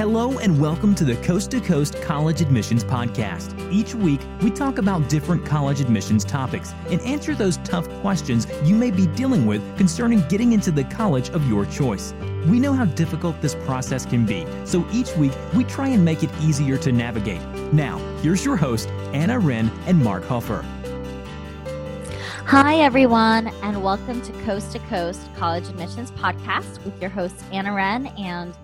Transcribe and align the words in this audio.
Hello 0.00 0.38
and 0.38 0.58
welcome 0.58 0.94
to 0.94 1.04
the 1.04 1.16
Coast 1.16 1.50
to 1.50 1.60
Coast 1.60 2.00
College 2.00 2.40
Admissions 2.40 2.82
Podcast. 2.82 3.54
Each 3.70 3.94
week, 3.94 4.22
we 4.40 4.50
talk 4.50 4.78
about 4.78 5.10
different 5.10 5.44
college 5.44 5.82
admissions 5.82 6.24
topics 6.24 6.72
and 6.88 7.02
answer 7.02 7.34
those 7.34 7.58
tough 7.64 7.86
questions 8.00 8.46
you 8.64 8.74
may 8.74 8.90
be 8.90 9.08
dealing 9.08 9.44
with 9.44 9.60
concerning 9.76 10.26
getting 10.28 10.52
into 10.52 10.70
the 10.70 10.84
college 10.84 11.28
of 11.32 11.46
your 11.50 11.66
choice. 11.66 12.14
We 12.46 12.58
know 12.58 12.72
how 12.72 12.86
difficult 12.86 13.42
this 13.42 13.54
process 13.54 14.06
can 14.06 14.24
be, 14.24 14.46
so 14.64 14.86
each 14.90 15.14
week 15.18 15.32
we 15.54 15.64
try 15.64 15.88
and 15.88 16.02
make 16.02 16.22
it 16.22 16.30
easier 16.40 16.78
to 16.78 16.92
navigate. 16.92 17.42
Now, 17.70 17.98
here's 18.22 18.42
your 18.42 18.56
host, 18.56 18.88
Anna 19.12 19.38
Wren 19.38 19.70
and 19.84 20.02
Mark 20.02 20.24
Huffer. 20.24 20.64
Hi, 22.46 22.76
everyone, 22.76 23.48
and 23.62 23.82
welcome 23.84 24.22
to 24.22 24.32
Coast 24.44 24.72
to 24.72 24.78
Coast 24.78 25.20
College 25.36 25.68
Admissions 25.68 26.10
Podcast 26.12 26.82
with 26.86 26.98
your 27.02 27.10
hosts, 27.10 27.44
Anna 27.52 27.74
Wren 27.74 28.06
and 28.16 28.54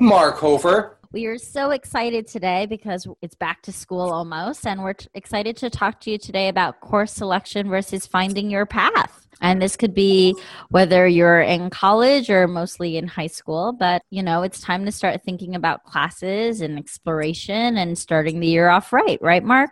Mark 0.00 0.36
Hofer. 0.36 0.98
We 1.12 1.26
are 1.26 1.38
so 1.38 1.70
excited 1.70 2.26
today 2.26 2.66
because 2.66 3.06
it's 3.22 3.34
back 3.34 3.62
to 3.62 3.72
school 3.72 4.10
almost, 4.10 4.66
and 4.66 4.82
we're 4.82 4.94
t- 4.94 5.08
excited 5.14 5.56
to 5.58 5.70
talk 5.70 6.00
to 6.02 6.10
you 6.10 6.18
today 6.18 6.48
about 6.48 6.80
course 6.80 7.12
selection 7.12 7.68
versus 7.68 8.06
finding 8.06 8.50
your 8.50 8.66
path. 8.66 9.26
And 9.40 9.60
this 9.60 9.76
could 9.76 9.94
be 9.94 10.34
whether 10.70 11.06
you're 11.06 11.40
in 11.40 11.70
college 11.70 12.28
or 12.28 12.46
mostly 12.48 12.96
in 12.96 13.06
high 13.06 13.26
school, 13.28 13.72
but 13.72 14.02
you 14.10 14.22
know, 14.22 14.42
it's 14.42 14.60
time 14.60 14.84
to 14.84 14.92
start 14.92 15.22
thinking 15.24 15.54
about 15.54 15.84
classes 15.84 16.60
and 16.60 16.78
exploration 16.78 17.76
and 17.76 17.96
starting 17.96 18.40
the 18.40 18.46
year 18.46 18.68
off 18.68 18.92
right, 18.92 19.20
right, 19.22 19.44
Mark? 19.44 19.70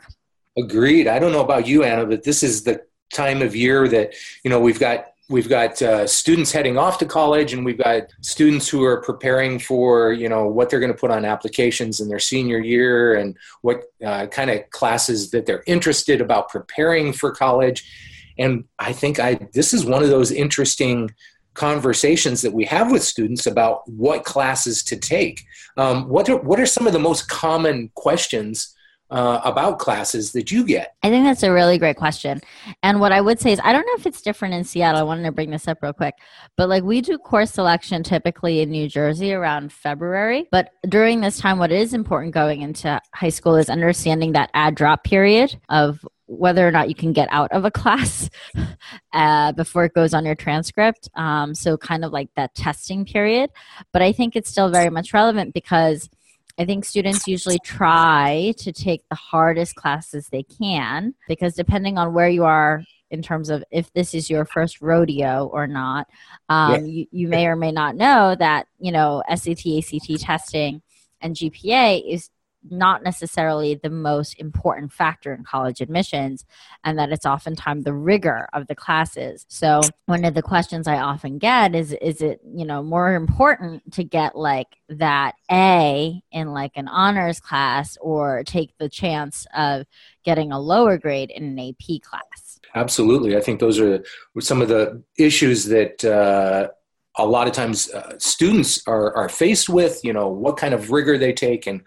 Agreed. 0.56 1.08
I 1.08 1.18
don't 1.18 1.32
know 1.32 1.42
about 1.42 1.66
you, 1.66 1.82
Anna, 1.82 2.06
but 2.06 2.22
this 2.22 2.42
is 2.42 2.62
the 2.62 2.82
time 3.12 3.42
of 3.42 3.56
year 3.56 3.88
that, 3.88 4.14
you 4.44 4.50
know, 4.50 4.60
we've 4.60 4.80
got 4.80 5.06
we've 5.28 5.48
got 5.48 5.80
uh, 5.80 6.06
students 6.06 6.52
heading 6.52 6.76
off 6.76 6.98
to 6.98 7.06
college 7.06 7.52
and 7.52 7.64
we've 7.64 7.78
got 7.78 8.02
students 8.20 8.68
who 8.68 8.84
are 8.84 9.00
preparing 9.00 9.58
for 9.58 10.12
you 10.12 10.28
know 10.28 10.46
what 10.46 10.68
they're 10.68 10.80
going 10.80 10.92
to 10.92 10.98
put 10.98 11.10
on 11.10 11.24
applications 11.24 12.00
in 12.00 12.08
their 12.08 12.18
senior 12.18 12.58
year 12.58 13.14
and 13.14 13.36
what 13.62 13.84
uh, 14.04 14.26
kind 14.26 14.50
of 14.50 14.68
classes 14.70 15.30
that 15.30 15.46
they're 15.46 15.64
interested 15.66 16.20
about 16.20 16.48
preparing 16.48 17.12
for 17.12 17.30
college 17.30 17.90
and 18.38 18.64
I 18.78 18.92
think 18.92 19.18
I 19.18 19.38
this 19.52 19.72
is 19.72 19.84
one 19.84 20.02
of 20.02 20.08
those 20.08 20.30
interesting 20.30 21.10
conversations 21.54 22.42
that 22.42 22.52
we 22.52 22.64
have 22.64 22.90
with 22.90 23.02
students 23.02 23.46
about 23.46 23.88
what 23.88 24.24
classes 24.24 24.82
to 24.82 24.96
take. 24.96 25.44
Um, 25.76 26.08
what 26.08 26.28
are, 26.28 26.36
what 26.36 26.58
are 26.58 26.66
some 26.66 26.86
of 26.86 26.92
the 26.92 26.98
most 26.98 27.28
common 27.28 27.90
questions 27.94 28.74
uh, 29.14 29.40
about 29.44 29.78
classes 29.78 30.32
that 30.32 30.50
you 30.50 30.64
get? 30.64 30.96
I 31.04 31.08
think 31.08 31.24
that's 31.24 31.44
a 31.44 31.52
really 31.52 31.78
great 31.78 31.96
question. 31.96 32.40
And 32.82 32.98
what 32.98 33.12
I 33.12 33.20
would 33.20 33.38
say 33.38 33.52
is, 33.52 33.60
I 33.62 33.72
don't 33.72 33.86
know 33.86 33.94
if 33.94 34.06
it's 34.06 34.20
different 34.20 34.54
in 34.54 34.64
Seattle. 34.64 35.00
I 35.00 35.04
wanted 35.04 35.22
to 35.22 35.32
bring 35.32 35.50
this 35.50 35.68
up 35.68 35.78
real 35.82 35.92
quick, 35.92 36.14
but 36.56 36.68
like 36.68 36.82
we 36.82 37.00
do 37.00 37.16
course 37.16 37.52
selection 37.52 38.02
typically 38.02 38.60
in 38.60 38.70
New 38.70 38.88
Jersey 38.88 39.32
around 39.32 39.72
February. 39.72 40.48
But 40.50 40.70
during 40.88 41.20
this 41.20 41.38
time, 41.38 41.60
what 41.60 41.70
is 41.70 41.94
important 41.94 42.34
going 42.34 42.62
into 42.62 43.00
high 43.14 43.28
school 43.28 43.54
is 43.54 43.70
understanding 43.70 44.32
that 44.32 44.50
add 44.52 44.74
drop 44.74 45.04
period 45.04 45.60
of 45.68 46.04
whether 46.26 46.66
or 46.66 46.72
not 46.72 46.88
you 46.88 46.94
can 46.94 47.12
get 47.12 47.28
out 47.30 47.52
of 47.52 47.64
a 47.64 47.70
class 47.70 48.28
uh, 49.12 49.52
before 49.52 49.84
it 49.84 49.94
goes 49.94 50.12
on 50.12 50.24
your 50.24 50.34
transcript. 50.34 51.08
Um, 51.14 51.54
so, 51.54 51.76
kind 51.76 52.04
of 52.04 52.12
like 52.12 52.30
that 52.34 52.54
testing 52.56 53.04
period. 53.04 53.50
But 53.92 54.02
I 54.02 54.10
think 54.10 54.34
it's 54.34 54.50
still 54.50 54.70
very 54.70 54.90
much 54.90 55.12
relevant 55.12 55.54
because 55.54 56.10
I 56.58 56.64
think 56.64 56.84
students 56.84 57.26
usually 57.26 57.58
try 57.64 58.54
to 58.58 58.72
take 58.72 59.02
the 59.08 59.16
hardest 59.16 59.74
classes 59.74 60.28
they 60.28 60.44
can 60.44 61.14
because 61.26 61.54
depending 61.54 61.98
on 61.98 62.14
where 62.14 62.28
you 62.28 62.44
are 62.44 62.84
in 63.10 63.22
terms 63.22 63.50
of 63.50 63.64
if 63.70 63.92
this 63.92 64.14
is 64.14 64.30
your 64.30 64.44
first 64.44 64.80
rodeo 64.80 65.46
or 65.52 65.66
not, 65.66 66.08
um, 66.48 66.72
yeah. 66.72 66.80
you, 66.80 67.06
you 67.10 67.28
may 67.28 67.46
or 67.46 67.56
may 67.56 67.72
not 67.72 67.96
know 67.96 68.34
that, 68.38 68.66
you 68.78 68.92
know, 68.92 69.22
SAT, 69.28 69.66
ACT 69.66 70.20
testing 70.20 70.82
and 71.20 71.34
GPA 71.34 72.02
is 72.08 72.30
not 72.70 73.02
necessarily 73.02 73.74
the 73.74 73.90
most 73.90 74.34
important 74.40 74.92
factor 74.92 75.32
in 75.34 75.44
college 75.44 75.80
admissions 75.80 76.44
and 76.82 76.98
that 76.98 77.12
it's 77.12 77.26
oftentimes 77.26 77.84
the 77.84 77.92
rigor 77.92 78.48
of 78.52 78.66
the 78.66 78.74
classes. 78.74 79.44
So 79.48 79.80
one 80.06 80.24
of 80.24 80.34
the 80.34 80.42
questions 80.42 80.86
i 80.86 80.98
often 80.98 81.38
get 81.38 81.74
is 81.74 81.92
is 82.00 82.20
it 82.20 82.40
you 82.54 82.64
know 82.64 82.82
more 82.82 83.14
important 83.14 83.92
to 83.92 84.04
get 84.04 84.36
like 84.36 84.68
that 84.88 85.34
a 85.50 86.22
in 86.32 86.52
like 86.52 86.72
an 86.76 86.88
honors 86.88 87.40
class 87.40 87.96
or 88.00 88.42
take 88.44 88.76
the 88.78 88.88
chance 88.88 89.46
of 89.56 89.86
getting 90.24 90.52
a 90.52 90.60
lower 90.60 90.98
grade 90.98 91.30
in 91.30 91.44
an 91.44 91.58
ap 91.58 92.02
class? 92.02 92.60
Absolutely. 92.74 93.36
I 93.36 93.40
think 93.40 93.60
those 93.60 93.78
are 93.78 94.02
some 94.40 94.60
of 94.62 94.68
the 94.68 95.02
issues 95.18 95.64
that 95.66 96.04
uh 96.04 96.68
a 97.16 97.24
lot 97.24 97.46
of 97.46 97.52
times 97.52 97.90
uh, 97.92 98.18
students 98.18 98.82
are, 98.88 99.14
are 99.14 99.28
faced 99.28 99.68
with 99.68 100.00
you 100.04 100.12
know 100.12 100.28
what 100.28 100.56
kind 100.56 100.74
of 100.74 100.90
rigor 100.90 101.16
they 101.16 101.32
take 101.32 101.66
and 101.66 101.82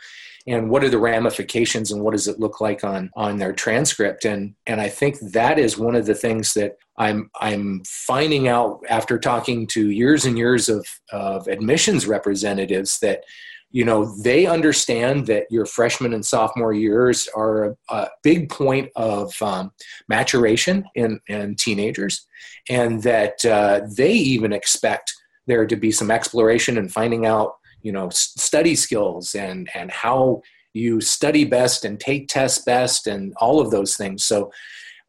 and 0.47 0.69
what 0.69 0.83
are 0.83 0.89
the 0.89 0.97
ramifications 0.97 1.91
and 1.91 2.01
what 2.01 2.11
does 2.11 2.27
it 2.27 2.39
look 2.39 2.61
like 2.61 2.83
on 2.83 3.11
on 3.15 3.37
their 3.37 3.53
transcript? 3.53 4.25
And 4.25 4.55
and 4.65 4.79
I 4.79 4.89
think 4.89 5.19
that 5.19 5.59
is 5.59 5.77
one 5.77 5.95
of 5.95 6.05
the 6.05 6.15
things 6.15 6.53
that 6.53 6.77
I'm 6.97 7.29
I'm 7.39 7.83
finding 7.85 8.47
out 8.47 8.81
after 8.89 9.19
talking 9.19 9.67
to 9.67 9.91
years 9.91 10.25
and 10.25 10.37
years 10.37 10.69
of 10.69 10.87
of 11.11 11.47
admissions 11.47 12.07
representatives 12.07 12.99
that 12.99 13.23
you 13.71 13.83
know 13.83 14.05
they 14.21 14.45
understand 14.45 15.27
that 15.27 15.51
your 15.51 15.65
freshman 15.65 16.13
and 16.13 16.25
sophomore 16.25 16.73
years 16.73 17.27
are 17.35 17.65
a, 17.65 17.75
a 17.89 18.07
big 18.23 18.49
point 18.49 18.89
of 18.95 19.39
um, 19.41 19.71
maturation 20.07 20.85
in, 20.95 21.19
in 21.27 21.55
teenagers 21.55 22.25
and 22.69 23.03
that 23.03 23.43
uh, 23.45 23.81
they 23.95 24.13
even 24.13 24.53
expect 24.53 25.13
there 25.47 25.65
to 25.65 25.75
be 25.75 25.91
some 25.91 26.11
exploration 26.11 26.77
and 26.77 26.91
finding 26.91 27.25
out 27.25 27.55
you 27.87 27.93
know 27.93 28.09
study 28.09 28.75
skills 28.75 29.35
and 29.35 29.69
and 29.73 29.89
how 29.91 30.41
you 30.73 31.01
study 31.01 31.43
best 31.45 31.85
and 31.85 31.99
take 31.99 32.27
tests 32.27 32.63
best 32.63 33.07
and 33.07 33.33
all 33.37 33.59
of 33.59 33.71
those 33.71 33.95
things. 33.95 34.23
So 34.23 34.51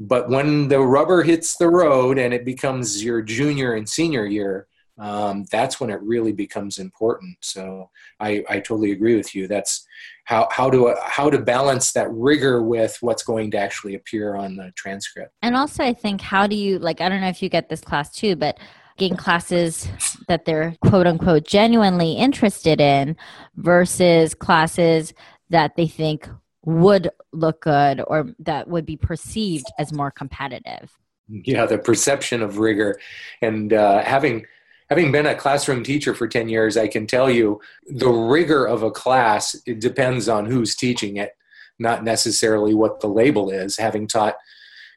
but 0.01 0.29
when 0.29 0.69
the 0.69 0.81
rubber 0.81 1.25
hits 1.25 1.57
the 1.57 1.69
road 1.69 2.19
and 2.19 2.33
it 2.33 2.45
becomes 2.45 3.03
your 3.03 3.21
junior 3.21 3.71
and 3.75 3.89
senior 3.89 4.27
year 4.27 4.69
um, 4.99 5.45
that's 5.53 5.81
when 5.81 5.91
it 5.91 6.01
really 6.03 6.33
becomes 6.33 6.79
important. 6.79 7.37
So 7.41 7.91
I, 8.19 8.45
I 8.51 8.59
totally 8.59 8.91
agree 8.91 9.17
with 9.17 9.33
you. 9.35 9.47
That's 9.47 9.87
how, 10.29 10.49
how 10.51 10.69
to 10.71 10.95
how 11.03 11.31
to 11.31 11.39
balance 11.39 11.93
that 11.93 12.09
rigor 12.11 12.63
with 12.63 12.99
what's 13.01 13.23
going 13.23 13.51
to 13.53 13.59
actually 13.59 13.95
appear 13.95 14.35
on 14.35 14.57
the 14.57 14.73
transcript. 14.77 15.33
And 15.41 15.57
also 15.57 15.83
i 15.83 15.95
think 15.95 16.21
how 16.21 16.47
do 16.47 16.55
you 16.55 16.79
like 16.79 17.01
i 17.01 17.09
don't 17.09 17.23
know 17.23 17.29
if 17.29 17.43
you 17.43 17.49
get 17.49 17.71
this 17.71 17.81
class 17.81 18.15
too 18.15 18.37
but 18.37 18.59
taking 18.99 19.17
classes 19.17 19.89
that 20.27 20.45
they're 20.45 20.75
quote 20.83 21.07
unquote 21.07 21.45
genuinely 21.45 22.13
interested 22.13 22.81
in 22.81 23.17
versus 23.57 24.35
classes 24.35 25.15
that 25.51 25.77
they 25.77 25.87
think 25.87 26.29
would 26.65 27.11
look 27.33 27.63
good 27.63 28.03
or 28.07 28.31
that 28.41 28.69
would 28.69 28.85
be 28.85 28.97
perceived 28.97 29.67
as 29.79 29.93
more 29.93 30.11
competitive. 30.11 30.99
Yeah 31.29 31.67
the 31.67 31.79
perception 31.79 32.43
of 32.43 32.59
rigor. 32.59 32.99
And 33.41 33.73
uh, 33.73 34.03
having 34.03 34.47
having 34.91 35.13
been 35.13 35.27
a 35.27 35.35
classroom 35.35 35.85
teacher 35.85 36.15
for 36.15 36.27
10 36.27 36.49
years 36.49 36.79
i 36.79 36.89
can 36.89 37.07
tell 37.07 37.29
you 37.29 37.61
the 37.89 38.09
rigor 38.09 38.65
of 38.67 38.83
a 38.83 38.91
class 38.91 39.55
it 39.67 39.81
depends 39.81 40.31
on 40.31 40.47
who's 40.47 40.75
teaching 40.75 41.19
it 41.19 41.37
not 41.79 42.05
necessarily 42.05 42.75
what 42.75 43.01
the 43.01 43.07
label 43.07 43.51
is. 43.51 43.77
Having 43.77 44.09
taught 44.09 44.37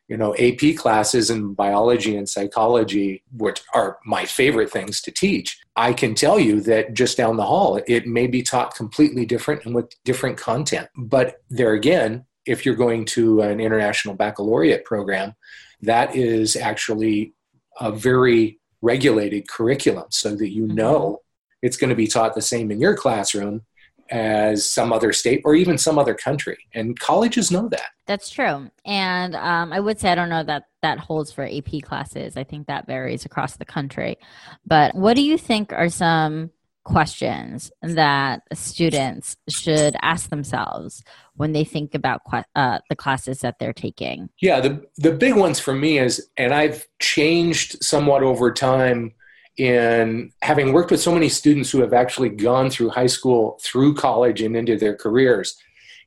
you 0.08 0.18
know 0.18 0.36
ap 0.36 0.60
classes 0.78 1.30
in 1.30 1.54
biology 1.54 2.16
and 2.18 2.28
psychology 2.28 3.24
which 3.38 3.62
are 3.74 3.98
my 4.06 4.26
favorite 4.26 4.70
things 4.70 5.02
to 5.02 5.12
teach 5.12 5.60
i 5.76 5.94
can 5.94 6.14
tell 6.14 6.40
you 6.40 6.62
that 6.62 6.94
just 6.94 7.18
down 7.18 7.38
the 7.38 7.46
hall 7.46 7.80
it 7.88 8.06
may 8.06 8.28
be 8.28 8.42
taught 8.42 8.76
completely 8.76 9.26
different 9.26 9.66
and 9.66 9.74
with 9.74 9.92
different 10.04 10.38
content 10.38 10.88
but 10.96 11.42
there 11.50 11.74
again 11.74 12.26
if 12.46 12.66
you're 12.66 12.76
going 12.76 13.06
to 13.06 13.42
an 13.42 13.60
international 13.60 14.16
baccalaureate 14.16 14.84
program 14.86 15.34
that 15.82 16.16
is 16.16 16.56
actually 16.56 17.34
a 17.80 17.92
very 17.92 18.60
regulated 18.82 19.48
curriculum 19.48 20.06
so 20.10 20.36
that 20.36 20.50
you 20.50 20.66
mm-hmm. 20.66 20.76
know 20.76 21.22
it's 21.62 21.78
going 21.78 21.90
to 21.90 21.96
be 21.96 22.08
taught 22.08 22.34
the 22.34 22.42
same 22.42 22.72
in 22.72 22.80
your 22.80 22.96
classroom 22.96 23.62
as 24.12 24.66
some 24.66 24.92
other 24.92 25.14
state 25.14 25.42
or 25.46 25.56
even 25.56 25.78
some 25.78 25.98
other 25.98 26.14
country. 26.14 26.58
And 26.74 27.00
colleges 27.00 27.50
know 27.50 27.68
that. 27.70 27.90
That's 28.06 28.30
true. 28.30 28.70
And 28.86 29.36
um, 29.36 29.72
I 29.72 29.80
would 29.80 30.00
say 30.00 30.12
I 30.12 30.16
don't 30.16 30.30
know 30.30 30.44
that 30.44 30.66
that 30.82 31.00
holds 31.00 31.32
for 31.32 31.46
AP 31.46 31.82
classes. 31.84 32.36
I 32.36 32.44
think 32.44 32.68
that 32.68 32.88
varies 32.88 33.26
across 33.26 33.56
the 33.56 33.66
country. 33.66 34.18
But 34.66 34.96
what 34.96 35.16
do 35.16 35.22
you 35.22 35.38
think 35.38 35.72
are 35.72 35.90
some 35.90 36.52
questions 36.84 37.72
that 37.82 38.42
students 38.54 39.38
should 39.48 39.96
ask 40.02 40.30
themselves 40.30 41.04
when 41.36 41.54
they 41.54 41.64
think 41.64 41.94
about 41.94 42.22
uh, 42.56 42.80
the 42.90 42.96
classes 42.96 43.40
that 43.40 43.60
they're 43.60 43.74
taking? 43.74 44.30
Yeah, 44.42 44.60
the 44.60 44.84
the 44.98 45.12
big 45.12 45.36
ones 45.36 45.60
for 45.60 45.74
me 45.74 46.00
is, 46.00 46.30
and 46.38 46.54
I've 46.54 46.88
changed 47.00 47.84
somewhat 47.84 48.24
over 48.24 48.52
time 48.52 49.14
in 49.62 50.32
having 50.42 50.74
worked 50.74 50.90
with 50.90 51.00
so 51.00 51.14
many 51.14 51.30
students 51.30 51.70
who 51.70 51.82
have 51.82 51.94
actually 51.94 52.30
gone 52.30 52.68
through 52.68 52.90
high 52.90 53.06
school, 53.06 53.60
through 53.62 53.94
college, 53.94 54.42
and 54.42 54.56
into 54.56 54.76
their 54.76 54.96
careers, 54.96 55.56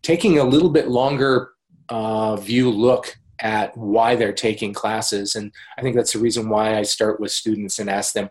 taking 0.03 0.41
a 0.41 0.45
little 0.45 0.71
bit 0.71 0.89
longer 0.89 1.51
uh, 1.89 2.35
view 2.35 2.69
look 2.69 3.17
at 3.39 3.77
why 3.77 4.17
they're 4.17 4.33
taking 4.33 4.73
classes. 4.73 5.37
And 5.37 5.53
I 5.79 5.83
think 5.83 5.95
that's 5.95 6.15
the 6.15 6.19
reason 6.19 6.49
why 6.49 6.77
I 6.77 6.83
start 6.83 7.21
with 7.21 7.31
students 7.31 7.79
and 7.79 7.89
ask 7.89 8.13
them, 8.13 8.29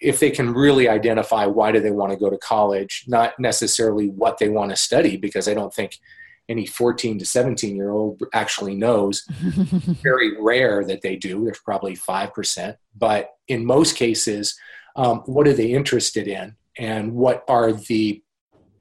if 0.00 0.20
they 0.20 0.30
can 0.30 0.52
really 0.52 0.86
identify 0.86 1.46
why 1.46 1.72
do 1.72 1.80
they 1.80 1.90
want 1.90 2.12
to 2.12 2.18
go 2.18 2.28
to 2.28 2.36
college, 2.36 3.04
not 3.08 3.40
necessarily 3.40 4.08
what 4.10 4.36
they 4.36 4.50
want 4.50 4.70
to 4.70 4.76
study, 4.76 5.16
because 5.16 5.48
I 5.48 5.54
don't 5.54 5.72
think 5.72 5.98
any 6.48 6.66
14 6.66 7.18
to 7.18 7.26
17 7.26 7.76
year 7.76 7.90
old 7.90 8.22
actually 8.32 8.74
knows. 8.74 9.24
Very 10.02 10.40
rare 10.40 10.84
that 10.84 11.02
they 11.02 11.16
do. 11.16 11.44
There's 11.44 11.60
probably 11.60 11.96
5%. 11.96 12.76
But 12.96 13.30
in 13.48 13.64
most 13.64 13.96
cases, 13.96 14.58
um, 14.96 15.18
what 15.26 15.46
are 15.46 15.52
they 15.52 15.72
interested 15.72 16.26
in? 16.26 16.56
And 16.78 17.12
what 17.12 17.44
are 17.48 17.72
the 17.72 18.22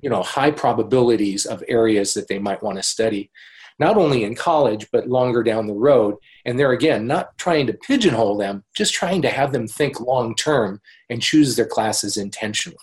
you 0.02 0.10
know 0.10 0.24
high 0.24 0.52
probabilities 0.52 1.46
of 1.46 1.64
areas 1.68 2.14
that 2.14 2.28
they 2.28 2.40
might 2.40 2.64
want 2.64 2.78
to 2.78 2.84
study 2.84 3.32
not 3.80 3.98
only 3.98 4.24
in 4.24 4.36
college 4.36 4.88
but 4.92 5.08
longer 5.08 5.44
down 5.44 5.68
the 5.68 5.74
road 5.74 6.16
and 6.46 6.60
there 6.60 6.72
again 6.72 7.08
not 7.08 7.38
trying 7.38 7.68
to 7.68 7.74
pigeonhole 7.74 8.38
them 8.38 8.64
just 8.76 8.94
trying 8.94 9.22
to 9.22 9.30
have 9.30 9.52
them 9.52 9.68
think 9.68 10.00
long 10.00 10.36
term 10.36 10.80
and 11.10 11.22
choose 11.22 11.56
their 11.56 11.66
classes 11.66 12.18
intentionally 12.18 12.78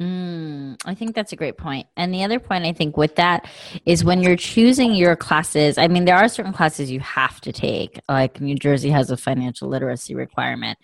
Mm, 0.00 0.76
I 0.84 0.94
think 0.94 1.14
that's 1.14 1.32
a 1.32 1.36
great 1.36 1.56
point. 1.56 1.86
And 1.96 2.12
the 2.12 2.24
other 2.24 2.40
point 2.40 2.64
I 2.64 2.72
think 2.72 2.96
with 2.96 3.14
that 3.16 3.48
is 3.86 4.04
when 4.04 4.22
you're 4.22 4.36
choosing 4.36 4.94
your 4.94 5.14
classes, 5.14 5.78
I 5.78 5.86
mean, 5.86 6.04
there 6.04 6.16
are 6.16 6.28
certain 6.28 6.52
classes 6.52 6.90
you 6.90 7.00
have 7.00 7.40
to 7.42 7.52
take, 7.52 8.00
like 8.08 8.40
New 8.40 8.56
Jersey 8.56 8.90
has 8.90 9.10
a 9.10 9.16
financial 9.16 9.68
literacy 9.68 10.14
requirement. 10.16 10.78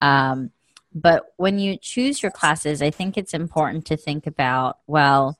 Um, 0.00 0.50
but 0.94 1.24
when 1.36 1.58
you 1.58 1.76
choose 1.76 2.22
your 2.22 2.32
classes, 2.32 2.80
I 2.80 2.90
think 2.90 3.18
it's 3.18 3.34
important 3.34 3.86
to 3.86 3.96
think 3.96 4.26
about, 4.26 4.78
well, 4.86 5.38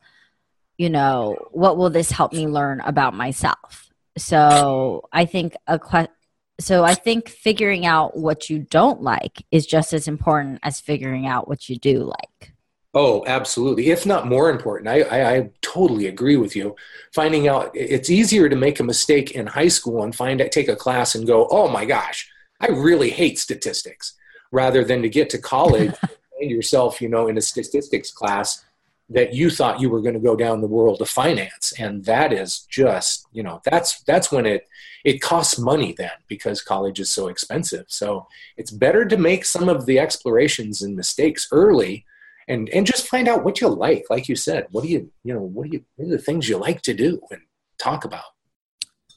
you 0.77 0.91
know, 0.91 1.37
what 1.53 1.79
will 1.79 1.91
this 1.91 2.11
help 2.11 2.33
me 2.33 2.47
learn 2.47 2.81
about 2.81 3.15
myself? 3.15 3.89
So 4.19 5.09
I 5.13 5.25
think 5.25 5.57
a 5.67 5.79
question 5.79 6.13
so 6.61 6.85
I 6.85 6.95
think 6.95 7.29
figuring 7.29 7.85
out 7.85 8.17
what 8.17 8.49
you 8.49 8.61
don't 8.61 9.03
like 9.03 9.45
is 9.51 9.67
just 9.67 9.93
as 9.93 10.07
important 10.07 10.61
as 10.63 10.81
figuring 10.81 11.27
out 11.27 11.49
what 11.49 11.69
you 11.69 11.77
do 11.77 12.05
like. 12.05 12.54
Oh, 12.95 13.25
absolutely. 13.27 13.91
If 13.91 14.07
not 14.07 14.29
more 14.29 14.51
important, 14.51 14.89
I, 14.89 15.01
I, 15.03 15.35
I, 15.35 15.51
totally 15.63 16.07
agree 16.07 16.37
with 16.37 16.55
you. 16.55 16.77
Finding 17.13 17.49
out 17.49 17.73
it's 17.75 18.09
easier 18.09 18.49
to 18.49 18.55
make 18.55 18.79
a 18.79 18.85
mistake 18.85 19.33
in 19.33 19.49
high 19.49 19.69
school 19.69 20.05
and 20.05 20.15
find 20.15 20.39
take 20.53 20.69
a 20.69 20.77
class 20.77 21.17
and 21.17 21.27
go, 21.27 21.49
oh 21.51 21.69
my 21.69 21.85
gosh, 21.85 22.31
I 22.61 22.69
really 22.69 23.11
hate 23.11 23.41
statistics, 23.41 24.15
rather 24.53 24.85
than 24.85 25.03
to 25.03 25.09
get 25.09 25.29
to 25.31 25.39
college 25.39 25.93
and 26.41 26.51
yourself, 26.51 27.01
you 27.01 27.09
know, 27.09 27.27
in 27.27 27.37
a 27.37 27.43
statistics 27.43 28.13
class 28.13 28.65
that 29.11 29.35
you 29.35 29.51
thought 29.51 29.81
you 29.81 29.91
were 29.91 30.01
going 30.01 30.15
to 30.15 30.21
go 30.21 30.37
down 30.37 30.61
the 30.61 30.67
world 30.69 31.03
of 31.03 31.09
finance, 31.09 31.73
and 31.79 32.05
that 32.05 32.33
is 32.33 32.61
just, 32.71 33.27
you 33.33 33.43
know, 33.43 33.61
that's 33.65 34.03
that's 34.03 34.31
when 34.31 34.47
it 34.47 34.69
it 35.05 35.21
costs 35.21 35.59
money 35.59 35.95
then 35.99 36.13
because 36.29 36.63
college 36.63 37.01
is 37.01 37.11
so 37.11 37.27
expensive. 37.27 37.87
So 37.89 38.29
it's 38.57 38.71
better 38.71 39.05
to 39.05 39.17
make 39.17 39.45
some 39.45 39.69
of 39.69 39.85
the 39.85 39.99
explorations 39.99 40.81
and 40.81 40.97
mistakes 40.97 41.49
early 41.51 42.07
and 42.49 42.69
and 42.71 42.87
just 42.87 43.09
find 43.09 43.29
out 43.29 43.45
what 43.45 43.61
you 43.61 43.69
like 43.69 44.05
like 44.11 44.29
you 44.29 44.37
said 44.37 44.67
what 44.71 44.85
do 44.85 44.91
you 44.91 45.11
you 45.23 45.35
know 45.35 45.41
what 45.41 45.71
do 45.71 45.77
you 45.77 45.85
what 45.97 46.09
are 46.09 46.17
the 46.17 46.23
things 46.23 46.49
you 46.49 46.57
like 46.57 46.83
to 46.83 46.95
do 46.95 47.21
and 47.31 47.41
talk 47.79 48.05
about? 48.05 48.25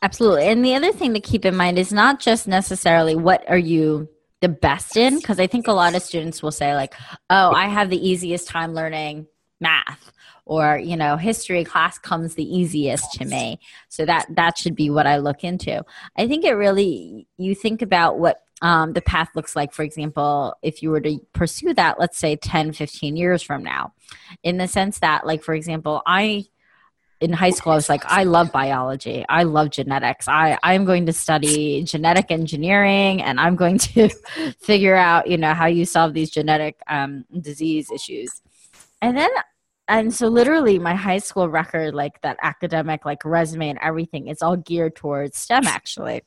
Absolutely. 0.02 0.46
And 0.46 0.64
the 0.64 0.76
other 0.76 0.92
thing 0.92 1.16
to 1.16 1.20
keep 1.20 1.44
in 1.44 1.56
mind 1.56 1.80
is 1.80 1.92
not 1.92 2.20
just 2.20 2.48
necessarily 2.48 3.16
what 3.16 3.44
are 3.50 3.58
you 3.58 4.10
the 4.42 4.48
best 4.48 4.96
in 4.96 5.18
because 5.18 5.40
i 5.40 5.48
think 5.48 5.68
a 5.68 5.74
lot 5.74 5.96
of 5.96 6.02
students 6.04 6.44
will 6.44 6.52
say 6.52 6.76
like 6.76 6.94
oh 7.32 7.52
i 7.54 7.68
have 7.68 7.90
the 7.90 8.08
easiest 8.08 8.48
time 8.48 8.76
learning 8.76 9.26
math 9.60 10.12
or 10.48 10.78
you 10.78 10.96
know 10.96 11.18
history 11.18 11.64
class 11.64 12.00
comes 12.00 12.36
the 12.36 12.58
easiest 12.58 13.12
to 13.14 13.26
me. 13.26 13.60
So 13.90 14.06
that 14.06 14.26
that 14.36 14.58
should 14.58 14.76
be 14.76 14.90
what 14.90 15.06
i 15.06 15.18
look 15.18 15.44
into. 15.44 15.84
I 16.18 16.28
think 16.28 16.46
it 16.46 16.54
really 16.54 17.28
you 17.38 17.54
think 17.54 17.82
about 17.82 18.18
what 18.18 18.42
um, 18.62 18.94
the 18.94 19.02
path 19.02 19.30
looks 19.36 19.56
like 19.56 19.74
for 19.74 19.84
example 19.84 20.56
if 20.62 20.82
you 20.82 20.90
were 20.90 21.02
to 21.02 21.20
pursue 21.34 21.74
that 21.74 22.00
let's 22.00 22.18
say 22.18 22.36
10 22.36 22.74
15 22.74 23.16
years 23.16 23.42
from 23.44 23.64
now 23.64 23.94
in 24.44 24.58
the 24.58 24.68
sense 24.68 25.00
that 25.00 25.26
like 25.26 25.44
for 25.44 25.54
example 25.54 26.02
i 26.06 26.46
in 27.20 27.34
high 27.34 27.50
school 27.50 27.74
i 27.74 27.76
was 27.76 27.90
like 27.90 28.06
i 28.06 28.24
love 28.24 28.52
biology. 28.52 29.26
I 29.28 29.44
love 29.44 29.72
genetics. 29.72 30.28
I 30.28 30.58
i'm 30.64 30.86
going 30.86 31.06
to 31.08 31.14
study 31.14 31.84
genetic 31.84 32.32
engineering 32.32 33.22
and 33.22 33.40
i'm 33.40 33.56
going 33.56 33.80
to 33.80 34.10
figure 34.60 34.96
out 34.96 35.28
you 35.28 35.38
know 35.38 35.54
how 35.54 35.66
you 35.66 35.86
solve 35.86 36.14
these 36.14 36.30
genetic 36.30 36.80
um, 36.88 37.26
disease 37.42 37.92
issues. 37.92 38.42
And 39.02 39.18
then 39.18 39.30
and 39.88 40.14
so 40.14 40.28
literally 40.28 40.80
my 40.80 40.96
high 40.96 41.18
school 41.18 41.50
record 41.50 41.94
like 41.94 42.22
that 42.22 42.38
academic 42.42 43.06
like 43.06 43.24
resume 43.24 43.70
and 43.70 43.80
everything 43.82 44.28
it's 44.28 44.42
all 44.42 44.58
geared 44.58 44.96
towards 44.96 45.38
stem 45.38 45.66
actually 45.66 46.22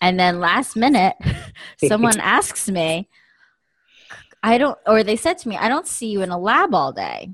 and 0.00 0.18
then 0.18 0.40
last 0.40 0.76
minute, 0.76 1.16
someone 1.86 2.18
asks 2.20 2.68
me, 2.68 3.08
I 4.42 4.58
don't, 4.58 4.78
or 4.86 5.02
they 5.02 5.16
said 5.16 5.38
to 5.38 5.48
me, 5.48 5.56
I 5.56 5.68
don't 5.68 5.86
see 5.86 6.08
you 6.08 6.22
in 6.22 6.30
a 6.30 6.38
lab 6.38 6.74
all 6.74 6.92
day. 6.92 7.30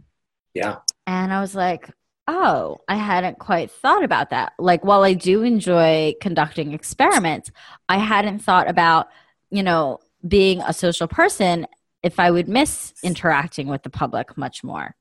Yeah. 0.55 0.79
And 1.07 1.33
I 1.33 1.41
was 1.41 1.55
like, 1.55 1.91
oh, 2.27 2.79
I 2.89 2.97
hadn't 2.97 3.39
quite 3.39 3.71
thought 3.71 4.05
about 4.05 4.31
that. 4.31 4.55
Like, 4.59 4.85
while 4.85 5.03
I 5.03 5.13
do 5.13 5.43
enjoy 5.43 6.15
conducting 6.21 6.73
experiments, 6.73 7.51
I 7.89 7.99
hadn't 7.99 8.39
thought 8.39 8.69
about, 8.69 9.09
you 9.51 9.63
know, 9.63 10.01
being 10.27 10.63
a 10.63 10.73
social 10.73 11.07
person 11.07 11.67
if 12.03 12.19
I 12.19 12.31
would 12.31 12.49
miss 12.49 12.95
interacting 13.03 13.67
with 13.67 13.83
the 13.83 13.91
public 13.91 14.37
much 14.37 14.65
more. 14.65 14.95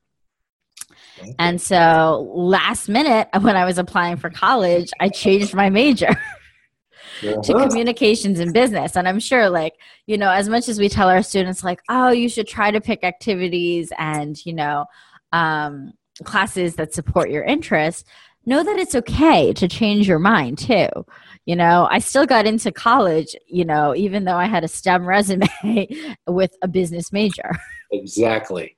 And 1.38 1.60
so 1.60 2.30
last 2.34 2.88
minute, 2.88 3.28
when 3.40 3.56
I 3.56 3.64
was 3.64 3.78
applying 3.78 4.16
for 4.16 4.30
college, 4.30 4.90
I 5.00 5.08
changed 5.08 5.54
my 5.54 5.70
major. 5.70 6.10
to 7.20 7.66
communications 7.68 8.40
and 8.40 8.52
business. 8.52 8.96
And 8.96 9.08
I'm 9.08 9.20
sure, 9.20 9.50
like, 9.50 9.74
you 10.06 10.18
know, 10.18 10.30
as 10.30 10.48
much 10.48 10.68
as 10.68 10.78
we 10.78 10.88
tell 10.88 11.08
our 11.08 11.22
students, 11.22 11.64
like, 11.64 11.80
oh, 11.88 12.10
you 12.10 12.28
should 12.28 12.48
try 12.48 12.70
to 12.70 12.80
pick 12.80 13.04
activities 13.04 13.92
and, 13.98 14.44
you 14.44 14.52
know, 14.52 14.86
um, 15.32 15.92
classes 16.24 16.76
that 16.76 16.94
support 16.94 17.30
your 17.30 17.44
interests, 17.44 18.04
know 18.46 18.62
that 18.62 18.78
it's 18.78 18.94
okay 18.94 19.52
to 19.54 19.68
change 19.68 20.06
your 20.06 20.18
mind 20.18 20.58
too. 20.58 20.88
You 21.46 21.56
know, 21.56 21.88
I 21.90 21.98
still 21.98 22.26
got 22.26 22.46
into 22.46 22.72
college, 22.72 23.34
you 23.46 23.64
know, 23.64 23.94
even 23.94 24.24
though 24.24 24.36
I 24.36 24.46
had 24.46 24.64
a 24.64 24.68
STEM 24.68 25.06
resume 25.06 25.46
with 26.26 26.52
a 26.62 26.68
business 26.68 27.12
major. 27.12 27.50
Exactly. 27.92 28.76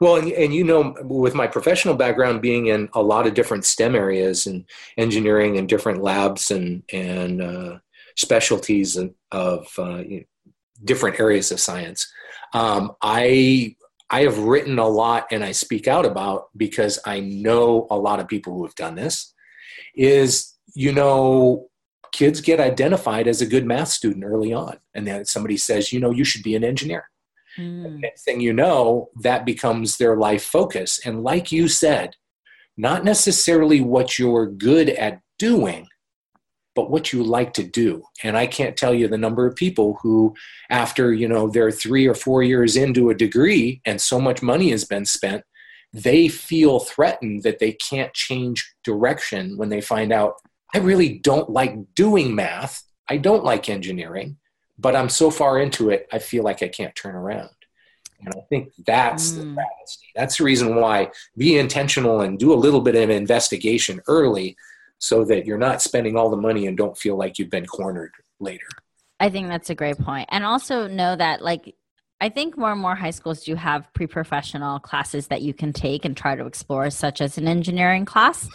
Well, 0.00 0.16
and, 0.16 0.30
and 0.32 0.54
you 0.54 0.64
know, 0.64 0.94
with 1.02 1.34
my 1.34 1.46
professional 1.46 1.94
background 1.94 2.42
being 2.42 2.66
in 2.66 2.88
a 2.94 3.02
lot 3.02 3.26
of 3.26 3.34
different 3.34 3.64
STEM 3.64 3.94
areas 3.94 4.46
and 4.46 4.64
engineering 4.96 5.58
and 5.58 5.68
different 5.68 6.02
labs 6.02 6.50
and 6.50 6.82
and 6.92 7.42
uh, 7.42 7.78
specialties 8.16 8.96
of 8.96 9.68
uh, 9.78 9.98
you 9.98 10.18
know, 10.20 10.52
different 10.84 11.20
areas 11.20 11.50
of 11.52 11.60
science, 11.60 12.10
um, 12.54 12.92
I 13.02 13.76
I 14.10 14.22
have 14.22 14.38
written 14.38 14.78
a 14.78 14.88
lot 14.88 15.26
and 15.30 15.44
I 15.44 15.52
speak 15.52 15.88
out 15.88 16.06
about 16.06 16.48
because 16.56 16.98
I 17.06 17.20
know 17.20 17.86
a 17.90 17.96
lot 17.96 18.20
of 18.20 18.28
people 18.28 18.54
who 18.54 18.64
have 18.64 18.74
done 18.74 18.94
this. 18.94 19.34
Is 19.94 20.54
you 20.74 20.92
know 20.92 21.68
kids 22.12 22.40
get 22.40 22.60
identified 22.60 23.26
as 23.26 23.40
a 23.40 23.46
good 23.46 23.66
math 23.66 23.88
student 23.88 24.24
early 24.24 24.52
on, 24.52 24.78
and 24.94 25.06
then 25.06 25.24
somebody 25.24 25.56
says, 25.56 25.92
you 25.92 26.00
know, 26.00 26.10
you 26.10 26.24
should 26.24 26.42
be 26.42 26.54
an 26.54 26.64
engineer 26.64 27.10
Mm. 27.58 28.00
Next 28.00 28.24
thing 28.24 28.40
you 28.40 28.52
know, 28.52 29.10
that 29.22 29.44
becomes 29.44 29.96
their 29.96 30.16
life 30.16 30.44
focus. 30.44 31.00
And 31.04 31.22
like 31.22 31.52
you 31.52 31.68
said, 31.68 32.16
not 32.76 33.04
necessarily 33.04 33.80
what 33.80 34.18
you're 34.18 34.46
good 34.46 34.90
at 34.90 35.20
doing, 35.38 35.88
but 36.74 36.90
what 36.90 37.12
you 37.12 37.22
like 37.22 37.52
to 37.54 37.62
do. 37.62 38.02
And 38.22 38.36
I 38.36 38.46
can't 38.46 38.76
tell 38.76 38.94
you 38.94 39.08
the 39.08 39.18
number 39.18 39.46
of 39.46 39.54
people 39.54 39.98
who, 40.02 40.34
after 40.70 41.12
you 41.12 41.28
know 41.28 41.48
they're 41.48 41.70
three 41.70 42.06
or 42.06 42.14
four 42.14 42.42
years 42.42 42.76
into 42.76 43.10
a 43.10 43.14
degree 43.14 43.82
and 43.84 44.00
so 44.00 44.20
much 44.20 44.42
money 44.42 44.70
has 44.70 44.84
been 44.84 45.04
spent, 45.04 45.44
they 45.92 46.28
feel 46.28 46.80
threatened 46.80 47.42
that 47.42 47.58
they 47.58 47.72
can't 47.72 48.14
change 48.14 48.74
direction 48.82 49.58
when 49.58 49.68
they 49.68 49.82
find 49.82 50.12
out 50.12 50.34
I 50.74 50.78
really 50.78 51.18
don't 51.18 51.50
like 51.50 51.74
doing 51.94 52.34
math. 52.34 52.82
I 53.10 53.18
don't 53.18 53.44
like 53.44 53.68
engineering 53.68 54.38
but 54.78 54.96
I'm 54.96 55.08
so 55.08 55.30
far 55.30 55.60
into 55.60 55.90
it, 55.90 56.08
I 56.12 56.18
feel 56.18 56.44
like 56.44 56.62
I 56.62 56.68
can't 56.68 56.94
turn 56.94 57.14
around. 57.14 57.50
And 58.24 58.34
I 58.36 58.40
think 58.48 58.72
that's 58.86 59.32
mm. 59.32 59.36
the 59.36 59.54
travesty. 59.54 60.06
That's 60.14 60.38
the 60.38 60.44
reason 60.44 60.76
why 60.76 61.10
be 61.36 61.58
intentional 61.58 62.20
and 62.20 62.38
do 62.38 62.52
a 62.52 62.54
little 62.54 62.80
bit 62.80 62.94
of 62.94 63.10
investigation 63.10 64.00
early 64.06 64.56
so 64.98 65.24
that 65.24 65.46
you're 65.46 65.58
not 65.58 65.82
spending 65.82 66.16
all 66.16 66.30
the 66.30 66.36
money 66.36 66.66
and 66.66 66.76
don't 66.76 66.96
feel 66.96 67.16
like 67.16 67.38
you've 67.38 67.50
been 67.50 67.66
cornered 67.66 68.12
later. 68.38 68.68
I 69.18 69.30
think 69.30 69.48
that's 69.48 69.70
a 69.70 69.74
great 69.74 69.98
point. 69.98 70.28
And 70.30 70.44
also 70.44 70.86
know 70.86 71.16
that 71.16 71.42
like 71.42 71.74
I 72.20 72.28
think 72.28 72.56
more 72.56 72.70
and 72.70 72.80
more 72.80 72.94
high 72.94 73.10
schools 73.10 73.42
do 73.42 73.56
have 73.56 73.92
pre-professional 73.94 74.78
classes 74.78 75.26
that 75.26 75.42
you 75.42 75.52
can 75.52 75.72
take 75.72 76.04
and 76.04 76.16
try 76.16 76.36
to 76.36 76.46
explore 76.46 76.88
such 76.90 77.20
as 77.20 77.36
an 77.36 77.48
engineering 77.48 78.04
class. 78.04 78.48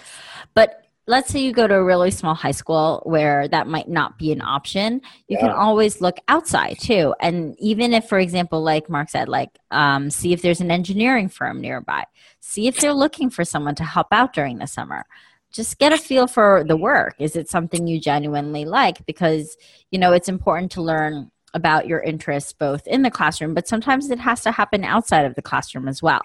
But 0.54 0.87
let's 1.08 1.32
say 1.32 1.40
you 1.40 1.54
go 1.54 1.66
to 1.66 1.76
a 1.76 1.84
really 1.84 2.12
small 2.12 2.36
high 2.36 2.52
school 2.52 3.02
where 3.06 3.48
that 3.48 3.66
might 3.66 3.88
not 3.88 4.18
be 4.18 4.32
an 4.32 4.42
option 4.42 5.02
you 5.28 5.38
yeah. 5.38 5.48
can 5.48 5.52
always 5.52 6.02
look 6.02 6.18
outside 6.28 6.78
too. 6.80 7.16
And 7.20 7.56
even 7.60 7.94
if 7.94 8.08
for 8.08 8.20
example 8.20 8.62
like 8.62 8.90
mark 8.90 9.10
said 9.10 9.30
like 9.30 9.58
um, 9.72 10.10
see 10.10 10.34
if 10.34 10.42
there's 10.42 10.62
an 10.62 10.72
engineering 10.72 11.30
firm 11.30 11.62
nearby. 11.62 12.04
See 12.42 12.68
if 12.68 12.80
they're 12.80 12.94
looking 12.94 13.30
for 13.30 13.46
someone 13.46 13.76
to 13.76 13.84
help 13.84 14.08
out 14.12 14.34
during 14.34 14.60
the 14.60 14.68
summer. 14.68 15.06
Just 15.52 15.80
get 15.80 15.94
a 15.94 15.98
feel 15.98 16.28
for 16.28 16.66
the 16.68 16.78
work. 16.78 17.16
Is 17.20 17.36
it 17.36 17.50
something 17.50 17.88
you 17.88 18.00
genuinely 18.00 18.66
like? 18.66 19.06
Because 19.06 19.58
you 19.92 19.98
know 19.98 20.12
it's 20.12 20.30
important 20.30 20.72
to 20.74 20.82
learn 20.82 21.32
about 21.54 21.88
your 21.88 22.02
interests 22.02 22.52
both 22.52 22.86
in 22.86 23.02
the 23.02 23.10
classroom, 23.10 23.54
but 23.54 23.68
sometimes 23.68 24.10
it 24.10 24.20
has 24.20 24.42
to 24.42 24.52
happen 24.52 24.84
outside 24.84 25.26
of 25.26 25.36
the 25.36 25.42
classroom 25.42 25.88
as 25.88 26.04
well. 26.04 26.22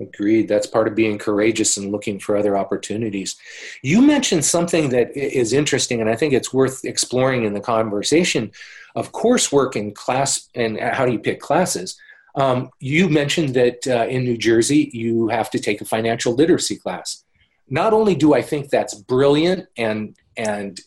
Agreed. 0.00 0.48
That's 0.48 0.66
part 0.66 0.88
of 0.88 0.94
being 0.94 1.18
courageous 1.18 1.76
and 1.76 1.92
looking 1.92 2.18
for 2.18 2.36
other 2.36 2.56
opportunities. 2.56 3.36
You 3.82 4.00
mentioned 4.00 4.44
something 4.44 4.88
that 4.90 5.14
is 5.16 5.52
interesting, 5.52 6.00
and 6.00 6.08
I 6.08 6.16
think 6.16 6.32
it's 6.32 6.54
worth 6.54 6.84
exploring 6.84 7.44
in 7.44 7.52
the 7.52 7.60
conversation 7.60 8.50
of 8.96 9.12
coursework 9.12 9.76
and 9.76 9.94
class 9.94 10.48
and 10.54 10.80
how 10.80 11.04
do 11.04 11.12
you 11.12 11.18
pick 11.18 11.40
classes. 11.40 11.98
Um, 12.34 12.70
you 12.78 13.08
mentioned 13.08 13.54
that 13.54 13.86
uh, 13.86 14.06
in 14.06 14.24
New 14.24 14.38
Jersey 14.38 14.90
you 14.92 15.28
have 15.28 15.50
to 15.50 15.58
take 15.58 15.80
a 15.80 15.84
financial 15.84 16.34
literacy 16.34 16.76
class. 16.76 17.24
Not 17.68 17.92
only 17.92 18.14
do 18.14 18.34
I 18.34 18.42
think 18.42 18.70
that's 18.70 18.94
brilliant 18.94 19.66
and 19.76 20.16
and 20.36 20.80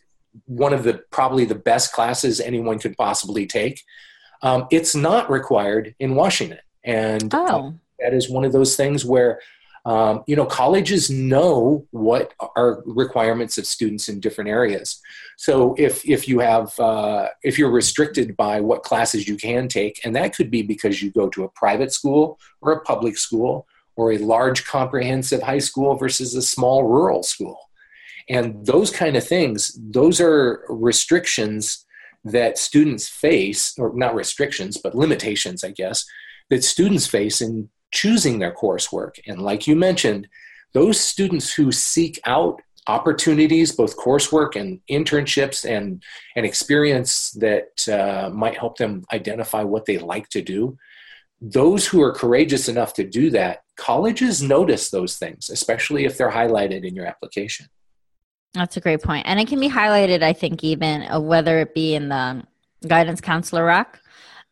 one 0.45 0.73
of 0.73 0.83
the 0.83 1.03
probably 1.11 1.45
the 1.45 1.55
best 1.55 1.93
classes 1.93 2.39
anyone 2.39 2.79
could 2.79 2.97
possibly 2.97 3.45
take, 3.45 3.83
um, 4.41 4.67
it's 4.71 4.95
not 4.95 5.29
required 5.29 5.93
in 5.99 6.15
Washington, 6.15 6.59
and 6.83 7.33
oh. 7.35 7.75
That 8.03 8.13
is 8.13 8.29
one 8.29 8.45
of 8.45 8.51
those 8.51 8.75
things 8.75 9.03
where 9.05 9.39
um, 9.85 10.23
you 10.27 10.35
know 10.35 10.45
colleges 10.45 11.09
know 11.09 11.85
what 11.91 12.33
are 12.55 12.81
requirements 12.85 13.57
of 13.57 13.65
students 13.65 14.07
in 14.07 14.19
different 14.19 14.49
areas. 14.49 15.01
So 15.37 15.75
if 15.77 16.07
if 16.07 16.27
you 16.27 16.39
have 16.39 16.77
uh, 16.79 17.29
if 17.43 17.57
you're 17.57 17.71
restricted 17.71 18.37
by 18.37 18.61
what 18.61 18.83
classes 18.83 19.27
you 19.27 19.35
can 19.35 19.67
take 19.67 19.99
and 20.05 20.15
that 20.15 20.35
could 20.35 20.49
be 20.49 20.61
because 20.61 21.01
you 21.01 21.11
go 21.11 21.27
to 21.29 21.43
a 21.43 21.49
private 21.49 21.91
school 21.91 22.39
or 22.61 22.71
a 22.71 22.81
public 22.81 23.17
school 23.17 23.67
or 23.95 24.13
a 24.13 24.17
large 24.17 24.65
comprehensive 24.65 25.41
high 25.41 25.59
school 25.59 25.95
versus 25.95 26.33
a 26.33 26.41
small 26.41 26.83
rural 26.85 27.23
school. 27.23 27.59
And 28.29 28.65
those 28.65 28.89
kind 28.89 29.17
of 29.17 29.27
things 29.27 29.77
those 29.81 30.21
are 30.21 30.63
restrictions 30.69 31.85
that 32.23 32.57
students 32.57 33.09
face 33.09 33.77
or 33.77 33.91
not 33.93 34.15
restrictions 34.15 34.77
but 34.77 34.95
limitations 34.95 35.61
i 35.61 35.71
guess 35.71 36.05
that 36.49 36.63
students 36.63 37.05
face 37.05 37.41
in 37.41 37.69
choosing 37.93 38.39
their 38.39 38.53
coursework. 38.53 39.19
And 39.27 39.41
like 39.41 39.67
you 39.67 39.75
mentioned, 39.75 40.27
those 40.73 40.99
students 40.99 41.53
who 41.53 41.71
seek 41.71 42.19
out 42.25 42.61
opportunities, 42.87 43.71
both 43.71 43.95
coursework 43.95 44.59
and 44.59 44.81
internships 44.89 45.63
and, 45.63 46.03
and 46.35 46.45
experience 46.45 47.31
that 47.31 47.87
uh, 47.87 48.29
might 48.33 48.57
help 48.57 48.77
them 48.77 49.05
identify 49.13 49.63
what 49.63 49.85
they 49.85 49.97
like 49.99 50.27
to 50.29 50.41
do, 50.41 50.77
those 51.39 51.87
who 51.87 52.01
are 52.01 52.11
courageous 52.11 52.67
enough 52.67 52.93
to 52.95 53.03
do 53.03 53.29
that, 53.29 53.63
colleges 53.77 54.41
notice 54.41 54.89
those 54.89 55.17
things, 55.17 55.49
especially 55.49 56.05
if 56.05 56.17
they're 56.17 56.31
highlighted 56.31 56.83
in 56.83 56.95
your 56.95 57.05
application. 57.05 57.67
That's 58.53 58.77
a 58.77 58.81
great 58.81 59.01
point. 59.01 59.25
And 59.27 59.39
it 59.39 59.47
can 59.47 59.59
be 59.59 59.69
highlighted, 59.69 60.23
I 60.23 60.33
think, 60.33 60.63
even 60.63 61.03
uh, 61.03 61.19
whether 61.19 61.59
it 61.59 61.73
be 61.73 61.95
in 61.95 62.09
the 62.09 62.43
guidance 62.87 63.21
counselor 63.21 63.65
rec 63.65 63.99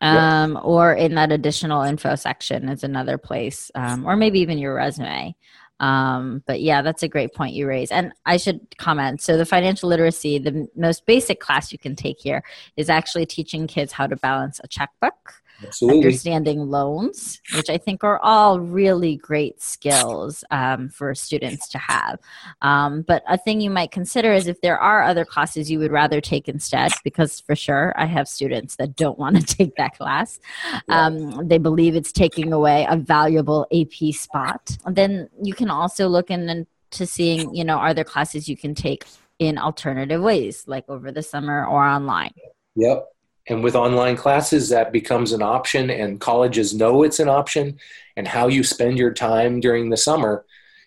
um, 0.02 0.54
yep. 0.54 0.64
or 0.64 0.92
in 0.92 1.14
that 1.14 1.32
additional 1.32 1.82
info 1.82 2.16
section 2.16 2.68
is 2.68 2.82
another 2.84 3.16
place, 3.16 3.70
um, 3.74 4.04
or 4.04 4.16
maybe 4.16 4.40
even 4.40 4.58
your 4.58 4.74
resume. 4.74 5.34
Um, 5.80 6.42
but 6.46 6.60
yeah, 6.60 6.82
that's 6.82 7.02
a 7.02 7.08
great 7.08 7.34
point 7.34 7.54
you 7.54 7.66
raise. 7.66 7.90
And 7.90 8.12
I 8.26 8.36
should 8.36 8.60
comment. 8.78 9.20
So 9.20 9.36
the 9.36 9.46
financial 9.46 9.88
literacy, 9.88 10.38
the 10.38 10.68
most 10.76 11.06
basic 11.06 11.40
class 11.40 11.72
you 11.72 11.78
can 11.78 11.96
take 11.96 12.20
here 12.20 12.44
is 12.76 12.88
actually 12.88 13.26
teaching 13.26 13.66
kids 13.66 13.92
how 13.92 14.06
to 14.06 14.16
balance 14.16 14.60
a 14.62 14.68
checkbook 14.68 15.41
Absolutely. 15.64 15.98
understanding 15.98 16.70
loans, 16.70 17.40
which 17.54 17.70
I 17.70 17.78
think 17.78 18.04
are 18.04 18.18
all 18.20 18.60
really 18.60 19.16
great 19.16 19.60
skills 19.60 20.44
um, 20.50 20.88
for 20.88 21.14
students 21.14 21.68
to 21.68 21.78
have. 21.78 22.18
Um, 22.62 23.02
but 23.02 23.22
a 23.28 23.38
thing 23.38 23.60
you 23.60 23.70
might 23.70 23.90
consider 23.90 24.32
is 24.32 24.46
if 24.46 24.60
there 24.60 24.78
are 24.78 25.02
other 25.02 25.24
classes 25.24 25.70
you 25.70 25.78
would 25.78 25.92
rather 25.92 26.20
take 26.20 26.48
instead, 26.48 26.92
because 27.04 27.40
for 27.40 27.56
sure 27.56 27.94
I 27.96 28.06
have 28.06 28.28
students 28.28 28.76
that 28.76 28.96
don't 28.96 29.18
want 29.18 29.36
to 29.36 29.56
take 29.56 29.76
that 29.76 29.96
class. 29.96 30.40
Um, 30.88 31.46
they 31.46 31.58
believe 31.58 31.94
it's 31.94 32.12
taking 32.12 32.52
away 32.52 32.86
a 32.88 32.96
valuable 32.96 33.66
AP 33.72 34.14
spot. 34.14 34.76
Then 34.86 35.28
you 35.42 35.54
can 35.54 35.70
also 35.70 36.08
look 36.08 36.30
into 36.30 36.66
seeing, 37.06 37.54
you 37.54 37.64
know, 37.64 37.76
are 37.76 37.94
there 37.94 38.04
classes 38.04 38.48
you 38.48 38.56
can 38.56 38.74
take 38.74 39.04
in 39.38 39.58
alternative 39.58 40.22
ways, 40.22 40.64
like 40.66 40.84
over 40.88 41.10
the 41.10 41.22
summer 41.22 41.66
or 41.66 41.84
online. 41.84 42.32
Yep 42.76 43.08
and 43.48 43.62
with 43.62 43.74
online 43.74 44.16
classes 44.16 44.68
that 44.68 44.92
becomes 44.92 45.32
an 45.32 45.42
option 45.42 45.90
and 45.90 46.20
colleges 46.20 46.74
know 46.74 47.02
it's 47.02 47.18
an 47.20 47.28
option. 47.28 47.78
And 48.16 48.28
how 48.28 48.48
you 48.48 48.62
spend 48.62 48.98
your 48.98 49.12
time 49.12 49.60
during 49.60 49.90
the 49.90 49.96
summer 49.96 50.44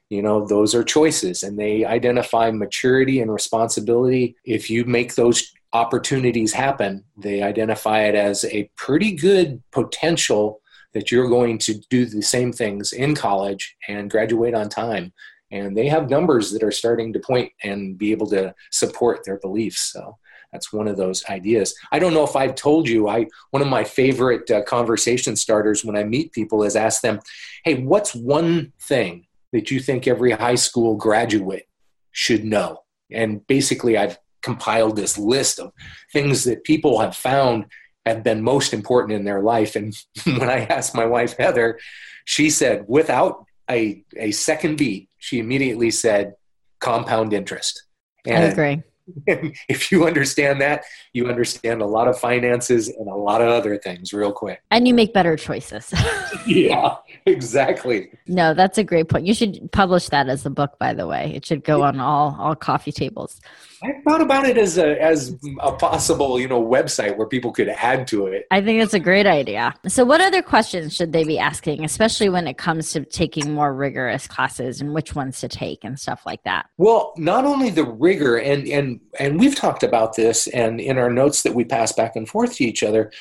you 0.09 0.21
know 0.21 0.45
those 0.45 0.75
are 0.75 0.83
choices 0.83 1.43
and 1.43 1.57
they 1.57 1.83
identify 1.83 2.51
maturity 2.51 3.21
and 3.21 3.31
responsibility. 3.31 4.35
If 4.43 4.69
you 4.69 4.85
make 4.85 5.15
those 5.15 5.51
opportunities 5.73 6.53
happen 6.53 7.03
they 7.17 7.41
identify 7.41 8.03
it 8.03 8.15
as 8.15 8.45
a 8.45 8.69
pretty 8.75 9.13
good 9.13 9.61
potential 9.71 10.61
that 10.93 11.11
you're 11.11 11.27
going 11.27 11.57
to 11.57 11.73
do 11.89 12.05
the 12.05 12.21
same 12.21 12.53
things 12.53 12.93
in 12.93 13.15
college 13.15 13.75
and 13.89 14.09
graduate 14.09 14.53
on 14.53 14.69
time. 14.69 15.11
And 15.51 15.75
they 15.75 15.87
have 15.89 16.09
numbers 16.09 16.51
that 16.51 16.63
are 16.63 16.71
starting 16.71 17.11
to 17.11 17.19
point 17.19 17.51
and 17.63 17.97
be 17.97 18.11
able 18.13 18.27
to 18.27 18.55
support 18.71 19.25
their 19.25 19.37
beliefs 19.37 19.81
so 19.81 20.17
that's 20.55 20.71
one 20.71 20.87
of 20.87 20.95
those 20.95 21.25
ideas. 21.25 21.75
I 21.91 21.99
don't 21.99 22.13
know 22.13 22.23
if 22.23 22.37
I've 22.37 22.55
told 22.55 22.87
you. 22.87 23.09
I 23.09 23.27
one 23.51 23.61
of 23.61 23.67
my 23.67 23.83
favorite 23.83 24.49
uh, 24.49 24.63
conversation 24.63 25.35
starters 25.35 25.83
when 25.83 25.97
I 25.97 26.05
meet 26.05 26.31
people 26.31 26.63
is 26.63 26.77
ask 26.77 27.01
them, 27.01 27.19
"Hey, 27.65 27.75
what's 27.83 28.15
one 28.15 28.71
thing 28.81 29.27
that 29.51 29.69
you 29.69 29.81
think 29.81 30.07
every 30.07 30.31
high 30.31 30.55
school 30.55 30.95
graduate 30.95 31.67
should 32.11 32.45
know?" 32.45 32.83
And 33.11 33.45
basically, 33.47 33.97
I've 33.97 34.17
compiled 34.41 34.95
this 34.95 35.17
list 35.17 35.59
of 35.59 35.73
things 36.13 36.45
that 36.45 36.63
people 36.63 37.01
have 37.01 37.17
found 37.17 37.65
have 38.05 38.23
been 38.23 38.41
most 38.41 38.73
important 38.73 39.11
in 39.11 39.25
their 39.25 39.41
life. 39.41 39.75
And 39.75 39.93
when 40.23 40.49
I 40.49 40.59
asked 40.59 40.95
my 40.95 41.05
wife 41.05 41.35
Heather, 41.37 41.79
she 42.23 42.49
said, 42.49 42.85
without 42.87 43.43
a 43.69 44.05
a 44.15 44.31
second 44.31 44.77
beat, 44.77 45.09
she 45.17 45.39
immediately 45.39 45.91
said, 45.91 46.35
"Compound 46.79 47.33
interest." 47.33 47.83
And 48.25 48.45
I 48.45 48.47
agree 48.47 48.83
if 49.27 49.91
you 49.91 50.05
understand 50.05 50.61
that, 50.61 50.83
you 51.13 51.27
understand 51.27 51.81
a 51.81 51.85
lot 51.85 52.07
of 52.07 52.19
finances 52.19 52.89
and 52.89 53.07
a 53.07 53.15
lot 53.15 53.41
of 53.41 53.49
other 53.49 53.77
things 53.77 54.13
real 54.13 54.31
quick. 54.31 54.61
And 54.71 54.87
you 54.87 54.93
make 54.93 55.13
better 55.13 55.35
choices. 55.35 55.93
yeah, 56.47 56.95
exactly. 57.25 58.09
No, 58.27 58.53
that's 58.53 58.77
a 58.77 58.83
great 58.83 59.09
point. 59.09 59.25
You 59.25 59.33
should 59.33 59.71
publish 59.71 60.09
that 60.09 60.29
as 60.29 60.45
a 60.45 60.49
book, 60.49 60.77
by 60.79 60.93
the 60.93 61.07
way. 61.07 61.33
It 61.35 61.45
should 61.45 61.63
go 61.63 61.83
on 61.83 61.99
all 61.99 62.35
all 62.39 62.55
coffee 62.55 62.91
tables. 62.91 63.39
I 63.85 64.01
thought 64.01 64.21
about 64.21 64.47
it 64.47 64.57
as 64.57 64.77
a 64.77 64.99
as 64.99 65.35
a 65.59 65.71
possible, 65.73 66.39
you 66.39 66.47
know, 66.47 66.63
website 66.63 67.15
where 67.17 67.27
people 67.27 67.51
could 67.51 67.69
add 67.69 68.07
to 68.07 68.27
it. 68.27 68.47
I 68.49 68.61
think 68.61 68.81
it's 68.81 68.95
a 68.95 68.99
great 68.99 69.27
idea. 69.27 69.75
So 69.87 70.03
what 70.03 70.21
other 70.21 70.41
questions 70.41 70.95
should 70.95 71.13
they 71.13 71.23
be 71.23 71.37
asking, 71.37 71.85
especially 71.85 72.29
when 72.29 72.47
it 72.47 72.57
comes 72.57 72.91
to 72.93 73.05
taking 73.05 73.53
more 73.53 73.73
rigorous 73.73 74.27
classes 74.27 74.81
and 74.81 74.93
which 74.93 75.13
ones 75.13 75.39
to 75.41 75.47
take 75.47 75.83
and 75.83 75.99
stuff 75.99 76.25
like 76.25 76.43
that? 76.43 76.67
Well, 76.77 77.13
not 77.17 77.45
only 77.45 77.69
the 77.69 77.85
rigor 77.85 78.37
and 78.37 78.67
and 78.67 78.99
and 79.19 79.39
we've 79.39 79.55
talked 79.55 79.83
about 79.83 80.15
this 80.15 80.47
and 80.47 80.81
in 80.81 80.97
our 80.97 81.11
notes 81.11 81.43
that 81.43 81.53
we 81.53 81.63
pass 81.63 81.91
back 81.91 82.15
and 82.15 82.27
forth 82.27 82.55
to 82.55 82.63
each 82.63 82.81
other, 82.81 83.11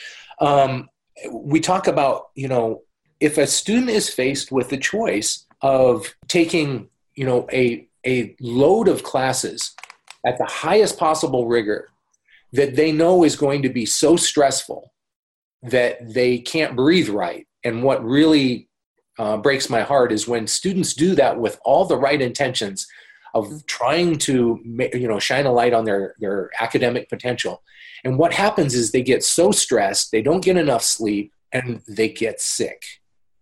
um, 0.40 0.88
we 1.30 1.60
talk 1.60 1.86
about, 1.86 2.30
you 2.34 2.48
know, 2.48 2.82
if 3.20 3.36
a 3.36 3.46
student 3.46 3.90
is 3.90 4.08
faced 4.08 4.50
with 4.50 4.70
the 4.70 4.78
choice 4.78 5.46
of 5.60 6.14
taking, 6.28 6.88
you 7.14 7.26
know, 7.26 7.46
a 7.52 7.86
a 8.06 8.34
load 8.40 8.88
of 8.88 9.02
classes 9.02 9.74
at 10.24 10.38
the 10.38 10.44
highest 10.44 10.98
possible 10.98 11.46
rigor 11.46 11.90
that 12.52 12.76
they 12.76 12.92
know 12.92 13.24
is 13.24 13.36
going 13.36 13.62
to 13.62 13.68
be 13.68 13.84
so 13.84 14.16
stressful 14.16 14.92
that 15.62 16.14
they 16.14 16.38
can't 16.38 16.76
breathe 16.76 17.08
right. 17.08 17.46
And 17.64 17.82
what 17.82 18.04
really 18.04 18.68
uh, 19.18 19.36
breaks 19.38 19.70
my 19.70 19.82
heart 19.82 20.12
is 20.12 20.28
when 20.28 20.46
students 20.46 20.94
do 20.94 21.14
that 21.14 21.38
with 21.38 21.58
all 21.64 21.84
the 21.84 21.96
right 21.96 22.20
intentions 22.20 22.86
of 23.34 23.66
trying 23.66 24.16
to 24.16 24.60
you 24.94 25.08
know 25.08 25.18
shine 25.18 25.46
a 25.46 25.52
light 25.52 25.72
on 25.72 25.84
their 25.84 26.14
their 26.20 26.50
academic 26.60 27.08
potential 27.08 27.62
and 28.04 28.16
what 28.16 28.32
happens 28.32 28.74
is 28.74 28.90
they 28.90 29.02
get 29.02 29.24
so 29.24 29.50
stressed 29.50 30.12
they 30.12 30.22
don't 30.22 30.44
get 30.44 30.56
enough 30.56 30.82
sleep 30.82 31.32
and 31.52 31.82
they 31.88 32.08
get 32.08 32.40
sick 32.40 32.84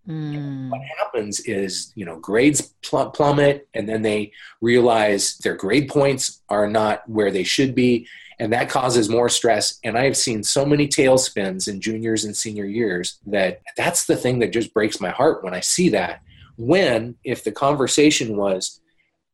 Mm. 0.09 0.71
What 0.71 0.81
happens 0.99 1.41
is, 1.41 1.93
you 1.95 2.05
know, 2.05 2.19
grades 2.19 2.75
plummet, 2.83 3.69
and 3.75 3.89
then 3.89 4.03
they 4.03 4.33
realize 4.61 5.39
their 5.39 5.55
grade 5.55 5.89
points 5.89 6.43
are 6.49 6.69
not 6.69 7.09
where 7.09 7.31
they 7.31 7.45
should 7.45 7.75
be, 7.75 8.09
and 8.39 8.53
that 8.53 8.69
causes 8.69 9.09
more 9.09 9.29
stress. 9.29 9.79
And 9.85 9.97
I 9.97 10.05
have 10.05 10.17
seen 10.17 10.43
so 10.43 10.65
many 10.65 10.89
tailspins 10.89 11.69
in 11.69 11.81
juniors 11.81 12.25
and 12.25 12.37
senior 12.37 12.65
years 12.65 13.19
that 13.27 13.63
that's 13.77 14.07
the 14.07 14.17
thing 14.17 14.41
that 14.41 14.53
just 14.53 14.75
breaks 14.75 15.01
my 15.01 15.11
heart 15.11 15.45
when 15.45 15.55
I 15.55 15.61
see 15.61 15.89
that. 15.91 16.23
When, 16.57 17.17
if 17.25 17.45
the 17.45 17.53
conversation 17.53 18.37
was, 18.37 18.81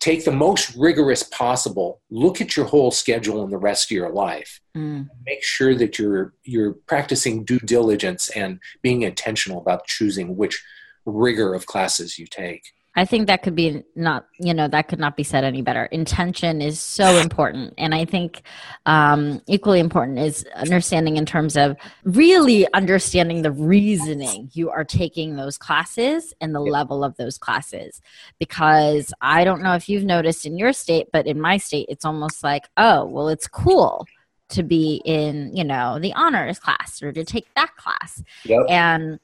take 0.01 0.25
the 0.25 0.33
most 0.33 0.75
rigorous 0.77 1.23
possible 1.23 2.01
look 2.11 2.41
at 2.41 2.57
your 2.57 2.67
whole 2.67 2.91
schedule 2.91 3.43
and 3.43 3.53
the 3.53 3.59
rest 3.59 3.91
of 3.91 3.95
your 3.95 4.11
life 4.11 4.61
mm. 4.77 5.07
make 5.27 5.43
sure 5.43 5.75
that 5.75 5.99
you're 5.99 6.35
you're 6.45 6.75
practicing 6.87 7.45
due 7.45 7.59
diligence 7.61 8.31
and 8.31 8.61
being 8.83 9.03
intentional 9.03 9.61
about 9.61 9.87
choosing 9.87 10.37
which 10.37 10.63
rigor 11.05 11.55
of 11.55 11.67
classes 11.67 12.19
you 12.19 12.27
take 12.27 12.73
I 12.97 13.05
think 13.05 13.29
that 13.29 13.43
could 13.43 13.55
be 13.55 13.85
not, 13.95 14.27
you 14.41 14.53
know, 14.53 14.67
that 14.67 14.89
could 14.89 14.99
not 14.99 15.17
be 15.17 15.23
said 15.23 15.45
any 15.45 15.63
better. 15.63 15.85
Intention 15.85 16.61
is 16.61 16.81
so 16.81 17.17
important. 17.21 17.75
And 17.79 17.95
I 17.95 18.05
think 18.05 18.43
um, 18.87 19.41
equally 19.47 19.81
important 19.81 20.19
is 20.19 20.45
understanding 20.55 21.17
in 21.17 21.25
terms 21.25 21.57
of 21.57 21.77
really 22.05 22.67
understanding 22.75 23.43
the 23.43 23.53
reasoning 23.53 24.51
you 24.53 24.71
are 24.71 24.85
taking 24.85 25.37
those 25.37 25.59
classes 25.59 26.35
and 26.41 26.55
the 26.55 26.61
level 26.61 27.05
of 27.05 27.17
those 27.17 27.39
classes. 27.39 28.01
Because 28.39 29.13
I 29.21 29.45
don't 29.45 29.63
know 29.63 29.75
if 29.75 29.89
you've 29.89 30.05
noticed 30.05 30.45
in 30.45 30.59
your 30.59 30.73
state, 30.73 31.09
but 31.13 31.27
in 31.27 31.41
my 31.41 31.57
state, 31.59 31.87
it's 31.89 32.05
almost 32.05 32.43
like, 32.43 32.69
oh, 32.77 33.05
well, 33.05 33.29
it's 33.29 33.47
cool 33.47 34.07
to 34.51 34.63
be 34.63 35.03
in, 35.05 35.55
you 35.55 35.65
know, 35.65 35.99
the 35.99 36.15
honors 36.15 36.59
class 36.59 37.03
or 37.03 37.13
to 37.13 37.25
take 37.25 37.47
that 37.55 37.77
class. 37.77 38.23
Yep. 38.45 38.63
And 38.69 39.21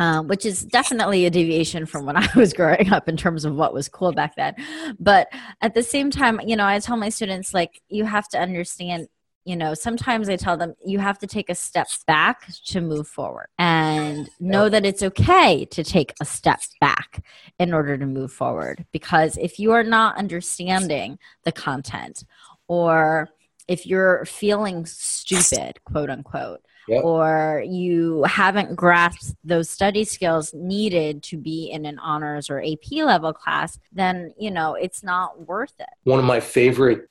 um, 0.00 0.28
which 0.28 0.46
is 0.46 0.62
definitely 0.62 1.26
a 1.26 1.30
deviation 1.30 1.84
from 1.84 2.06
when 2.06 2.16
I 2.16 2.26
was 2.34 2.54
growing 2.54 2.90
up 2.90 3.08
in 3.08 3.16
terms 3.16 3.44
of 3.44 3.54
what 3.54 3.74
was 3.74 3.88
cool 3.88 4.12
back 4.12 4.34
then. 4.34 4.54
But 4.98 5.28
at 5.60 5.74
the 5.74 5.82
same 5.82 6.10
time, 6.10 6.40
you 6.44 6.56
know, 6.56 6.66
I 6.66 6.78
tell 6.80 6.96
my 6.96 7.10
students, 7.10 7.54
like, 7.54 7.82
you 7.90 8.04
have 8.06 8.26
to 8.30 8.38
understand, 8.40 9.08
you 9.44 9.56
know, 9.56 9.74
sometimes 9.74 10.30
I 10.30 10.36
tell 10.36 10.56
them 10.56 10.74
you 10.84 10.98
have 11.00 11.18
to 11.18 11.26
take 11.26 11.50
a 11.50 11.54
step 11.54 11.88
back 12.06 12.50
to 12.68 12.80
move 12.80 13.08
forward 13.08 13.48
and 13.58 14.30
know 14.40 14.70
that 14.70 14.86
it's 14.86 15.02
okay 15.02 15.66
to 15.66 15.84
take 15.84 16.14
a 16.18 16.24
step 16.24 16.60
back 16.80 17.22
in 17.58 17.74
order 17.74 17.98
to 17.98 18.06
move 18.06 18.32
forward. 18.32 18.86
Because 18.92 19.36
if 19.36 19.58
you 19.58 19.72
are 19.72 19.84
not 19.84 20.16
understanding 20.16 21.18
the 21.44 21.52
content 21.52 22.24
or 22.68 23.28
if 23.68 23.86
you're 23.86 24.24
feeling 24.24 24.86
stupid, 24.86 25.78
quote 25.84 26.08
unquote, 26.08 26.62
yep. 26.88 27.04
or 27.04 27.62
you 27.66 28.24
haven't 28.24 28.76
grasped 28.76 29.34
those 29.44 29.70
study 29.70 30.04
skills 30.04 30.52
needed 30.54 31.22
to 31.24 31.36
be 31.36 31.70
in 31.70 31.86
an 31.86 31.98
honors 31.98 32.50
or 32.50 32.60
AP 32.60 32.90
level 32.92 33.32
class, 33.32 33.78
then, 33.92 34.32
you 34.38 34.50
know, 34.50 34.74
it's 34.74 35.02
not 35.02 35.46
worth 35.46 35.74
it. 35.78 35.88
One 36.04 36.18
of 36.18 36.24
my 36.24 36.40
favorite, 36.40 37.08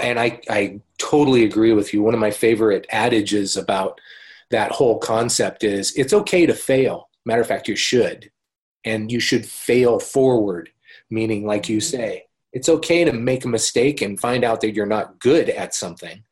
and 0.00 0.18
I, 0.18 0.40
I 0.48 0.80
totally 0.98 1.44
agree 1.44 1.72
with 1.72 1.92
you, 1.92 2.02
one 2.02 2.14
of 2.14 2.20
my 2.20 2.30
favorite 2.30 2.86
adages 2.90 3.56
about 3.56 4.00
that 4.50 4.72
whole 4.72 4.98
concept 4.98 5.64
is 5.64 5.94
it's 5.96 6.12
okay 6.12 6.46
to 6.46 6.54
fail. 6.54 7.08
Matter 7.24 7.42
of 7.42 7.46
fact, 7.46 7.68
you 7.68 7.76
should. 7.76 8.30
And 8.84 9.12
you 9.12 9.20
should 9.20 9.44
fail 9.44 9.98
forward, 9.98 10.70
meaning, 11.10 11.44
like 11.44 11.68
you 11.68 11.78
mm-hmm. 11.78 11.96
say, 11.96 12.24
it's 12.52 12.68
okay 12.68 13.04
to 13.04 13.12
make 13.12 13.44
a 13.44 13.48
mistake 13.48 14.00
and 14.00 14.18
find 14.18 14.44
out 14.44 14.62
that 14.62 14.72
you're 14.72 14.86
not 14.86 15.18
good 15.18 15.50
at 15.50 15.74
something 15.74 16.22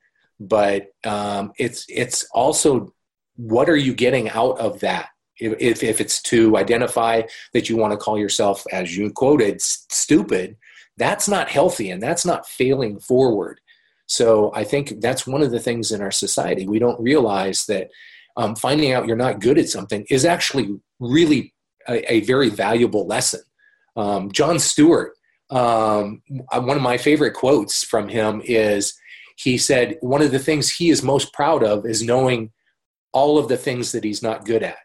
but 0.41 0.89
um, 1.05 1.53
it's 1.59 1.85
it's 1.89 2.25
also 2.33 2.93
what 3.37 3.69
are 3.69 3.77
you 3.77 3.95
getting 3.95 4.31
out 4.31 4.59
of 4.59 4.81
that? 4.81 5.09
If, 5.39 5.83
if 5.83 6.01
it's 6.01 6.23
to 6.23 6.57
identify 6.57 7.23
that 7.53 7.69
you 7.69 7.77
want 7.77 7.93
to 7.93 7.99
call 7.99 8.19
yourself 8.19 8.65
as 8.73 8.97
you 8.97 9.11
quoted 9.11 9.61
stupid 9.61 10.57
that's 10.97 11.29
not 11.29 11.51
healthy 11.51 11.91
and 11.91 12.03
that's 12.03 12.25
not 12.25 12.49
failing 12.49 12.99
forward. 12.99 13.61
So 14.07 14.53
i 14.55 14.65
think 14.65 15.01
that's 15.01 15.27
one 15.27 15.43
of 15.43 15.51
the 15.51 15.61
things 15.61 15.93
in 15.93 16.01
our 16.01 16.11
society. 16.11 16.67
We 16.67 16.79
don't 16.79 17.01
realize 17.01 17.67
that 17.67 17.91
um, 18.37 18.55
finding 18.57 18.93
out 18.93 19.07
you're 19.07 19.17
not 19.17 19.41
good 19.41 19.59
at 19.59 19.69
something 19.69 20.07
is 20.09 20.25
actually 20.25 20.79
really 21.01 21.55
a, 21.89 22.15
a 22.15 22.21
very 22.21 22.49
valuable 22.49 23.07
lesson. 23.07 23.41
Um, 23.97 24.31
jon 24.31 24.59
stewart 24.59 25.13
um, 25.51 26.23
one 26.53 26.77
of 26.77 26.83
my 26.83 26.97
favorite 26.97 27.35
quotes 27.35 27.85
from 27.85 28.09
him 28.09 28.43
is 28.45 28.99
he 29.37 29.59
said 29.59 29.97
one 30.01 30.23
of 30.23 30.33
the 30.33 30.39
things 30.39 30.71
he 30.71 30.91
is 30.91 31.03
most 31.03 31.33
proud 31.33 31.63
of 31.63 31.87
is 31.87 32.03
knowing 32.03 32.51
all 33.13 33.39
of 33.39 33.49
the 33.49 33.57
things 33.57 33.93
that 33.93 34.05
he's 34.05 34.23
not 34.23 34.45
good 34.45 34.63
at. 34.63 34.79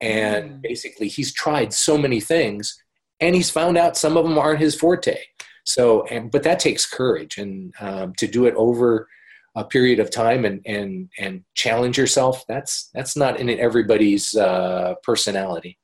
And 0.00 0.50
mm. 0.50 0.62
basically, 0.62 1.08
he's 1.08 1.32
tried 1.32 1.72
so 1.72 1.96
many 1.96 2.20
things 2.20 2.76
and 3.20 3.34
he's 3.34 3.50
found 3.50 3.78
out 3.78 3.96
some 3.96 4.16
of 4.16 4.24
them 4.24 4.38
aren't 4.38 4.60
his 4.60 4.74
forte. 4.74 5.18
So, 5.64 6.06
and, 6.06 6.30
but 6.30 6.42
that 6.42 6.58
takes 6.60 6.86
courage 6.86 7.38
and 7.38 7.74
um, 7.80 8.14
to 8.18 8.26
do 8.26 8.46
it 8.46 8.54
over 8.56 9.08
a 9.54 9.64
period 9.64 10.00
of 10.00 10.10
time 10.10 10.44
and, 10.44 10.60
and, 10.66 11.08
and 11.18 11.44
challenge 11.54 11.96
yourself. 11.96 12.44
That's, 12.46 12.90
that's 12.94 13.16
not 13.16 13.40
in 13.40 13.48
everybody's 13.50 14.36
uh, 14.36 14.94
personality. 15.02 15.78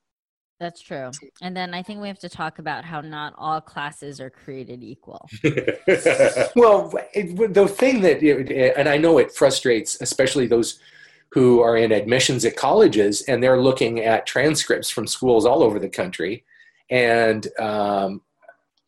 That's 0.62 0.80
true. 0.80 1.10
And 1.40 1.56
then 1.56 1.74
I 1.74 1.82
think 1.82 2.00
we 2.00 2.06
have 2.06 2.20
to 2.20 2.28
talk 2.28 2.60
about 2.60 2.84
how 2.84 3.00
not 3.00 3.34
all 3.36 3.60
classes 3.60 4.20
are 4.20 4.30
created 4.30 4.84
equal. 4.84 5.28
well, 6.54 6.92
it, 7.12 7.52
the 7.52 7.66
thing 7.66 8.00
that, 8.02 8.22
and 8.76 8.88
I 8.88 8.96
know 8.96 9.18
it 9.18 9.34
frustrates, 9.34 10.00
especially 10.00 10.46
those 10.46 10.78
who 11.32 11.60
are 11.62 11.76
in 11.76 11.90
admissions 11.90 12.44
at 12.44 12.54
colleges 12.54 13.22
and 13.22 13.42
they're 13.42 13.60
looking 13.60 14.04
at 14.04 14.24
transcripts 14.24 14.88
from 14.88 15.08
schools 15.08 15.44
all 15.44 15.64
over 15.64 15.80
the 15.80 15.88
country. 15.88 16.44
And 16.88 17.44
um, 17.58 18.22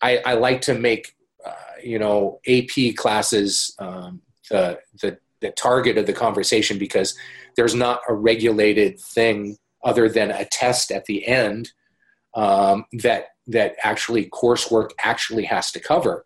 I, 0.01 0.19
I, 0.19 0.35
like 0.35 0.61
to 0.63 0.75
make, 0.75 1.17
uh, 1.45 1.55
you 1.83 1.99
know, 1.99 2.39
AP 2.47 2.95
classes 2.95 3.75
um, 3.81 4.23
the, 4.49 4.79
the, 5.03 5.19
the 5.41 5.51
target 5.51 5.99
of 5.99 6.07
the 6.07 6.13
conversation 6.13 6.79
because 6.79 7.17
there's 7.57 7.75
not 7.75 8.01
a 8.09 8.15
regulated 8.15 9.01
thing 9.01 9.57
other 9.85 10.09
than 10.09 10.31
a 10.31 10.45
test 10.47 10.91
at 10.91 11.05
the 11.05 11.27
end 11.27 11.73
um, 12.35 12.85
that 12.93 13.29
that 13.47 13.77
actually 13.83 14.27
coursework 14.31 14.91
actually 15.03 15.45
has 15.45 15.71
to 15.73 15.81
cover. 15.81 16.25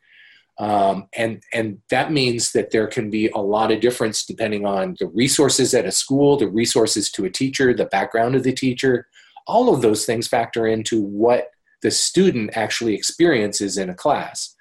Um, 0.59 1.09
and 1.15 1.43
and 1.53 1.79
that 1.91 2.13
means 2.13 2.53
that 2.53 2.71
there 2.71 2.87
can 2.89 3.11
be 3.11 3.29
a 3.29 3.39
lot 3.39 3.71
of 3.71 3.81
difference 3.81 4.25
depending 4.25 4.67
on 4.67 4.97
the 4.99 5.07
resources 5.07 5.73
at 5.75 5.87
a 5.87 5.93
school, 5.93 6.37
the 6.37 6.49
resources 6.49 7.11
to 7.13 7.25
a 7.25 7.31
teacher, 7.31 7.73
the 7.75 7.87
background 7.87 8.35
of 8.35 8.43
the 8.43 8.53
teacher. 8.53 9.07
All 9.47 9.73
of 9.73 9.83
those 9.83 10.05
things 10.05 10.27
factor 10.27 10.67
into 10.67 11.01
what 11.01 11.51
the 11.83 11.91
student 11.91 12.51
actually 12.57 12.95
experiences 12.95 13.79
in 13.79 13.89
a 13.89 13.95
class. 13.95 14.55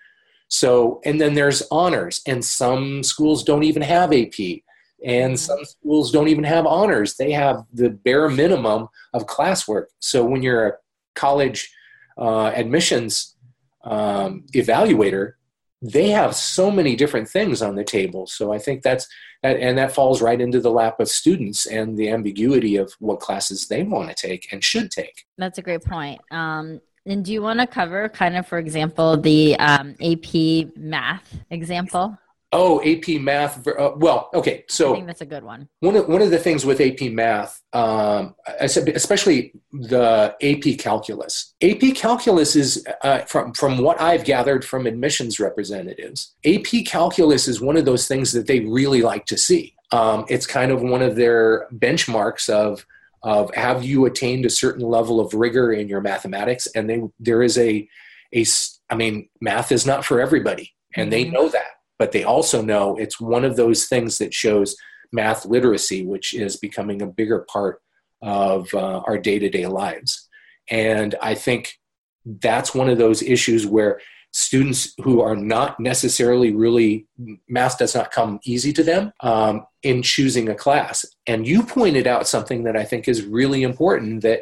So, 0.49 1.01
and 1.03 1.19
then 1.19 1.33
there's 1.33 1.63
honors, 1.71 2.21
and 2.25 2.45
some 2.45 3.03
schools 3.03 3.43
don't 3.43 3.63
even 3.63 3.81
have 3.81 4.13
AP 4.13 4.61
and 5.05 5.33
mm-hmm. 5.33 5.35
some 5.35 5.63
schools 5.65 6.11
don't 6.11 6.27
even 6.27 6.43
have 6.43 6.65
honors. 6.65 7.15
They 7.15 7.31
have 7.31 7.63
the 7.73 7.89
bare 7.89 8.29
minimum 8.29 8.87
of 9.13 9.25
classwork. 9.25 9.85
So 9.99 10.25
when 10.25 10.41
you're 10.41 10.67
a 10.67 10.73
college 11.15 11.71
uh, 12.17 12.51
admissions 12.55 13.35
um, 13.83 14.43
evaluator 14.53 15.33
they 15.81 16.09
have 16.09 16.35
so 16.35 16.71
many 16.71 16.95
different 16.95 17.29
things 17.29 17.61
on 17.61 17.75
the 17.75 17.83
table. 17.83 18.25
So 18.27 18.51
i 18.51 18.57
think 18.57 18.81
that's 18.81 19.07
that, 19.43 19.57
and 19.57 19.77
that 19.77 19.91
falls 19.91 20.21
right 20.21 20.41
into 20.41 20.59
the 20.59 20.71
lap 20.71 20.99
of 20.99 21.07
students 21.07 21.67
and 21.67 21.95
the 21.95 22.09
ambiguity 22.09 22.75
of 22.77 22.93
what 22.99 23.19
classes 23.19 23.67
they 23.67 23.83
want 23.83 24.09
to 24.09 24.15
take 24.15 24.51
and 24.51 24.63
should 24.63 24.89
take. 24.89 25.25
That's 25.37 25.59
a 25.59 25.61
great 25.61 25.83
point. 25.83 26.19
Um, 26.31 26.81
and 27.05 27.23
do 27.23 27.31
you 27.31 27.43
want 27.43 27.59
to 27.59 27.67
cover 27.67 28.09
kind 28.09 28.35
of 28.35 28.47
for 28.47 28.57
example 28.57 29.17
the 29.17 29.55
um, 29.59 29.95
ap 30.01 30.75
math 30.75 31.37
example 31.51 32.17
Oh, 32.53 32.81
AP 32.81 33.19
Math. 33.19 33.67
Uh, 33.67 33.91
well, 33.97 34.29
okay. 34.33 34.63
So 34.69 34.93
I 34.93 34.95
think 34.95 35.07
that's 35.07 35.21
a 35.21 35.25
good 35.25 35.43
one. 35.43 35.67
One 35.81 35.97
of, 35.97 36.07
one 36.07 36.21
of 36.21 36.31
the 36.31 36.37
things 36.37 36.65
with 36.65 36.79
AP 36.79 37.11
Math, 37.11 37.61
um, 37.73 38.35
especially 38.59 39.53
the 39.73 40.33
AP 40.41 40.79
Calculus. 40.79 41.53
AP 41.61 41.95
Calculus 41.95 42.55
is, 42.55 42.87
uh, 43.03 43.19
from 43.19 43.53
from 43.53 43.79
what 43.79 43.99
I've 43.99 44.23
gathered 44.23 44.63
from 44.63 44.87
admissions 44.87 45.41
representatives, 45.41 46.35
AP 46.45 46.85
Calculus 46.85 47.49
is 47.49 47.59
one 47.59 47.75
of 47.75 47.83
those 47.83 48.07
things 48.07 48.31
that 48.31 48.47
they 48.47 48.61
really 48.61 49.01
like 49.01 49.25
to 49.25 49.37
see. 49.37 49.75
Um, 49.91 50.25
it's 50.29 50.47
kind 50.47 50.71
of 50.71 50.81
one 50.81 51.01
of 51.01 51.17
their 51.17 51.67
benchmarks 51.73 52.49
of 52.49 52.85
of 53.23 53.53
have 53.55 53.83
you 53.83 54.05
attained 54.05 54.45
a 54.45 54.49
certain 54.49 54.85
level 54.87 55.19
of 55.19 55.33
rigor 55.33 55.73
in 55.73 55.89
your 55.89 55.99
mathematics, 55.99 56.65
and 56.67 56.89
they 56.89 57.01
there 57.19 57.43
is 57.43 57.57
a 57.57 57.89
a 58.33 58.45
I 58.89 58.95
mean, 58.95 59.27
math 59.41 59.73
is 59.73 59.85
not 59.85 60.05
for 60.05 60.21
everybody, 60.21 60.73
and 60.95 61.11
they 61.11 61.23
mm-hmm. 61.23 61.33
know 61.33 61.49
that 61.49 61.76
but 61.99 62.11
they 62.11 62.23
also 62.23 62.61
know 62.61 62.95
it's 62.97 63.19
one 63.19 63.43
of 63.43 63.55
those 63.55 63.85
things 63.85 64.17
that 64.17 64.33
shows 64.33 64.75
math 65.11 65.45
literacy, 65.45 66.05
which 66.05 66.33
is 66.33 66.57
becoming 66.57 67.01
a 67.01 67.07
bigger 67.07 67.45
part 67.51 67.81
of 68.21 68.73
uh, 68.73 68.99
our 69.07 69.17
day 69.17 69.39
to 69.39 69.49
day 69.49 69.67
lives. 69.67 70.27
And 70.69 71.15
I 71.21 71.35
think 71.35 71.77
that's 72.25 72.75
one 72.75 72.89
of 72.89 72.97
those 72.97 73.21
issues 73.21 73.65
where 73.65 73.99
students 74.33 74.93
who 75.03 75.21
are 75.21 75.35
not 75.35 75.79
necessarily 75.79 76.53
really 76.53 77.07
math 77.47 77.77
does 77.77 77.95
not 77.95 78.11
come 78.11 78.39
easy 78.43 78.73
to 78.73 78.83
them 78.83 79.11
um, 79.21 79.65
in 79.83 80.01
choosing 80.03 80.49
a 80.49 80.55
class 80.55 81.05
and 81.25 81.47
you 81.47 81.63
pointed 81.63 82.05
out 82.05 82.27
something 82.27 82.63
that 82.63 82.75
i 82.75 82.83
think 82.83 83.07
is 83.07 83.25
really 83.25 83.63
important 83.63 84.21
that 84.21 84.41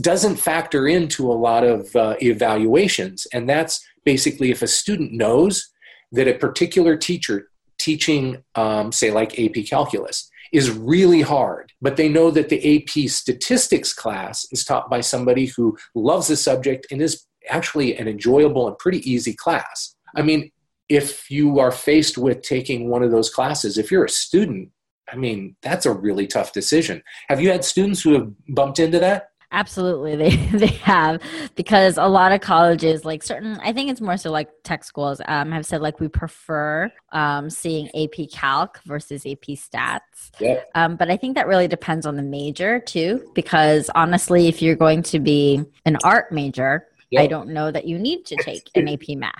doesn't 0.00 0.36
factor 0.36 0.88
into 0.88 1.30
a 1.30 1.34
lot 1.34 1.62
of 1.62 1.94
uh, 1.94 2.16
evaluations 2.22 3.26
and 3.34 3.48
that's 3.48 3.86
basically 4.04 4.50
if 4.50 4.62
a 4.62 4.66
student 4.66 5.12
knows 5.12 5.71
that 6.12 6.28
a 6.28 6.34
particular 6.34 6.96
teacher 6.96 7.48
teaching, 7.78 8.42
um, 8.54 8.92
say, 8.92 9.10
like 9.10 9.38
AP 9.38 9.64
Calculus, 9.68 10.30
is 10.52 10.70
really 10.70 11.22
hard, 11.22 11.72
but 11.80 11.96
they 11.96 12.08
know 12.08 12.30
that 12.30 12.50
the 12.50 12.76
AP 12.76 13.08
statistics 13.08 13.92
class 13.94 14.46
is 14.52 14.64
taught 14.64 14.90
by 14.90 15.00
somebody 15.00 15.46
who 15.46 15.76
loves 15.94 16.28
the 16.28 16.36
subject 16.36 16.86
and 16.90 17.00
is 17.00 17.26
actually 17.48 17.96
an 17.96 18.06
enjoyable 18.06 18.68
and 18.68 18.78
pretty 18.78 19.10
easy 19.10 19.32
class. 19.34 19.96
I 20.14 20.22
mean, 20.22 20.50
if 20.88 21.30
you 21.30 21.58
are 21.58 21.72
faced 21.72 22.18
with 22.18 22.42
taking 22.42 22.90
one 22.90 23.02
of 23.02 23.10
those 23.10 23.30
classes, 23.30 23.78
if 23.78 23.90
you're 23.90 24.04
a 24.04 24.10
student, 24.10 24.70
I 25.10 25.16
mean, 25.16 25.56
that's 25.62 25.86
a 25.86 25.92
really 25.92 26.26
tough 26.26 26.52
decision. 26.52 27.02
Have 27.28 27.40
you 27.40 27.50
had 27.50 27.64
students 27.64 28.02
who 28.02 28.12
have 28.12 28.30
bumped 28.48 28.78
into 28.78 28.98
that? 29.00 29.28
Absolutely, 29.52 30.16
they 30.16 30.36
they 30.36 30.66
have 30.66 31.22
because 31.54 31.98
a 31.98 32.06
lot 32.06 32.32
of 32.32 32.40
colleges, 32.40 33.04
like 33.04 33.22
certain, 33.22 33.58
I 33.62 33.72
think 33.72 33.90
it's 33.90 34.00
more 34.00 34.16
so 34.16 34.30
like 34.30 34.48
tech 34.64 34.82
schools, 34.82 35.20
um, 35.28 35.52
have 35.52 35.66
said 35.66 35.82
like 35.82 36.00
we 36.00 36.08
prefer 36.08 36.90
um, 37.12 37.50
seeing 37.50 37.88
AP 37.88 38.30
Calc 38.32 38.80
versus 38.84 39.26
AP 39.26 39.44
Stats. 39.50 40.30
Yeah. 40.40 40.62
Um, 40.74 40.96
but 40.96 41.10
I 41.10 41.18
think 41.18 41.34
that 41.36 41.46
really 41.46 41.68
depends 41.68 42.06
on 42.06 42.16
the 42.16 42.22
major 42.22 42.80
too, 42.80 43.30
because 43.34 43.90
honestly, 43.94 44.48
if 44.48 44.62
you're 44.62 44.74
going 44.74 45.02
to 45.04 45.20
be 45.20 45.62
an 45.84 45.98
art 46.02 46.32
major, 46.32 46.88
I 47.16 47.26
don't 47.26 47.50
know 47.50 47.70
that 47.70 47.86
you 47.86 47.98
need 47.98 48.24
to 48.26 48.36
take 48.36 48.70
an 48.74 48.88
AP 48.88 49.10
Math. 49.10 49.32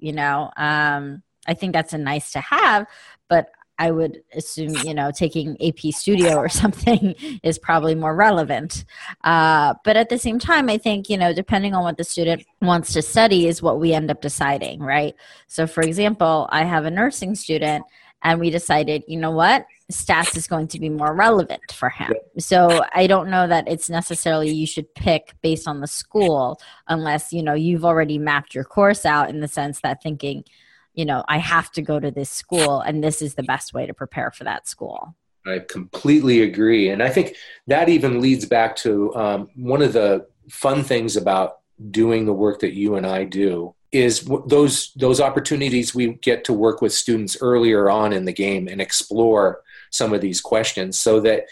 You 0.00 0.14
know, 0.14 0.50
um, 0.56 1.22
I 1.46 1.54
think 1.54 1.74
that's 1.74 1.92
a 1.92 1.98
nice 1.98 2.32
to 2.32 2.40
have, 2.40 2.86
but 3.28 3.50
I 3.80 3.90
would 3.90 4.22
assume, 4.34 4.74
you 4.84 4.92
know, 4.92 5.10
taking 5.10 5.56
AP 5.66 5.92
Studio 5.94 6.36
or 6.36 6.48
something 6.62 7.14
is 7.42 7.58
probably 7.58 7.94
more 7.94 8.14
relevant. 8.14 8.84
Uh, 9.24 9.74
but 9.84 9.96
at 9.96 10.10
the 10.10 10.18
same 10.18 10.38
time, 10.38 10.68
I 10.68 10.76
think, 10.76 11.08
you 11.08 11.16
know, 11.16 11.32
depending 11.32 11.74
on 11.74 11.82
what 11.82 11.96
the 11.96 12.04
student 12.04 12.44
wants 12.60 12.92
to 12.92 13.00
study 13.00 13.48
is 13.48 13.62
what 13.62 13.80
we 13.80 13.94
end 13.94 14.10
up 14.10 14.20
deciding, 14.20 14.80
right? 14.80 15.16
So, 15.46 15.66
for 15.66 15.80
example, 15.80 16.46
I 16.52 16.64
have 16.64 16.84
a 16.84 16.90
nursing 16.90 17.34
student 17.34 17.86
and 18.22 18.38
we 18.38 18.50
decided, 18.50 19.02
you 19.08 19.18
know 19.18 19.30
what? 19.30 19.64
Stats 19.90 20.36
is 20.36 20.46
going 20.46 20.68
to 20.68 20.78
be 20.78 20.90
more 20.90 21.14
relevant 21.14 21.72
for 21.72 21.88
him. 21.88 22.12
So 22.38 22.84
I 22.94 23.06
don't 23.06 23.30
know 23.30 23.48
that 23.48 23.66
it's 23.66 23.88
necessarily 23.88 24.50
you 24.50 24.66
should 24.66 24.94
pick 24.94 25.34
based 25.40 25.66
on 25.66 25.80
the 25.80 25.86
school 25.86 26.60
unless, 26.86 27.32
you 27.32 27.42
know, 27.42 27.54
you've 27.54 27.86
already 27.86 28.18
mapped 28.18 28.54
your 28.54 28.64
course 28.64 29.06
out 29.06 29.30
in 29.30 29.40
the 29.40 29.48
sense 29.48 29.80
that 29.80 30.02
thinking, 30.02 30.44
you 30.94 31.04
know, 31.04 31.24
I 31.28 31.38
have 31.38 31.70
to 31.72 31.82
go 31.82 32.00
to 32.00 32.10
this 32.10 32.30
school 32.30 32.80
and 32.80 33.02
this 33.02 33.22
is 33.22 33.34
the 33.34 33.42
best 33.42 33.72
way 33.72 33.86
to 33.86 33.94
prepare 33.94 34.30
for 34.30 34.44
that 34.44 34.68
school. 34.68 35.14
I 35.46 35.60
completely 35.60 36.42
agree. 36.42 36.90
And 36.90 37.02
I 37.02 37.08
think 37.08 37.34
that 37.66 37.88
even 37.88 38.20
leads 38.20 38.44
back 38.44 38.76
to 38.76 39.14
um, 39.14 39.48
one 39.54 39.82
of 39.82 39.92
the 39.92 40.26
fun 40.50 40.82
things 40.82 41.16
about 41.16 41.60
doing 41.90 42.26
the 42.26 42.32
work 42.32 42.60
that 42.60 42.74
you 42.74 42.96
and 42.96 43.06
I 43.06 43.24
do 43.24 43.74
is 43.92 44.28
those 44.46 44.92
those 44.94 45.20
opportunities 45.20 45.94
we 45.94 46.14
get 46.14 46.44
to 46.44 46.52
work 46.52 46.80
with 46.80 46.92
students 46.92 47.36
earlier 47.40 47.90
on 47.90 48.12
in 48.12 48.24
the 48.24 48.32
game 48.32 48.68
and 48.68 48.80
explore 48.80 49.62
some 49.90 50.12
of 50.12 50.20
these 50.20 50.40
questions 50.40 50.98
so 50.98 51.20
that 51.20 51.46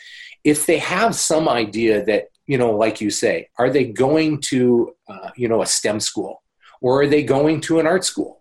if 0.45 0.67
they 0.67 0.79
have 0.79 1.15
some 1.17 1.49
idea 1.49 2.05
that 2.05 2.29
you 2.47 2.57
know 2.57 2.71
like 2.71 3.01
you 3.01 3.11
say 3.11 3.49
are 3.59 3.71
they 3.71 3.85
going 3.85 4.41
to 4.41 4.95
uh, 5.09 5.31
you 5.37 5.49
know 5.49 5.63
a 5.63 5.67
stem 5.67 5.99
school 5.99 6.43
or 6.81 7.03
are 7.03 7.09
they 7.09 7.25
going 7.25 7.61
to 7.61 7.81
an 7.81 7.87
art 7.87 8.05
school 8.05 8.38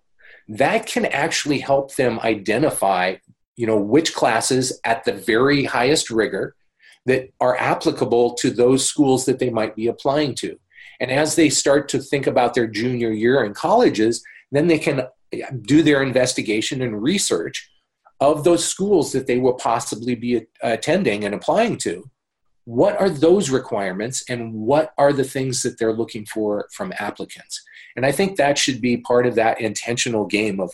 that 0.50 0.86
can 0.86 1.06
actually 1.06 1.60
help 1.60 1.96
them 1.96 2.20
identify 2.22 3.16
you 3.56 3.66
know 3.66 3.78
which 3.78 4.14
classes 4.14 4.80
at 4.84 5.04
the 5.04 5.14
very 5.14 5.66
highest 5.66 6.10
rigor 6.10 6.56
that 7.06 7.30
are 7.40 7.58
applicable 7.58 8.34
to 8.36 8.50
those 8.50 8.86
schools 8.86 9.26
that 9.26 9.40
they 9.40 9.50
might 9.50 9.76
be 9.76 9.88
applying 9.88 10.36
to. 10.36 10.60
And 11.00 11.10
as 11.10 11.36
they 11.36 11.50
start 11.50 11.88
to 11.90 12.00
think 12.00 12.28
about 12.28 12.54
their 12.54 12.68
junior 12.68 13.12
year 13.12 13.44
in 13.44 13.54
colleges 13.54 14.24
then 14.52 14.68
they 14.68 14.80
can 14.80 15.08
do 15.62 15.84
their 15.84 16.02
investigation 16.02 16.82
and 16.82 17.02
research 17.02 17.70
of 18.20 18.44
those 18.44 18.66
schools 18.66 19.12
that 19.12 19.28
they 19.28 19.38
will 19.38 19.54
possibly 19.54 20.16
be 20.16 20.48
attending 20.62 21.26
and 21.26 21.36
applying 21.36 21.78
to. 21.78 22.10
What 22.64 23.00
are 23.00 23.10
those 23.10 23.50
requirements 23.50 24.24
and 24.30 24.54
what 24.54 24.94
are 24.98 25.14
the 25.14 25.24
things 25.24 25.62
that 25.64 25.78
they're 25.78 25.94
looking 25.94 26.26
for 26.26 26.68
from 26.72 26.94
applicants 26.98 27.62
and 27.98 28.06
i 28.06 28.12
think 28.12 28.38
that 28.38 28.58
should 28.58 28.80
be 28.80 28.98
part 28.98 29.26
of 29.28 29.36
that 29.36 29.60
intentional 29.60 30.26
game 30.26 30.60
of 30.60 30.72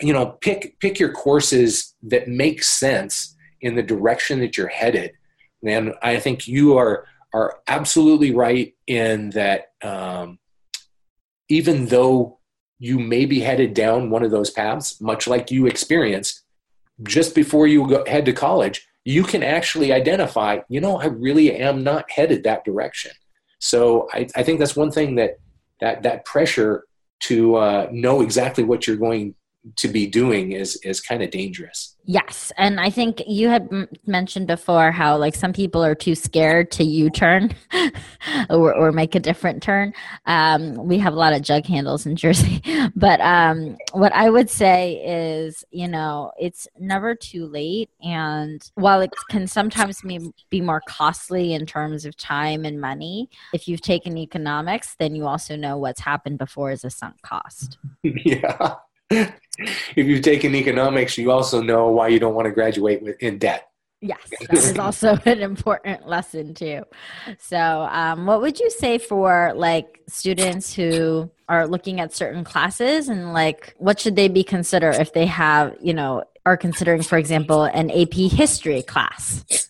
you 0.00 0.12
know 0.12 0.38
pick 0.40 0.78
pick 0.80 0.98
your 0.98 1.12
courses 1.12 1.94
that 2.02 2.28
make 2.28 2.62
sense 2.62 3.36
in 3.60 3.74
the 3.74 3.82
direction 3.82 4.40
that 4.40 4.56
you're 4.56 4.68
headed 4.68 5.12
and 5.66 5.92
i 6.02 6.18
think 6.18 6.48
you 6.48 6.76
are 6.76 7.06
are 7.34 7.60
absolutely 7.66 8.30
right 8.30 8.74
in 8.86 9.30
that 9.30 9.72
um, 9.82 10.38
even 11.48 11.86
though 11.86 12.38
you 12.78 12.98
may 12.98 13.24
be 13.24 13.40
headed 13.40 13.72
down 13.72 14.10
one 14.10 14.22
of 14.22 14.30
those 14.30 14.50
paths 14.50 15.00
much 15.00 15.26
like 15.26 15.50
you 15.50 15.66
experienced 15.66 16.42
just 17.04 17.34
before 17.34 17.66
you 17.66 17.88
go, 17.88 18.04
head 18.06 18.24
to 18.24 18.32
college 18.32 18.86
you 19.04 19.24
can 19.24 19.42
actually 19.42 19.92
identify, 19.92 20.60
you 20.68 20.80
know, 20.80 20.98
I 20.98 21.06
really 21.06 21.56
am 21.56 21.82
not 21.82 22.10
headed 22.10 22.44
that 22.44 22.64
direction. 22.64 23.12
So 23.58 24.08
I, 24.12 24.28
I 24.36 24.42
think 24.42 24.58
that's 24.58 24.76
one 24.76 24.90
thing 24.90 25.16
that 25.16 25.38
that 25.82 26.04
that 26.04 26.24
pressure 26.24 26.84
to 27.20 27.56
uh, 27.56 27.88
know 27.92 28.22
exactly 28.22 28.64
what 28.64 28.86
you're 28.86 28.96
going 28.96 29.34
to 29.76 29.88
be 29.88 30.06
doing 30.06 30.52
is 30.52 30.76
is 30.82 31.00
kind 31.00 31.22
of 31.22 31.30
dangerous. 31.30 31.96
Yes, 32.04 32.50
and 32.56 32.80
I 32.80 32.90
think 32.90 33.22
you 33.28 33.48
had 33.48 33.68
m- 33.70 33.88
mentioned 34.06 34.48
before 34.48 34.90
how 34.90 35.16
like 35.16 35.36
some 35.36 35.52
people 35.52 35.84
are 35.84 35.94
too 35.94 36.16
scared 36.16 36.72
to 36.72 36.84
U-turn 36.84 37.54
or, 38.50 38.74
or 38.74 38.90
make 38.90 39.14
a 39.14 39.20
different 39.20 39.62
turn. 39.62 39.94
Um, 40.26 40.74
we 40.74 40.98
have 40.98 41.12
a 41.12 41.16
lot 41.16 41.32
of 41.32 41.42
jug 41.42 41.64
handles 41.64 42.04
in 42.04 42.16
Jersey, 42.16 42.60
but 42.96 43.20
um, 43.20 43.76
what 43.92 44.12
I 44.12 44.30
would 44.30 44.50
say 44.50 45.00
is, 45.04 45.64
you 45.70 45.86
know, 45.86 46.32
it's 46.40 46.66
never 46.78 47.14
too 47.14 47.46
late, 47.46 47.90
and 48.02 48.68
while 48.74 49.00
it 49.00 49.10
can 49.30 49.46
sometimes 49.46 50.00
be, 50.02 50.32
be 50.50 50.60
more 50.60 50.82
costly 50.88 51.54
in 51.54 51.66
terms 51.66 52.04
of 52.04 52.16
time 52.16 52.64
and 52.64 52.80
money, 52.80 53.30
if 53.54 53.68
you've 53.68 53.80
taken 53.80 54.18
economics, 54.18 54.96
then 54.98 55.14
you 55.14 55.26
also 55.26 55.54
know 55.54 55.78
what's 55.78 56.00
happened 56.00 56.38
before 56.38 56.72
is 56.72 56.84
a 56.84 56.90
sunk 56.90 57.22
cost. 57.22 57.78
yeah. 58.02 58.76
If 59.58 60.06
you've 60.06 60.22
taken 60.22 60.54
economics, 60.54 61.18
you 61.18 61.30
also 61.30 61.62
know 61.62 61.88
why 61.88 62.08
you 62.08 62.18
don't 62.18 62.34
want 62.34 62.46
to 62.46 62.52
graduate 62.52 63.02
with, 63.02 63.16
in 63.20 63.38
debt. 63.38 63.68
Yes, 64.00 64.18
that 64.40 64.54
is 64.54 64.78
also 64.78 65.16
an 65.26 65.40
important 65.40 66.08
lesson 66.08 66.54
too. 66.54 66.82
So, 67.38 67.56
um, 67.56 68.26
what 68.26 68.40
would 68.40 68.58
you 68.58 68.68
say 68.68 68.98
for 68.98 69.52
like 69.54 70.00
students 70.08 70.74
who 70.74 71.30
are 71.48 71.68
looking 71.68 72.00
at 72.00 72.12
certain 72.12 72.42
classes 72.42 73.08
and 73.08 73.32
like 73.32 73.74
what 73.78 74.00
should 74.00 74.16
they 74.16 74.26
be 74.28 74.42
consider 74.42 74.90
if 74.90 75.12
they 75.12 75.26
have, 75.26 75.76
you 75.80 75.94
know, 75.94 76.24
are 76.44 76.56
considering, 76.56 77.02
for 77.02 77.16
example, 77.16 77.62
an 77.62 77.90
AP 77.90 78.14
history 78.14 78.82
class? 78.82 79.68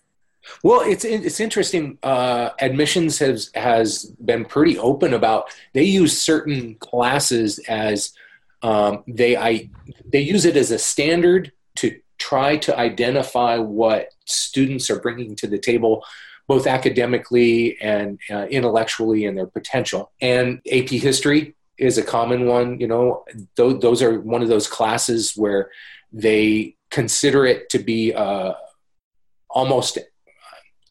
Well, 0.63 0.81
it's 0.81 1.05
it's 1.05 1.41
interesting. 1.41 1.99
Uh, 2.03 2.51
admissions 2.61 3.19
has 3.19 3.51
has 3.55 4.07
been 4.25 4.45
pretty 4.45 4.79
open 4.79 5.13
about 5.13 5.47
they 5.73 5.83
use 5.83 6.19
certain 6.19 6.77
classes 6.77 7.59
as 7.69 8.15
um, 8.63 9.05
they 9.07 9.37
I 9.37 9.71
they 10.05 10.21
use 10.21 10.45
it 10.45 10.57
as 10.57 10.71
a 10.71 10.79
standard 10.79 11.53
to 11.77 11.99
try 12.19 12.57
to 12.57 12.79
identify 12.79 13.59
what 13.59 14.09
students 14.27 14.91
are 14.91 15.01
bringing 15.01 15.35
to 15.37 15.47
the 15.47 15.59
table 15.59 16.05
both 16.49 16.67
academically 16.67 17.81
and 17.81 18.19
uh, 18.31 18.47
intellectually 18.47 19.25
and 19.25 19.37
their 19.37 19.47
potential. 19.47 20.13
And 20.21 20.61
ap 20.71 20.89
history 20.89 21.55
is 21.79 21.99
a 21.99 22.03
common 22.03 22.47
one 22.47 22.79
you 22.81 22.87
know 22.87 23.25
th- 23.57 23.81
those 23.81 24.03
are 24.03 24.21
one 24.21 24.43
of 24.43 24.49
those 24.49 24.69
classes 24.69 25.33
where 25.37 25.71
they 26.13 26.77
consider 26.91 27.47
it 27.47 27.71
to 27.71 27.79
be 27.79 28.13
uh, 28.13 28.53
almost 29.49 29.99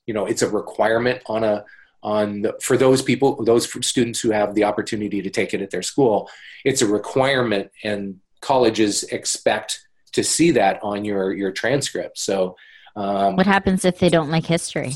you 0.06 0.14
know 0.14 0.26
it's 0.26 0.42
a 0.42 0.50
requirement 0.50 1.22
on 1.28 1.44
a 1.44 1.64
on 2.04 2.42
the, 2.42 2.56
for 2.62 2.78
those 2.78 3.02
people 3.02 3.44
those 3.44 3.72
students 3.86 4.20
who 4.20 4.32
have 4.32 4.56
the 4.56 4.64
opportunity 4.64 5.22
to 5.22 5.30
take 5.30 5.54
it 5.54 5.62
at 5.62 5.70
their 5.70 5.84
school 5.84 6.30
it's 6.66 6.82
a 6.82 6.88
requirement 6.88 7.72
and 7.84 8.20
colleges 8.42 9.04
expect 9.04 9.88
to 10.12 10.24
see 10.24 10.52
that 10.52 10.80
on 10.84 11.06
your 11.06 11.34
your 11.34 11.52
transcript. 11.52 12.18
So 12.18 12.56
um, 12.96 13.36
what 13.36 13.46
happens 13.46 13.86
if 13.86 14.00
they 14.00 14.10
don't 14.10 14.30
like 14.30 14.46
history? 14.46 14.96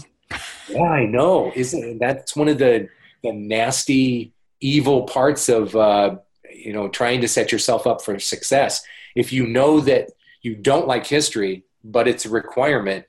Yeah 0.68 0.82
i 0.82 1.06
know. 1.06 1.52
Isn't 1.56 2.00
that's 2.00 2.36
one 2.36 2.48
of 2.48 2.58
the 2.58 2.90
the 3.24 3.32
nasty 3.32 4.34
evil 4.60 5.04
parts 5.04 5.48
of 5.48 5.76
uh, 5.76 6.18
you 6.52 6.74
know 6.74 6.90
trying 6.90 7.22
to 7.22 7.28
set 7.28 7.52
yourself 7.52 7.88
up 7.88 8.02
for 8.02 8.20
success. 8.20 8.84
If 9.16 9.32
you 9.32 9.48
know 9.48 9.80
that 9.82 10.10
you 10.42 10.56
don't 10.56 10.88
like 10.88 11.08
history 11.08 11.64
but 11.88 12.08
it's 12.08 12.26
a 12.26 12.30
requirement 12.30 13.06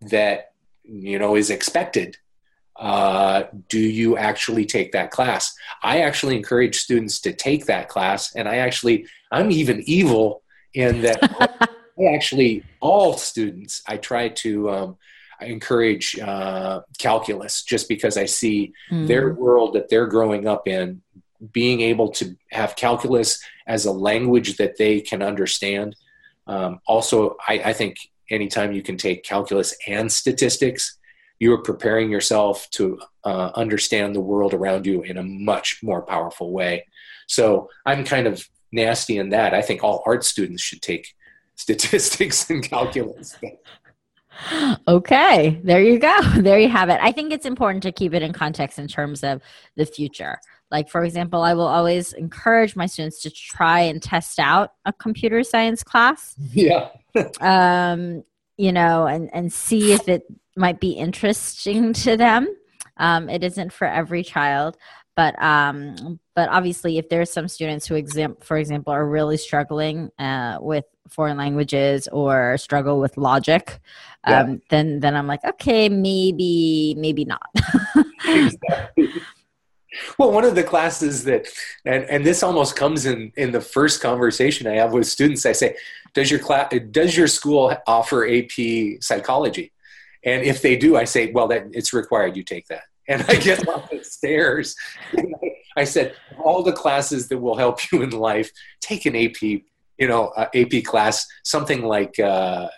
that 0.00 0.52
you 0.82 1.18
know 1.18 1.36
is 1.36 1.50
expected 1.50 2.16
uh, 2.76 3.44
do 3.68 3.78
you 3.78 4.16
actually 4.16 4.64
take 4.64 4.92
that 4.92 5.10
class? 5.10 5.54
I 5.82 6.00
actually 6.00 6.36
encourage 6.36 6.76
students 6.78 7.20
to 7.20 7.32
take 7.32 7.66
that 7.66 7.88
class, 7.88 8.34
and 8.34 8.48
I 8.48 8.56
actually, 8.56 9.06
I'm 9.30 9.50
even 9.50 9.82
evil 9.86 10.42
in 10.74 11.02
that 11.02 11.68
I 11.98 12.14
actually, 12.14 12.64
all 12.80 13.16
students, 13.18 13.82
I 13.86 13.98
try 13.98 14.28
to 14.28 14.70
um, 14.70 14.96
I 15.42 15.46
encourage 15.46 16.18
uh, 16.18 16.82
calculus 16.98 17.62
just 17.62 17.88
because 17.88 18.16
I 18.16 18.26
see 18.26 18.72
mm. 18.90 19.06
their 19.08 19.34
world 19.34 19.74
that 19.74 19.88
they're 19.88 20.06
growing 20.06 20.46
up 20.46 20.68
in 20.68 21.02
being 21.52 21.80
able 21.80 22.10
to 22.10 22.36
have 22.52 22.76
calculus 22.76 23.42
as 23.66 23.84
a 23.84 23.92
language 23.92 24.56
that 24.58 24.78
they 24.78 25.00
can 25.00 25.20
understand. 25.20 25.96
Um, 26.46 26.80
also, 26.86 27.36
I, 27.48 27.54
I 27.64 27.72
think 27.72 27.96
anytime 28.30 28.72
you 28.72 28.82
can 28.82 28.96
take 28.96 29.24
calculus 29.24 29.74
and 29.88 30.10
statistics, 30.10 30.98
you 31.42 31.52
are 31.52 31.58
preparing 31.58 32.08
yourself 32.08 32.70
to 32.70 33.00
uh, 33.24 33.50
understand 33.56 34.14
the 34.14 34.20
world 34.20 34.54
around 34.54 34.86
you 34.86 35.02
in 35.02 35.16
a 35.16 35.24
much 35.24 35.80
more 35.82 36.00
powerful 36.02 36.52
way. 36.52 36.86
So 37.26 37.68
I'm 37.84 38.04
kind 38.04 38.28
of 38.28 38.48
nasty 38.70 39.18
in 39.18 39.30
that. 39.30 39.52
I 39.52 39.60
think 39.60 39.82
all 39.82 40.04
art 40.06 40.22
students 40.24 40.62
should 40.62 40.82
take 40.82 41.12
statistics 41.56 42.48
and 42.48 42.62
calculus. 42.62 43.36
okay, 44.86 45.60
there 45.64 45.82
you 45.82 45.98
go. 45.98 46.16
There 46.36 46.60
you 46.60 46.68
have 46.68 46.88
it. 46.90 47.00
I 47.02 47.10
think 47.10 47.32
it's 47.32 47.44
important 47.44 47.82
to 47.82 47.90
keep 47.90 48.14
it 48.14 48.22
in 48.22 48.32
context 48.32 48.78
in 48.78 48.86
terms 48.86 49.24
of 49.24 49.42
the 49.74 49.84
future. 49.84 50.38
Like, 50.70 50.88
for 50.88 51.02
example, 51.02 51.42
I 51.42 51.54
will 51.54 51.66
always 51.66 52.12
encourage 52.12 52.76
my 52.76 52.86
students 52.86 53.20
to 53.22 53.30
try 53.30 53.80
and 53.80 54.00
test 54.00 54.38
out 54.38 54.74
a 54.84 54.92
computer 54.92 55.42
science 55.42 55.82
class. 55.82 56.36
Yeah. 56.52 56.90
um, 57.40 58.22
you 58.56 58.70
know, 58.70 59.08
and, 59.08 59.28
and 59.34 59.52
see 59.52 59.92
if 59.92 60.08
it 60.08 60.22
might 60.56 60.80
be 60.80 60.90
interesting 60.90 61.92
to 61.94 62.16
them. 62.16 62.54
Um, 62.96 63.28
it 63.28 63.42
isn't 63.42 63.72
for 63.72 63.86
every 63.86 64.22
child, 64.22 64.76
but 65.16 65.40
um, 65.42 66.20
but 66.34 66.48
obviously, 66.48 66.98
if 66.98 67.08
there's 67.08 67.32
some 67.32 67.48
students 67.48 67.86
who, 67.86 67.94
exam- 67.94 68.36
for 68.40 68.56
example, 68.56 68.92
are 68.92 69.06
really 69.06 69.36
struggling 69.36 70.10
uh, 70.18 70.58
with 70.60 70.84
foreign 71.08 71.36
languages 71.36 72.08
or 72.08 72.56
struggle 72.58 73.00
with 73.00 73.16
logic, 73.16 73.80
um, 74.24 74.32
yeah. 74.34 74.56
then 74.70 75.00
then 75.00 75.16
I'm 75.16 75.26
like, 75.26 75.44
okay, 75.44 75.88
maybe 75.88 76.94
maybe 76.98 77.24
not. 77.24 77.42
Well, 80.18 80.32
one 80.32 80.44
of 80.44 80.54
the 80.54 80.62
classes 80.62 81.24
that, 81.24 81.48
and, 81.84 82.04
and 82.04 82.24
this 82.24 82.42
almost 82.42 82.76
comes 82.76 83.04
in 83.06 83.32
in 83.36 83.52
the 83.52 83.60
first 83.60 84.00
conversation 84.00 84.66
I 84.66 84.76
have 84.76 84.92
with 84.92 85.06
students. 85.06 85.44
I 85.44 85.52
say, 85.52 85.76
"Does 86.14 86.30
your 86.30 86.40
class, 86.40 86.72
does 86.90 87.16
your 87.16 87.26
school 87.26 87.76
offer 87.86 88.26
AP 88.26 89.02
psychology?" 89.02 89.71
And 90.24 90.44
if 90.44 90.62
they 90.62 90.76
do, 90.76 90.96
I 90.96 91.04
say, 91.04 91.32
"Well, 91.32 91.48
that 91.48 91.68
it's 91.72 91.92
required 91.92 92.36
you 92.36 92.42
take 92.42 92.68
that." 92.68 92.84
And 93.08 93.24
I 93.28 93.34
get 93.36 93.66
off 93.72 93.90
the 93.90 94.04
stairs. 94.04 94.76
I 95.76 95.84
said, 95.84 96.14
"All 96.42 96.62
the 96.62 96.72
classes 96.72 97.28
that 97.28 97.38
will 97.38 97.56
help 97.56 97.80
you 97.92 98.02
in 98.02 98.10
life, 98.10 98.50
take 98.80 99.06
an 99.06 99.16
AP, 99.16 99.42
you 99.42 100.08
know, 100.08 100.28
uh, 100.28 100.46
AP 100.54 100.84
class, 100.84 101.26
something 101.44 101.82
like." 101.82 102.18
Uh, 102.18 102.68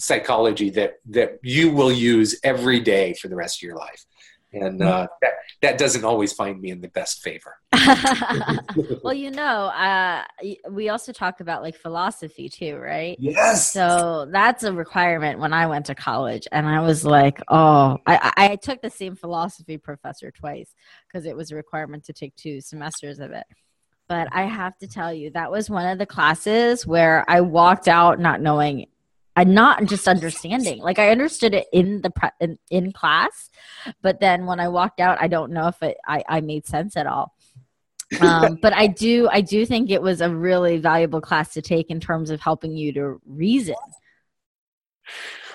psychology 0.00 0.70
that 0.70 1.00
that 1.06 1.40
you 1.42 1.72
will 1.72 1.90
use 1.90 2.38
every 2.44 2.78
day 2.78 3.12
for 3.14 3.26
the 3.26 3.34
rest 3.34 3.58
of 3.58 3.62
your 3.66 3.74
life 3.74 4.06
and 4.52 4.80
uh, 4.80 5.08
that, 5.20 5.32
that 5.60 5.76
doesn't 5.76 6.04
always 6.04 6.32
find 6.32 6.60
me 6.60 6.70
in 6.70 6.80
the 6.80 6.88
best 6.88 7.20
favor 7.20 7.57
well 9.02 9.12
you 9.12 9.30
know 9.30 9.66
uh, 9.66 10.24
we 10.70 10.88
also 10.88 11.12
talk 11.12 11.40
about 11.40 11.62
like 11.62 11.76
philosophy 11.76 12.48
too 12.48 12.76
right 12.76 13.18
yes 13.20 13.72
so 13.72 14.26
that's 14.30 14.64
a 14.64 14.72
requirement 14.72 15.38
when 15.38 15.52
i 15.52 15.66
went 15.66 15.84
to 15.84 15.94
college 15.94 16.48
and 16.50 16.66
i 16.66 16.80
was 16.80 17.04
like 17.04 17.42
oh 17.48 17.98
i, 18.06 18.32
I 18.36 18.56
took 18.56 18.80
the 18.80 18.88
same 18.88 19.16
philosophy 19.16 19.76
professor 19.76 20.30
twice 20.30 20.74
because 21.06 21.26
it 21.26 21.36
was 21.36 21.50
a 21.50 21.56
requirement 21.56 22.04
to 22.04 22.14
take 22.14 22.34
two 22.36 22.62
semesters 22.62 23.18
of 23.18 23.32
it 23.32 23.44
but 24.08 24.28
i 24.32 24.44
have 24.44 24.78
to 24.78 24.88
tell 24.88 25.12
you 25.12 25.30
that 25.32 25.50
was 25.50 25.68
one 25.68 25.86
of 25.86 25.98
the 25.98 26.06
classes 26.06 26.86
where 26.86 27.22
i 27.28 27.42
walked 27.42 27.86
out 27.86 28.18
not 28.18 28.40
knowing 28.40 28.86
I'm 29.38 29.54
not 29.54 29.84
just 29.84 30.08
understanding. 30.08 30.82
Like 30.82 30.98
I 30.98 31.10
understood 31.10 31.54
it 31.54 31.68
in 31.72 32.00
the 32.00 32.10
pre- 32.10 32.30
in, 32.40 32.58
in 32.72 32.90
class, 32.90 33.50
but 34.02 34.18
then 34.18 34.46
when 34.46 34.58
I 34.58 34.66
walked 34.66 34.98
out, 34.98 35.16
I 35.20 35.28
don't 35.28 35.52
know 35.52 35.68
if 35.68 35.80
it 35.80 35.96
I, 36.04 36.24
I 36.28 36.40
made 36.40 36.66
sense 36.66 36.96
at 36.96 37.06
all. 37.06 37.36
Um, 38.20 38.58
but 38.62 38.72
I 38.72 38.86
do 38.86 39.28
I 39.30 39.40
do 39.40 39.66
think 39.66 39.90
it 39.90 40.02
was 40.02 40.20
a 40.20 40.34
really 40.34 40.78
valuable 40.78 41.20
class 41.20 41.52
to 41.54 41.62
take 41.62 41.90
in 41.90 42.00
terms 42.00 42.30
of 42.30 42.40
helping 42.40 42.76
you 42.76 42.92
to 42.94 43.20
reason. 43.26 43.76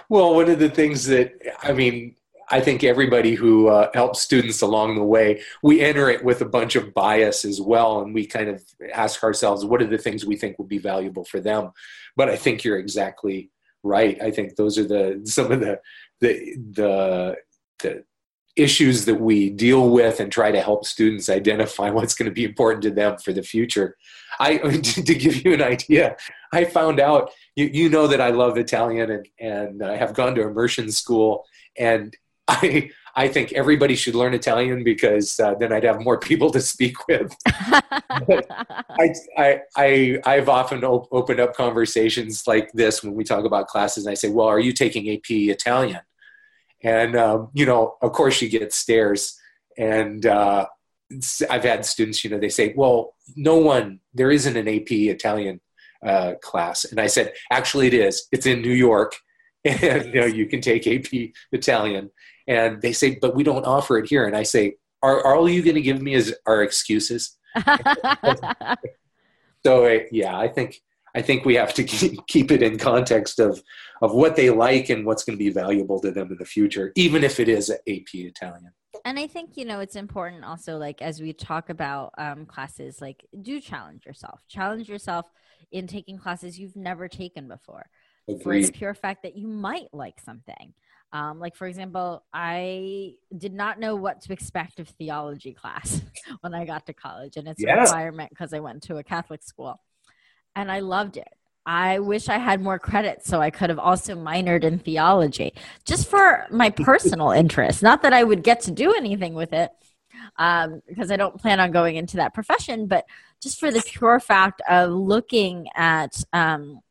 Well, 0.09 0.35
one 0.35 0.49
of 0.49 0.59
the 0.59 0.69
things 0.69 1.05
that 1.05 1.33
I 1.63 1.73
mean, 1.73 2.15
I 2.49 2.59
think 2.61 2.83
everybody 2.83 3.35
who 3.35 3.67
uh, 3.69 3.89
helps 3.93 4.21
students 4.21 4.61
along 4.61 4.95
the 4.95 5.03
way, 5.03 5.41
we 5.63 5.81
enter 5.81 6.09
it 6.09 6.23
with 6.23 6.41
a 6.41 6.45
bunch 6.45 6.75
of 6.75 6.93
bias 6.93 7.45
as 7.45 7.59
well, 7.59 8.01
and 8.01 8.13
we 8.13 8.27
kind 8.27 8.49
of 8.49 8.63
ask 8.93 9.23
ourselves, 9.23 9.65
what 9.65 9.81
are 9.81 9.87
the 9.87 9.97
things 9.97 10.25
we 10.25 10.35
think 10.35 10.59
would 10.59 10.67
be 10.69 10.77
valuable 10.77 11.25
for 11.25 11.39
them? 11.39 11.71
But 12.15 12.29
I 12.29 12.35
think 12.35 12.63
you're 12.63 12.77
exactly 12.77 13.49
right. 13.81 14.21
I 14.21 14.31
think 14.31 14.55
those 14.55 14.77
are 14.77 14.87
the 14.87 15.21
some 15.25 15.51
of 15.51 15.59
the 15.59 15.79
the 16.19 16.55
the, 16.71 17.35
the 17.79 18.03
issues 18.55 19.05
that 19.05 19.15
we 19.15 19.49
deal 19.49 19.89
with 19.89 20.19
and 20.19 20.31
try 20.31 20.51
to 20.51 20.61
help 20.61 20.85
students 20.85 21.29
identify 21.29 21.89
what's 21.91 22.13
going 22.13 22.29
to 22.29 22.33
be 22.33 22.43
important 22.43 22.83
to 22.83 22.91
them 22.91 23.17
for 23.17 23.33
the 23.33 23.43
future. 23.43 23.97
I 24.39 24.57
to 24.57 25.15
give 25.15 25.45
you 25.45 25.53
an 25.53 25.61
idea, 25.61 26.15
I 26.51 26.65
found 26.65 26.99
out 26.99 27.31
you, 27.55 27.65
you 27.65 27.89
know 27.89 28.07
that 28.07 28.21
I 28.21 28.29
love 28.29 28.57
Italian 28.57 29.11
and 29.11 29.27
and 29.39 29.83
I 29.83 29.95
have 29.95 30.13
gone 30.13 30.35
to 30.35 30.41
immersion 30.41 30.91
school 30.91 31.45
and 31.77 32.15
I 32.47 32.89
I 33.15 33.27
think 33.27 33.53
everybody 33.53 33.95
should 33.95 34.15
learn 34.15 34.33
Italian 34.33 34.83
because 34.83 35.39
uh, 35.39 35.53
then 35.53 35.71
I'd 35.71 35.83
have 35.83 36.01
more 36.01 36.19
people 36.19 36.49
to 36.49 36.59
speak 36.59 37.07
with. 37.07 37.35
I, 37.45 39.13
I, 39.37 39.59
I, 39.77 40.19
I've 40.25 40.49
often 40.49 40.83
op- 40.83 41.09
opened 41.11 41.39
up 41.39 41.55
conversations 41.55 42.47
like 42.47 42.71
this 42.73 43.03
when 43.03 43.13
we 43.13 43.23
talk 43.23 43.45
about 43.45 43.67
classes, 43.67 44.05
and 44.05 44.11
I 44.11 44.15
say, 44.15 44.29
"Well, 44.29 44.47
are 44.47 44.59
you 44.59 44.73
taking 44.73 45.07
AP 45.09 45.29
Italian?" 45.29 46.01
And 46.83 47.15
um, 47.15 47.49
you 47.53 47.65
know, 47.65 47.95
of 48.01 48.11
course, 48.11 48.41
you 48.41 48.49
get 48.49 48.73
stares. 48.73 49.39
And 49.77 50.25
uh, 50.25 50.67
I've 51.49 51.63
had 51.63 51.85
students, 51.85 52.23
you 52.23 52.29
know, 52.29 52.39
they 52.39 52.49
say, 52.49 52.73
"Well, 52.75 53.15
no 53.35 53.57
one, 53.57 53.99
there 54.13 54.31
isn't 54.31 54.57
an 54.57 54.67
AP 54.67 54.91
Italian 54.91 55.61
uh, 56.05 56.33
class," 56.41 56.85
and 56.85 56.99
I 56.99 57.07
said, 57.07 57.33
"Actually, 57.51 57.87
it 57.87 57.93
is. 57.93 58.27
It's 58.31 58.45
in 58.45 58.61
New 58.61 58.73
York." 58.73 59.15
and 59.65 60.13
you 60.13 60.19
know 60.19 60.25
you 60.25 60.45
can 60.45 60.59
take 60.59 60.87
AP 60.87 61.31
Italian. 61.51 62.11
And 62.47 62.81
they 62.81 62.91
say, 62.91 63.17
but 63.21 63.35
we 63.35 63.43
don't 63.43 63.65
offer 63.65 63.97
it 63.97 64.09
here. 64.09 64.25
And 64.25 64.35
I 64.35 64.43
say, 64.43 64.75
are, 65.01 65.25
are 65.25 65.35
all 65.35 65.49
you 65.49 65.63
going 65.63 65.75
to 65.75 65.81
give 65.81 66.01
me 66.01 66.13
is 66.13 66.35
our 66.45 66.61
excuses? 66.61 67.37
so 69.65 69.99
yeah, 70.11 70.37
I 70.37 70.49
think 70.49 70.81
I 71.15 71.21
think 71.21 71.45
we 71.45 71.55
have 71.55 71.73
to 71.75 71.83
keep, 71.83 72.25
keep 72.27 72.51
it 72.51 72.61
in 72.61 72.77
context 72.77 73.39
of 73.39 73.61
of 74.01 74.13
what 74.13 74.35
they 74.35 74.49
like 74.49 74.89
and 74.89 75.05
what's 75.05 75.23
going 75.23 75.37
to 75.37 75.43
be 75.43 75.51
valuable 75.51 75.99
to 76.01 76.11
them 76.11 76.31
in 76.31 76.37
the 76.37 76.45
future, 76.45 76.91
even 76.95 77.23
if 77.23 77.39
it 77.39 77.47
is 77.47 77.69
AP 77.69 78.13
Italian. 78.13 78.71
And 79.05 79.17
I 79.17 79.27
think 79.27 79.57
you 79.57 79.65
know 79.65 79.79
it's 79.79 79.95
important 79.95 80.43
also, 80.43 80.77
like 80.77 81.01
as 81.01 81.21
we 81.21 81.33
talk 81.33 81.69
about 81.69 82.13
um, 82.17 82.45
classes, 82.45 83.01
like 83.01 83.25
do 83.41 83.59
challenge 83.59 84.05
yourself. 84.05 84.41
Challenge 84.47 84.87
yourself 84.89 85.25
in 85.71 85.87
taking 85.87 86.17
classes 86.17 86.59
you've 86.59 86.75
never 86.75 87.07
taken 87.07 87.47
before. 87.47 87.85
Agreed. 88.27 88.61
For 88.61 88.71
the 88.71 88.77
pure 88.77 88.93
fact 88.93 89.23
that 89.23 89.35
you 89.35 89.47
might 89.47 89.87
like 89.93 90.19
something. 90.19 90.73
Um, 91.11 91.39
like, 91.39 91.55
for 91.55 91.67
example, 91.67 92.23
I 92.33 93.13
did 93.37 93.53
not 93.53 93.79
know 93.79 93.95
what 93.95 94.21
to 94.21 94.33
expect 94.33 94.79
of 94.79 94.89
theology 94.89 95.53
class 95.53 96.01
when 96.41 96.55
I 96.55 96.65
got 96.65 96.87
to 96.87 96.93
college, 96.93 97.37
and 97.37 97.47
it's 97.47 97.61
yeah. 97.61 97.77
a 97.77 97.81
requirement 97.81 98.31
because 98.31 98.51
I 98.53 98.59
went 98.59 98.81
to 98.83 98.97
a 98.97 99.03
Catholic 99.03 99.43
school. 99.43 99.79
And 100.55 100.71
I 100.71 100.79
loved 100.79 101.17
it. 101.17 101.33
I 101.65 101.99
wish 101.99 102.27
I 102.27 102.37
had 102.37 102.61
more 102.61 102.77
credit 102.77 103.25
so 103.25 103.41
I 103.41 103.49
could 103.49 103.69
have 103.69 103.79
also 103.79 104.15
minored 104.15 104.63
in 104.63 104.79
theology 104.79 105.53
just 105.85 106.09
for 106.09 106.45
my 106.51 106.69
personal 106.69 107.31
interest. 107.31 107.81
Not 107.81 108.01
that 108.01 108.11
I 108.11 108.23
would 108.23 108.43
get 108.43 108.61
to 108.61 108.71
do 108.71 108.93
anything 108.93 109.33
with 109.33 109.53
it 109.53 109.71
um, 110.37 110.81
because 110.87 111.11
I 111.11 111.15
don't 111.15 111.39
plan 111.39 111.59
on 111.59 111.71
going 111.71 111.95
into 111.95 112.17
that 112.17 112.33
profession, 112.33 112.87
but 112.87 113.05
just 113.41 113.59
for 113.59 113.71
the 113.71 113.81
pure 113.85 114.19
fact 114.19 114.61
of 114.69 114.91
looking 114.91 115.67
at 115.75 116.23
um, 116.33 116.81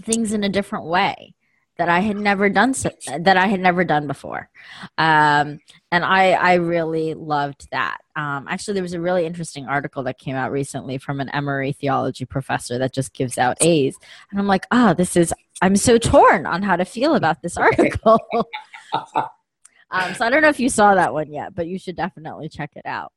things 0.00 0.32
in 0.32 0.44
a 0.44 0.48
different 0.48 0.86
way 0.86 1.34
that 1.78 1.88
I 1.88 2.00
had 2.00 2.16
never 2.16 2.48
done 2.48 2.74
so, 2.74 2.90
that 3.18 3.36
I 3.36 3.46
had 3.46 3.60
never 3.60 3.82
done 3.84 4.06
before, 4.06 4.50
um, 4.98 5.58
and 5.90 6.04
I 6.04 6.32
I 6.32 6.54
really 6.54 7.14
loved 7.14 7.68
that. 7.72 8.01
Um, 8.14 8.46
actually, 8.48 8.74
there 8.74 8.82
was 8.82 8.92
a 8.92 9.00
really 9.00 9.24
interesting 9.24 9.66
article 9.66 10.02
that 10.02 10.18
came 10.18 10.36
out 10.36 10.52
recently 10.52 10.98
from 10.98 11.20
an 11.20 11.28
Emory 11.30 11.72
theology 11.72 12.24
professor 12.24 12.78
that 12.78 12.92
just 12.92 13.12
gives 13.14 13.38
out 13.38 13.56
A's, 13.60 13.96
and 14.30 14.38
I'm 14.38 14.46
like, 14.46 14.66
oh, 14.70 14.94
this 14.94 15.16
is 15.16 15.32
I'm 15.62 15.76
so 15.76 15.96
torn 15.96 16.44
on 16.44 16.62
how 16.62 16.76
to 16.76 16.84
feel 16.84 17.14
about 17.14 17.40
this 17.40 17.56
article. 17.56 18.18
um, 19.92 20.14
so 20.14 20.26
I 20.26 20.30
don't 20.30 20.42
know 20.42 20.48
if 20.48 20.58
you 20.58 20.68
saw 20.68 20.94
that 20.96 21.12
one 21.12 21.32
yet, 21.32 21.54
but 21.54 21.68
you 21.68 21.78
should 21.78 21.96
definitely 21.96 22.48
check 22.48 22.72
it 22.74 22.84
out. 22.84 23.12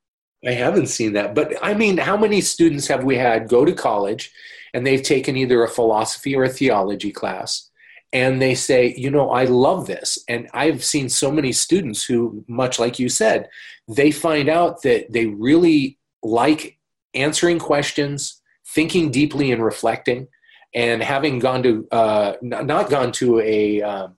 I 0.46 0.52
haven't 0.52 0.88
seen 0.88 1.14
that. 1.14 1.34
But 1.34 1.56
I 1.62 1.74
mean, 1.74 1.98
how 1.98 2.16
many 2.16 2.42
students 2.42 2.88
have 2.88 3.04
we 3.04 3.18
had 3.18 3.50
go 3.50 3.66
to 3.66 3.74
college 3.74 4.32
and 4.76 4.86
they've 4.86 5.02
taken 5.02 5.36
either 5.36 5.64
a 5.64 5.68
philosophy 5.68 6.36
or 6.36 6.44
a 6.44 6.50
theology 6.50 7.12
class 7.12 7.72
and 8.16 8.42
they 8.42 8.56
say, 8.56 8.96
you 8.96 9.12
know, 9.12 9.30
I 9.30 9.44
love 9.44 9.88
this. 9.88 10.18
And 10.30 10.48
I've 10.54 10.86
seen 10.86 11.10
so 11.10 11.30
many 11.30 11.52
students 11.52 12.02
who, 12.02 12.46
much 12.48 12.80
like 12.80 12.98
you 12.98 13.10
said, 13.10 13.50
they 13.90 14.10
find 14.10 14.48
out 14.48 14.84
that 14.84 15.12
they 15.12 15.26
really 15.26 16.00
like 16.24 16.80
answering 17.14 17.60
questions, 17.60 18.42
thinking 18.70 19.12
deeply 19.12 19.52
and 19.52 19.62
reflecting, 19.62 20.30
and 20.74 21.04
having 21.04 21.40
gone 21.40 21.62
to, 21.64 21.86
uh, 21.92 22.36
not 22.42 22.90
gone 22.90 23.12
to 23.12 23.42
a. 23.42 23.82
Um, 23.82 24.16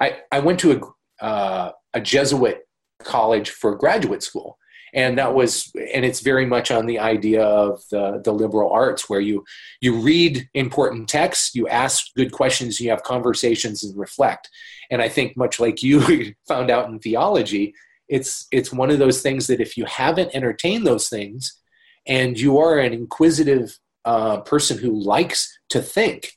I, 0.00 0.20
I 0.32 0.40
went 0.40 0.58
to 0.60 0.72
a, 0.72 1.22
uh, 1.22 1.72
a 1.92 2.00
Jesuit 2.00 2.66
college 3.02 3.50
for 3.50 3.76
graduate 3.76 4.22
school 4.22 4.56
and 4.94 5.18
that 5.18 5.34
was 5.34 5.70
and 5.92 6.04
it's 6.04 6.20
very 6.20 6.46
much 6.46 6.70
on 6.70 6.86
the 6.86 6.98
idea 6.98 7.42
of 7.42 7.82
the, 7.90 8.20
the 8.24 8.32
liberal 8.32 8.70
arts 8.70 9.08
where 9.08 9.20
you 9.20 9.44
you 9.80 9.96
read 10.00 10.48
important 10.54 11.08
texts 11.08 11.54
you 11.54 11.68
ask 11.68 12.06
good 12.16 12.32
questions 12.32 12.80
you 12.80 12.90
have 12.90 13.02
conversations 13.02 13.84
and 13.84 13.98
reflect 13.98 14.48
and 14.90 15.02
i 15.02 15.08
think 15.08 15.36
much 15.36 15.60
like 15.60 15.82
you 15.82 16.34
found 16.48 16.70
out 16.70 16.88
in 16.88 16.98
theology 16.98 17.74
it's 18.08 18.46
it's 18.52 18.72
one 18.72 18.90
of 18.90 18.98
those 18.98 19.20
things 19.20 19.46
that 19.46 19.60
if 19.60 19.76
you 19.76 19.84
haven't 19.84 20.34
entertained 20.34 20.86
those 20.86 21.08
things 21.08 21.60
and 22.06 22.38
you 22.38 22.58
are 22.58 22.78
an 22.78 22.92
inquisitive 22.92 23.78
uh, 24.04 24.40
person 24.40 24.78
who 24.78 25.00
likes 25.00 25.58
to 25.70 25.80
think 25.80 26.32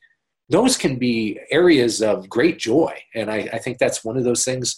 those 0.50 0.78
can 0.78 0.98
be 0.98 1.40
areas 1.52 2.02
of 2.02 2.30
great 2.30 2.58
joy. 2.58 2.98
And 3.14 3.30
I, 3.30 3.50
I 3.52 3.58
think 3.58 3.78
that's 3.78 4.04
one 4.04 4.18
of 4.18 4.24
those 4.24 4.46
things 4.46 4.78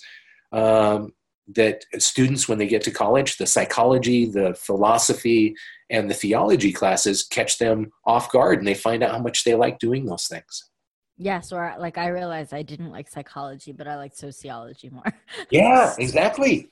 um, 0.51 1.13
that 1.55 1.85
students, 1.97 2.47
when 2.47 2.57
they 2.57 2.67
get 2.67 2.83
to 2.83 2.91
college, 2.91 3.37
the 3.37 3.47
psychology, 3.47 4.25
the 4.25 4.53
philosophy, 4.53 5.55
and 5.89 6.09
the 6.09 6.13
theology 6.13 6.71
classes 6.71 7.23
catch 7.23 7.57
them 7.57 7.91
off 8.05 8.31
guard 8.31 8.59
and 8.59 8.67
they 8.67 8.73
find 8.73 9.03
out 9.03 9.11
how 9.11 9.19
much 9.19 9.43
they 9.43 9.55
like 9.55 9.79
doing 9.79 10.05
those 10.05 10.27
things. 10.27 10.69
Yes, 11.17 11.51
or 11.51 11.71
uh, 11.71 11.79
like 11.79 11.97
I 11.97 12.07
realized 12.07 12.53
I 12.53 12.61
didn't 12.61 12.91
like 12.91 13.09
psychology, 13.09 13.73
but 13.73 13.87
I 13.87 13.97
like 13.97 14.15
sociology 14.15 14.89
more. 14.89 15.03
Yeah, 15.51 15.93
exactly. 15.99 16.69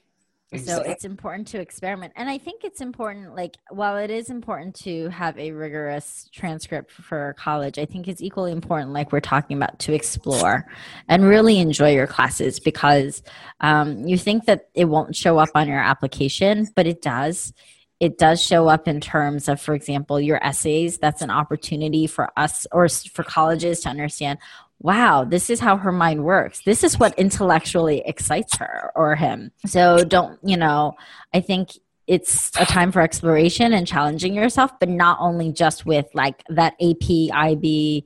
So 0.55 0.81
it's 0.81 1.03
important 1.03 1.49
to 1.49 1.59
experiment. 1.59 2.13
And 2.15 2.29
I 2.29 2.37
think 2.37 2.63
it's 2.63 2.79
important, 2.79 3.35
like, 3.35 3.57
while 3.69 3.97
it 3.97 4.09
is 4.09 4.29
important 4.29 4.75
to 4.75 5.09
have 5.09 5.37
a 5.37 5.51
rigorous 5.51 6.29
transcript 6.33 6.89
for 6.89 7.35
college, 7.37 7.77
I 7.77 7.83
think 7.83 8.07
it's 8.07 8.21
equally 8.21 8.53
important, 8.53 8.93
like 8.93 9.11
we're 9.11 9.19
talking 9.19 9.57
about, 9.57 9.77
to 9.79 9.93
explore 9.93 10.65
and 11.09 11.25
really 11.25 11.59
enjoy 11.59 11.91
your 11.91 12.07
classes 12.07 12.61
because 12.61 13.23
um, 13.59 14.07
you 14.07 14.17
think 14.17 14.45
that 14.45 14.69
it 14.73 14.85
won't 14.85 15.17
show 15.17 15.37
up 15.37 15.49
on 15.53 15.67
your 15.67 15.81
application, 15.81 16.65
but 16.75 16.87
it 16.87 17.01
does. 17.01 17.51
It 17.99 18.17
does 18.17 18.41
show 18.41 18.69
up 18.69 18.87
in 18.87 19.01
terms 19.01 19.49
of, 19.49 19.59
for 19.59 19.73
example, 19.73 20.21
your 20.21 20.41
essays. 20.41 20.97
That's 20.97 21.23
an 21.23 21.31
opportunity 21.31 22.07
for 22.07 22.29
us 22.37 22.65
or 22.71 22.87
for 22.87 23.23
colleges 23.23 23.81
to 23.81 23.89
understand 23.89 24.39
wow, 24.79 25.23
this 25.23 25.49
is 25.49 25.59
how 25.59 25.77
her 25.77 25.91
mind 25.91 26.23
works. 26.23 26.61
This 26.61 26.83
is 26.83 26.99
what 26.99 27.17
intellectually 27.17 28.03
excites 28.05 28.57
her 28.57 28.91
or 28.95 29.15
him. 29.15 29.51
So 29.65 30.03
don't, 30.03 30.39
you 30.43 30.57
know, 30.57 30.95
I 31.33 31.41
think 31.41 31.71
it's 32.05 32.51
a 32.59 32.65
time 32.65 32.91
for 32.91 33.01
exploration 33.01 33.73
and 33.73 33.85
challenging 33.85 34.33
yourself, 34.33 34.71
but 34.79 34.89
not 34.89 35.17
only 35.19 35.51
just 35.51 35.85
with 35.85 36.05
like 36.13 36.43
that 36.49 36.73
AP, 36.81 37.33
IB 37.33 38.05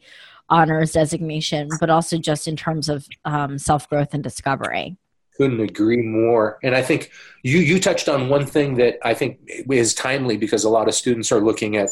honors 0.50 0.92
designation, 0.94 1.70
but 1.80 1.90
also 1.90 2.18
just 2.18 2.48
in 2.48 2.56
terms 2.56 2.90
of 2.90 3.06
um, 3.26 3.58
self 3.58 3.88
growth 3.90 4.14
and 4.14 4.24
discovery. 4.24 4.98
Couldn't 5.38 5.62
agree 5.62 6.02
more. 6.02 6.60
And 6.64 6.76
I 6.76 6.82
think 6.82 7.12
you 7.44 7.60
you 7.60 7.80
touched 7.80 8.10
on 8.10 8.30
one 8.30 8.46
thing 8.46 8.76
that 8.76 8.98
I 9.04 9.14
think 9.14 9.40
is 9.48 9.94
timely 9.94 10.36
because 10.36 10.64
a 10.64 10.70
lot 10.70 10.88
of 10.88 10.94
students 10.94 11.32
are 11.32 11.40
looking 11.40 11.78
at, 11.78 11.90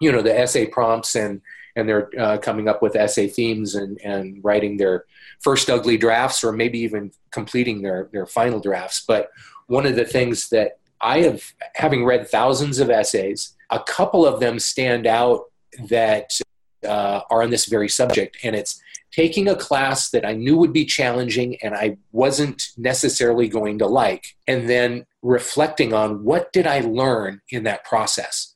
you 0.00 0.10
know, 0.12 0.22
the 0.22 0.36
essay 0.36 0.66
prompts 0.66 1.14
and 1.14 1.40
and 1.76 1.88
they're 1.88 2.10
uh, 2.18 2.38
coming 2.38 2.68
up 2.68 2.82
with 2.82 2.96
essay 2.96 3.28
themes 3.28 3.74
and, 3.74 4.00
and 4.02 4.42
writing 4.44 4.76
their 4.76 5.04
first 5.40 5.68
ugly 5.68 5.96
drafts 5.96 6.44
or 6.44 6.52
maybe 6.52 6.78
even 6.78 7.10
completing 7.30 7.82
their, 7.82 8.08
their 8.12 8.26
final 8.26 8.60
drafts. 8.60 9.04
But 9.06 9.30
one 9.66 9.86
of 9.86 9.96
the 9.96 10.04
things 10.04 10.48
that 10.50 10.78
I 11.00 11.20
have, 11.22 11.42
having 11.74 12.04
read 12.04 12.28
thousands 12.28 12.78
of 12.78 12.90
essays, 12.90 13.54
a 13.70 13.80
couple 13.80 14.26
of 14.26 14.40
them 14.40 14.58
stand 14.58 15.06
out 15.06 15.44
that 15.88 16.40
uh, 16.86 17.20
are 17.30 17.42
on 17.42 17.50
this 17.50 17.66
very 17.66 17.88
subject, 17.88 18.38
and 18.44 18.54
it's 18.54 18.80
taking 19.10 19.48
a 19.48 19.56
class 19.56 20.10
that 20.10 20.24
I 20.24 20.32
knew 20.32 20.56
would 20.56 20.72
be 20.72 20.84
challenging 20.84 21.56
and 21.62 21.74
I 21.74 21.98
wasn't 22.12 22.70
necessarily 22.76 23.48
going 23.48 23.78
to 23.78 23.86
like, 23.86 24.36
and 24.46 24.68
then 24.68 25.06
reflecting 25.22 25.92
on 25.92 26.24
what 26.24 26.52
did 26.52 26.66
I 26.66 26.80
learn 26.80 27.40
in 27.50 27.64
that 27.64 27.84
process 27.84 28.53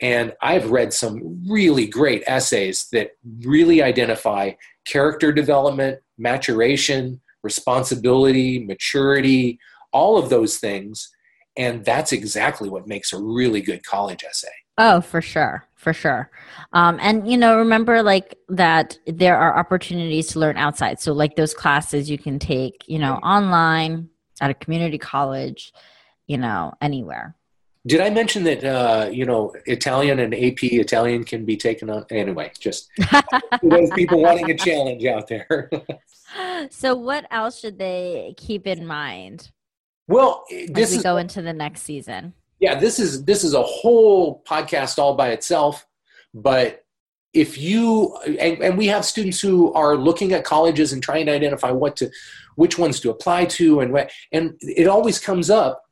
and 0.00 0.34
I've 0.42 0.70
read 0.70 0.92
some 0.92 1.42
really 1.48 1.86
great 1.86 2.22
essays 2.26 2.88
that 2.92 3.12
really 3.42 3.82
identify 3.82 4.52
character 4.86 5.32
development, 5.32 6.00
maturation, 6.18 7.20
responsibility, 7.42 8.64
maturity, 8.64 9.58
all 9.92 10.18
of 10.18 10.28
those 10.28 10.58
things. 10.58 11.10
And 11.56 11.84
that's 11.84 12.12
exactly 12.12 12.68
what 12.68 12.86
makes 12.86 13.12
a 13.12 13.18
really 13.18 13.62
good 13.62 13.84
college 13.84 14.24
essay. 14.28 14.48
Oh, 14.76 15.00
for 15.00 15.22
sure. 15.22 15.64
For 15.74 15.94
sure. 15.94 16.30
Um, 16.72 16.98
and, 17.00 17.30
you 17.30 17.38
know, 17.38 17.56
remember 17.56 18.02
like 18.02 18.36
that 18.48 18.98
there 19.06 19.38
are 19.38 19.58
opportunities 19.58 20.28
to 20.28 20.40
learn 20.40 20.56
outside. 20.56 21.00
So, 21.00 21.12
like 21.12 21.36
those 21.36 21.54
classes 21.54 22.10
you 22.10 22.18
can 22.18 22.38
take, 22.38 22.84
you 22.86 22.98
know, 22.98 23.14
online, 23.16 24.10
at 24.40 24.50
a 24.50 24.54
community 24.54 24.98
college, 24.98 25.72
you 26.26 26.38
know, 26.38 26.74
anywhere. 26.80 27.35
Did 27.86 28.00
I 28.00 28.10
mention 28.10 28.42
that 28.44 28.64
uh, 28.64 29.08
you 29.10 29.24
know 29.24 29.54
Italian 29.66 30.18
and 30.18 30.34
AP 30.34 30.64
Italian 30.64 31.24
can 31.24 31.44
be 31.44 31.56
taken 31.56 31.88
on 31.88 32.04
anyway? 32.10 32.50
Just 32.58 32.90
those 33.62 33.90
people 33.90 34.20
wanting 34.20 34.50
a 34.50 34.56
challenge 34.56 35.04
out 35.04 35.28
there. 35.28 35.70
so, 36.70 36.96
what 36.96 37.26
else 37.30 37.60
should 37.60 37.78
they 37.78 38.34
keep 38.36 38.66
in 38.66 38.86
mind? 38.86 39.50
Well, 40.08 40.44
this 40.50 40.88
as 40.88 40.90
we 40.90 40.96
is, 40.98 41.02
go 41.02 41.16
into 41.16 41.42
the 41.42 41.52
next 41.52 41.82
season. 41.82 42.32
Yeah, 42.58 42.74
this 42.74 42.98
is 42.98 43.24
this 43.24 43.44
is 43.44 43.54
a 43.54 43.62
whole 43.62 44.42
podcast 44.42 44.98
all 44.98 45.14
by 45.14 45.30
itself. 45.30 45.86
But 46.34 46.84
if 47.32 47.56
you 47.56 48.16
and, 48.24 48.62
and 48.62 48.78
we 48.78 48.88
have 48.88 49.04
students 49.04 49.40
who 49.40 49.72
are 49.74 49.96
looking 49.96 50.32
at 50.32 50.42
colleges 50.42 50.92
and 50.92 51.00
trying 51.00 51.26
to 51.26 51.32
identify 51.32 51.70
what 51.70 51.96
to, 51.96 52.10
which 52.56 52.78
ones 52.78 52.98
to 53.00 53.10
apply 53.10 53.44
to, 53.44 53.78
and 53.80 53.92
what, 53.92 54.10
and 54.32 54.56
it 54.60 54.88
always 54.88 55.20
comes 55.20 55.50
up 55.50 55.85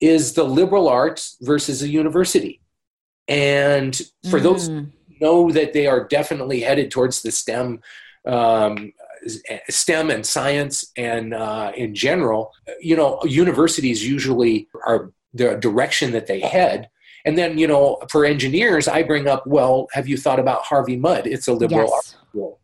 is 0.00 0.34
the 0.34 0.44
liberal 0.44 0.88
arts 0.88 1.36
versus 1.40 1.82
a 1.82 1.88
university. 1.88 2.60
And 3.26 3.96
for 4.30 4.38
mm. 4.38 4.42
those 4.42 4.70
know 5.20 5.50
that 5.50 5.72
they 5.72 5.86
are 5.86 6.06
definitely 6.06 6.60
headed 6.60 6.90
towards 6.90 7.22
the 7.22 7.32
STEM, 7.32 7.80
um, 8.26 8.92
STEM 9.68 10.10
and 10.10 10.24
science, 10.24 10.92
and 10.96 11.34
uh, 11.34 11.72
in 11.76 11.94
general, 11.94 12.52
you 12.80 12.96
know, 12.96 13.20
universities 13.24 14.06
usually 14.06 14.68
are 14.86 15.12
the 15.34 15.56
direction 15.56 16.12
that 16.12 16.26
they 16.26 16.40
head. 16.40 16.88
And 17.24 17.36
then, 17.36 17.58
you 17.58 17.66
know, 17.66 17.98
for 18.08 18.24
engineers, 18.24 18.88
I 18.88 19.02
bring 19.02 19.28
up, 19.28 19.46
well, 19.46 19.88
have 19.92 20.08
you 20.08 20.16
thought 20.16 20.38
about 20.38 20.62
Harvey 20.62 20.96
Mudd? 20.96 21.26
It's 21.26 21.48
a 21.48 21.52
liberal 21.52 21.88
yes. 21.88 21.92
arts 21.92 22.16
school. 22.28 22.60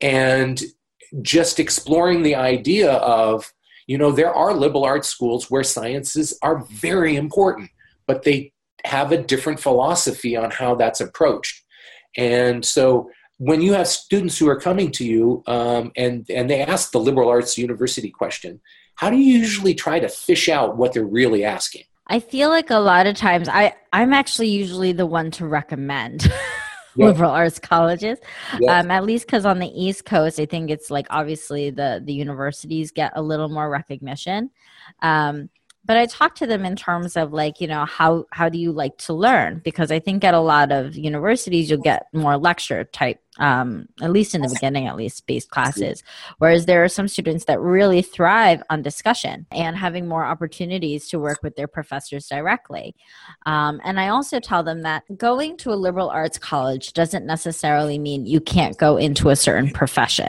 And 0.00 0.62
just 1.20 1.60
exploring 1.60 2.22
the 2.22 2.36
idea 2.36 2.92
of 2.92 3.52
you 3.86 3.98
know, 3.98 4.12
there 4.12 4.32
are 4.32 4.54
liberal 4.54 4.84
arts 4.84 5.08
schools 5.08 5.50
where 5.50 5.62
sciences 5.62 6.38
are 6.42 6.64
very 6.70 7.16
important, 7.16 7.70
but 8.06 8.22
they 8.22 8.52
have 8.84 9.12
a 9.12 9.22
different 9.22 9.60
philosophy 9.60 10.36
on 10.36 10.50
how 10.50 10.74
that's 10.74 11.00
approached. 11.00 11.62
And 12.16 12.64
so 12.64 13.10
when 13.38 13.60
you 13.60 13.72
have 13.72 13.88
students 13.88 14.38
who 14.38 14.48
are 14.48 14.60
coming 14.60 14.90
to 14.92 15.04
you 15.04 15.42
um, 15.46 15.92
and, 15.96 16.26
and 16.30 16.48
they 16.48 16.62
ask 16.62 16.92
the 16.92 17.00
liberal 17.00 17.28
arts 17.28 17.58
university 17.58 18.10
question, 18.10 18.60
how 18.96 19.10
do 19.10 19.16
you 19.16 19.38
usually 19.38 19.74
try 19.74 19.98
to 19.98 20.08
fish 20.08 20.48
out 20.48 20.76
what 20.76 20.92
they're 20.92 21.04
really 21.04 21.44
asking? 21.44 21.84
I 22.06 22.20
feel 22.20 22.50
like 22.50 22.70
a 22.70 22.76
lot 22.76 23.06
of 23.06 23.16
times 23.16 23.48
I, 23.48 23.74
I'm 23.92 24.12
actually 24.12 24.48
usually 24.48 24.92
the 24.92 25.06
one 25.06 25.30
to 25.32 25.46
recommend. 25.46 26.30
liberal 26.96 27.30
arts 27.30 27.58
colleges. 27.58 28.18
Um, 28.68 28.90
at 28.90 29.04
least 29.04 29.26
because 29.26 29.46
on 29.46 29.58
the 29.58 29.68
east 29.68 30.04
coast 30.04 30.38
i 30.38 30.46
think 30.46 30.70
it's 30.70 30.90
like 30.90 31.06
obviously 31.10 31.70
the 31.70 32.02
the 32.04 32.12
universities 32.12 32.90
get 32.90 33.12
a 33.14 33.22
little 33.22 33.48
more 33.48 33.68
recognition. 33.68 34.50
Um, 35.00 35.48
but 35.84 35.96
i 35.96 36.06
talk 36.06 36.34
to 36.34 36.46
them 36.46 36.64
in 36.64 36.76
terms 36.76 37.16
of 37.16 37.32
like 37.32 37.60
you 37.60 37.66
know 37.66 37.84
how 37.84 38.24
how 38.30 38.48
do 38.48 38.58
you 38.58 38.72
like 38.72 38.96
to 38.98 39.12
learn? 39.12 39.60
Because 39.64 39.90
i 39.90 39.98
think 39.98 40.24
at 40.24 40.34
a 40.34 40.40
lot 40.40 40.72
of 40.72 40.96
universities 40.96 41.70
you'll 41.70 41.80
get 41.80 42.06
more 42.12 42.36
lecture 42.36 42.84
type 42.84 43.18
um, 43.38 43.88
at 44.02 44.12
least 44.12 44.34
in 44.34 44.42
the 44.42 44.48
beginning 44.48 44.86
at 44.86 44.96
least 44.96 45.26
based 45.26 45.50
classes. 45.50 46.02
Whereas 46.36 46.66
there 46.66 46.84
are 46.84 46.88
some 46.88 47.08
students 47.08 47.46
that 47.46 47.58
really 47.60 48.02
thrive 48.02 48.62
on 48.68 48.82
discussion 48.82 49.46
and 49.50 49.74
having 49.74 50.06
more 50.06 50.22
opportunities 50.22 51.08
to 51.08 51.18
work 51.18 51.38
with 51.42 51.56
their 51.56 51.66
professors 51.66 52.26
directly. 52.26 52.94
Um, 53.46 53.80
and 53.84 53.98
i 53.98 54.08
also 54.08 54.38
tell 54.38 54.62
them 54.62 54.82
that 54.82 55.04
going 55.16 55.56
to 55.58 55.72
a 55.72 55.74
liberal 55.74 56.10
arts 56.10 56.38
college 56.38 56.92
doesn't 56.92 57.26
necessarily 57.26 57.98
mean 57.98 58.26
you 58.26 58.40
can't 58.40 58.76
go 58.76 58.96
into 58.96 59.30
a 59.30 59.36
certain 59.36 59.70
profession 59.70 60.28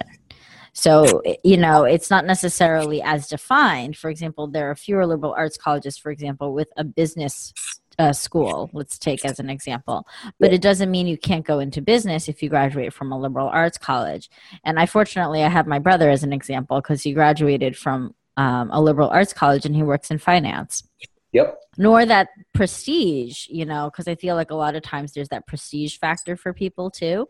so, 0.73 1.21
you 1.43 1.57
know, 1.57 1.83
it's 1.83 2.09
not 2.09 2.25
necessarily 2.25 3.01
as 3.01 3.27
defined. 3.27 3.95
For 3.95 4.09
example, 4.09 4.47
there 4.47 4.69
are 4.71 4.75
fewer 4.75 5.05
liberal 5.05 5.33
arts 5.37 5.57
colleges, 5.57 5.97
for 5.97 6.11
example, 6.11 6.53
with 6.53 6.67
a 6.77 6.83
business 6.83 7.53
uh, 7.99 8.13
school, 8.13 8.69
let's 8.73 8.97
take 8.97 9.23
as 9.23 9.39
an 9.39 9.49
example. 9.49 10.07
But 10.39 10.51
it 10.53 10.61
doesn't 10.61 10.89
mean 10.89 11.07
you 11.07 11.17
can't 11.17 11.45
go 11.45 11.59
into 11.59 11.81
business 11.81 12.27
if 12.27 12.41
you 12.41 12.49
graduate 12.49 12.93
from 12.93 13.11
a 13.11 13.19
liberal 13.19 13.47
arts 13.47 13.77
college. 13.77 14.29
And 14.63 14.79
I 14.79 14.85
fortunately, 14.85 15.43
I 15.43 15.49
have 15.49 15.67
my 15.67 15.79
brother 15.79 16.09
as 16.09 16.23
an 16.23 16.33
example 16.33 16.81
because 16.81 17.03
he 17.03 17.13
graduated 17.13 17.77
from 17.77 18.15
um, 18.35 18.71
a 18.71 18.81
liberal 18.81 19.09
arts 19.09 19.33
college 19.33 19.65
and 19.65 19.75
he 19.75 19.83
works 19.83 20.09
in 20.09 20.17
finance. 20.17 20.83
Yep. 21.33 21.59
Nor 21.77 22.05
that 22.05 22.29
prestige, 22.53 23.47
you 23.49 23.65
know, 23.65 23.89
because 23.89 24.07
I 24.07 24.13
feel 24.13 24.35
like 24.35 24.51
a 24.51 24.55
lot 24.55 24.75
of 24.75 24.83
times 24.83 25.13
there's 25.13 25.29
that 25.29 25.47
prestige 25.47 25.97
factor 25.97 26.37
for 26.37 26.53
people 26.53 26.91
too. 26.91 27.27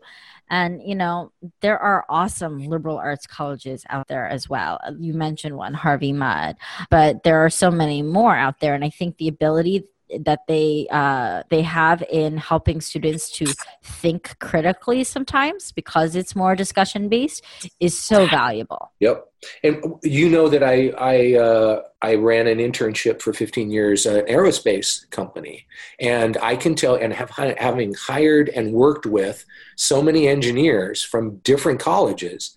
And, 0.50 0.82
you 0.82 0.94
know, 0.94 1.32
there 1.62 1.78
are 1.78 2.04
awesome 2.10 2.66
liberal 2.66 2.98
arts 2.98 3.26
colleges 3.26 3.84
out 3.88 4.08
there 4.08 4.28
as 4.28 4.48
well. 4.48 4.78
You 4.98 5.14
mentioned 5.14 5.56
one, 5.56 5.72
Harvey 5.72 6.12
Mudd, 6.12 6.56
but 6.90 7.22
there 7.22 7.44
are 7.44 7.50
so 7.50 7.70
many 7.70 8.02
more 8.02 8.36
out 8.36 8.60
there. 8.60 8.74
And 8.74 8.84
I 8.84 8.90
think 8.90 9.16
the 9.16 9.28
ability 9.28 9.84
that 10.20 10.40
they 10.46 10.86
uh, 10.90 11.42
they 11.48 11.62
have 11.62 12.02
in 12.10 12.36
helping 12.36 12.80
students 12.80 13.30
to 13.30 13.46
think 13.82 14.38
critically 14.38 15.02
sometimes 15.02 15.72
because 15.72 16.14
it's 16.14 16.36
more 16.36 16.54
discussion 16.54 17.08
based 17.08 17.42
is 17.80 17.98
so 17.98 18.26
valuable. 18.26 18.92
Yep. 19.00 19.26
And 19.62 19.82
you 20.02 20.28
know 20.28 20.48
that 20.48 20.62
I 20.62 20.88
I 20.98 21.34
uh, 21.34 21.82
I 22.02 22.14
ran 22.16 22.46
an 22.46 22.58
internship 22.58 23.20
for 23.20 23.32
15 23.32 23.70
years 23.70 24.06
at 24.06 24.16
an 24.16 24.26
aerospace 24.26 25.08
company, 25.10 25.66
and 26.00 26.36
I 26.38 26.56
can 26.56 26.74
tell 26.74 26.96
and 26.96 27.12
have 27.12 27.30
having 27.30 27.94
hired 27.94 28.48
and 28.50 28.72
worked 28.72 29.06
with 29.06 29.44
so 29.76 30.02
many 30.02 30.28
engineers 30.28 31.02
from 31.02 31.36
different 31.38 31.80
colleges, 31.80 32.56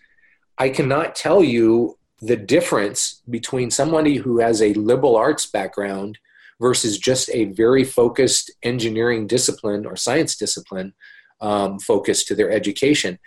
I 0.57 0.69
cannot 0.69 1.15
tell 1.15 1.43
you 1.43 1.97
the 2.21 2.35
difference 2.35 3.21
between 3.29 3.69
somebody 3.69 4.15
who 4.15 4.39
has 4.39 4.61
a 4.61 4.73
liberal 4.73 5.15
arts 5.15 5.45
background 5.45 6.17
versus 6.59 6.97
just 6.97 7.29
a 7.31 7.45
very 7.45 7.83
focused 7.83 8.51
engineering 8.63 9.27
discipline 9.27 9.85
or 9.85 9.95
science 9.95 10.35
discipline 10.35 10.93
um, 11.41 11.77
focus 11.79 12.23
to 12.25 12.35
their 12.35 12.49
education 12.49 13.19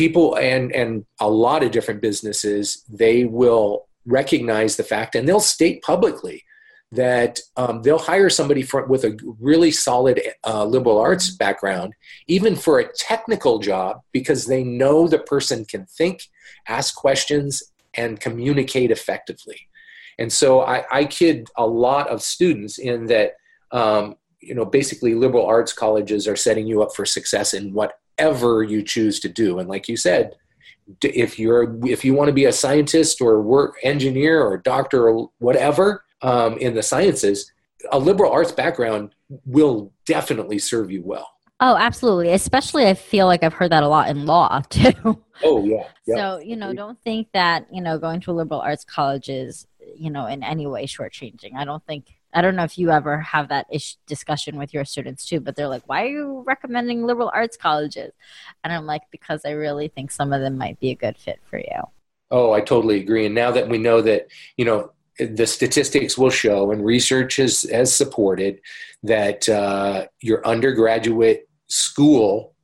people 0.00 0.34
and 0.36 0.72
and 0.72 1.04
a 1.20 1.28
lot 1.28 1.62
of 1.62 1.70
different 1.72 2.00
businesses 2.00 2.86
they 2.88 3.26
will 3.26 3.86
recognize 4.06 4.76
the 4.76 4.82
fact 4.82 5.14
and 5.14 5.28
they'll 5.28 5.48
state 5.56 5.82
publicly 5.82 6.42
that 6.90 7.38
um, 7.56 7.82
they'll 7.82 7.98
hire 7.98 8.30
somebody 8.30 8.62
for, 8.62 8.86
with 8.86 9.04
a 9.04 9.16
really 9.38 9.70
solid 9.70 10.18
uh, 10.44 10.64
liberal 10.64 10.98
arts 10.98 11.28
background 11.30 11.92
even 12.28 12.56
for 12.56 12.78
a 12.78 12.90
technical 12.94 13.58
job 13.58 14.00
because 14.10 14.46
they 14.46 14.64
know 14.64 15.06
the 15.06 15.18
person 15.18 15.66
can 15.66 15.84
think 15.84 16.22
ask 16.66 16.94
questions 16.94 17.62
and 17.92 18.20
communicate 18.20 18.90
effectively. 18.90 19.68
And 20.18 20.32
so 20.32 20.62
i, 20.62 20.84
I 20.90 21.04
kid 21.04 21.48
a 21.58 21.66
lot 21.66 22.08
of 22.08 22.22
students 22.22 22.78
in 22.78 23.04
that 23.08 23.34
um, 23.70 24.16
you 24.40 24.54
know 24.54 24.64
basically 24.64 25.14
liberal 25.14 25.44
arts 25.44 25.74
colleges 25.74 26.26
are 26.26 26.36
setting 26.46 26.66
you 26.66 26.82
up 26.82 26.94
for 26.96 27.04
success 27.04 27.52
in 27.52 27.74
what 27.74 27.99
whatever 28.20 28.62
you 28.62 28.82
choose 28.82 29.20
to 29.20 29.28
do. 29.28 29.58
And 29.58 29.68
like 29.68 29.88
you 29.88 29.96
said, 29.96 30.36
if 31.02 31.38
you're 31.38 31.76
if 31.86 32.04
you 32.04 32.14
want 32.14 32.28
to 32.28 32.32
be 32.32 32.46
a 32.46 32.52
scientist 32.52 33.20
or 33.20 33.40
work 33.40 33.76
engineer 33.82 34.42
or 34.42 34.58
doctor 34.58 35.08
or 35.08 35.30
whatever 35.38 36.04
um, 36.22 36.58
in 36.58 36.74
the 36.74 36.82
sciences, 36.82 37.50
a 37.92 37.98
liberal 37.98 38.32
arts 38.32 38.52
background 38.52 39.14
will 39.46 39.92
definitely 40.04 40.58
serve 40.58 40.90
you 40.90 41.02
well. 41.02 41.28
Oh, 41.60 41.76
absolutely. 41.76 42.32
Especially, 42.32 42.86
I 42.86 42.94
feel 42.94 43.26
like 43.26 43.42
I've 43.42 43.52
heard 43.52 43.70
that 43.70 43.82
a 43.82 43.88
lot 43.88 44.08
in 44.08 44.26
law 44.26 44.60
too. 44.70 45.22
Oh, 45.42 45.64
yeah. 45.64 45.84
yeah. 46.06 46.16
So, 46.16 46.38
you 46.38 46.56
know, 46.56 46.72
don't 46.74 47.00
think 47.02 47.28
that, 47.32 47.66
you 47.70 47.82
know, 47.82 47.98
going 47.98 48.20
to 48.22 48.30
a 48.30 48.32
liberal 48.32 48.60
arts 48.60 48.84
college 48.84 49.28
is, 49.28 49.66
you 49.94 50.10
know, 50.10 50.26
in 50.26 50.42
any 50.42 50.66
way 50.66 50.86
shortchanging. 50.86 51.54
I 51.56 51.64
don't 51.64 51.84
think 51.86 52.06
I 52.32 52.42
don't 52.42 52.56
know 52.56 52.64
if 52.64 52.78
you 52.78 52.90
ever 52.90 53.18
have 53.20 53.48
that 53.48 53.66
ish 53.70 53.96
discussion 54.06 54.56
with 54.56 54.72
your 54.72 54.84
students 54.84 55.26
too, 55.26 55.40
but 55.40 55.56
they're 55.56 55.68
like, 55.68 55.88
why 55.88 56.04
are 56.04 56.08
you 56.08 56.44
recommending 56.46 57.04
liberal 57.04 57.30
arts 57.34 57.56
colleges? 57.56 58.12
And 58.62 58.72
I'm 58.72 58.86
like, 58.86 59.02
because 59.10 59.42
I 59.44 59.50
really 59.50 59.88
think 59.88 60.10
some 60.10 60.32
of 60.32 60.40
them 60.40 60.56
might 60.56 60.78
be 60.78 60.90
a 60.90 60.94
good 60.94 61.16
fit 61.18 61.40
for 61.48 61.58
you. 61.58 61.82
Oh, 62.30 62.52
I 62.52 62.60
totally 62.60 63.00
agree. 63.00 63.26
And 63.26 63.34
now 63.34 63.50
that 63.50 63.68
we 63.68 63.78
know 63.78 64.00
that, 64.02 64.28
you 64.56 64.64
know, 64.64 64.92
the 65.18 65.46
statistics 65.46 66.16
will 66.16 66.30
show 66.30 66.70
and 66.70 66.84
research 66.84 67.36
has, 67.36 67.62
has 67.64 67.94
supported 67.94 68.60
that 69.02 69.48
uh, 69.48 70.06
your 70.20 70.46
undergraduate 70.46 71.48
school, 71.66 72.54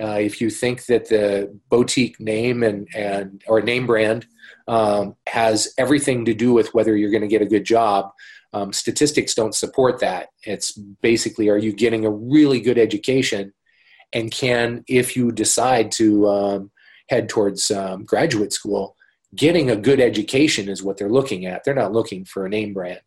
uh, 0.00 0.18
if 0.20 0.40
you 0.40 0.50
think 0.50 0.84
that 0.86 1.08
the 1.08 1.58
boutique 1.70 2.20
name 2.20 2.62
and, 2.62 2.88
and 2.94 3.42
or 3.46 3.60
name 3.60 3.86
brand 3.86 4.26
um, 4.68 5.16
has 5.26 5.72
everything 5.78 6.24
to 6.24 6.34
do 6.34 6.52
with 6.52 6.72
whether 6.74 6.96
you're 6.96 7.10
going 7.10 7.22
to 7.22 7.28
get 7.28 7.42
a 7.42 7.46
good 7.46 7.64
job, 7.64 8.10
um, 8.54 8.72
statistics 8.72 9.34
don't 9.34 9.54
support 9.54 9.98
that. 10.00 10.28
It's 10.44 10.72
basically, 10.72 11.48
are 11.48 11.58
you 11.58 11.72
getting 11.72 12.06
a 12.06 12.10
really 12.10 12.60
good 12.60 12.78
education? 12.78 13.52
And 14.12 14.30
can, 14.30 14.84
if 14.86 15.16
you 15.16 15.32
decide 15.32 15.90
to 15.92 16.28
um, 16.28 16.70
head 17.08 17.28
towards 17.28 17.70
um, 17.70 18.04
graduate 18.04 18.52
school, 18.52 18.96
getting 19.34 19.70
a 19.70 19.76
good 19.76 20.00
education 20.00 20.68
is 20.68 20.84
what 20.84 20.96
they're 20.96 21.10
looking 21.10 21.46
at. 21.46 21.64
They're 21.64 21.74
not 21.74 21.92
looking 21.92 22.24
for 22.24 22.46
a 22.46 22.48
name 22.48 22.72
brand. 22.72 23.00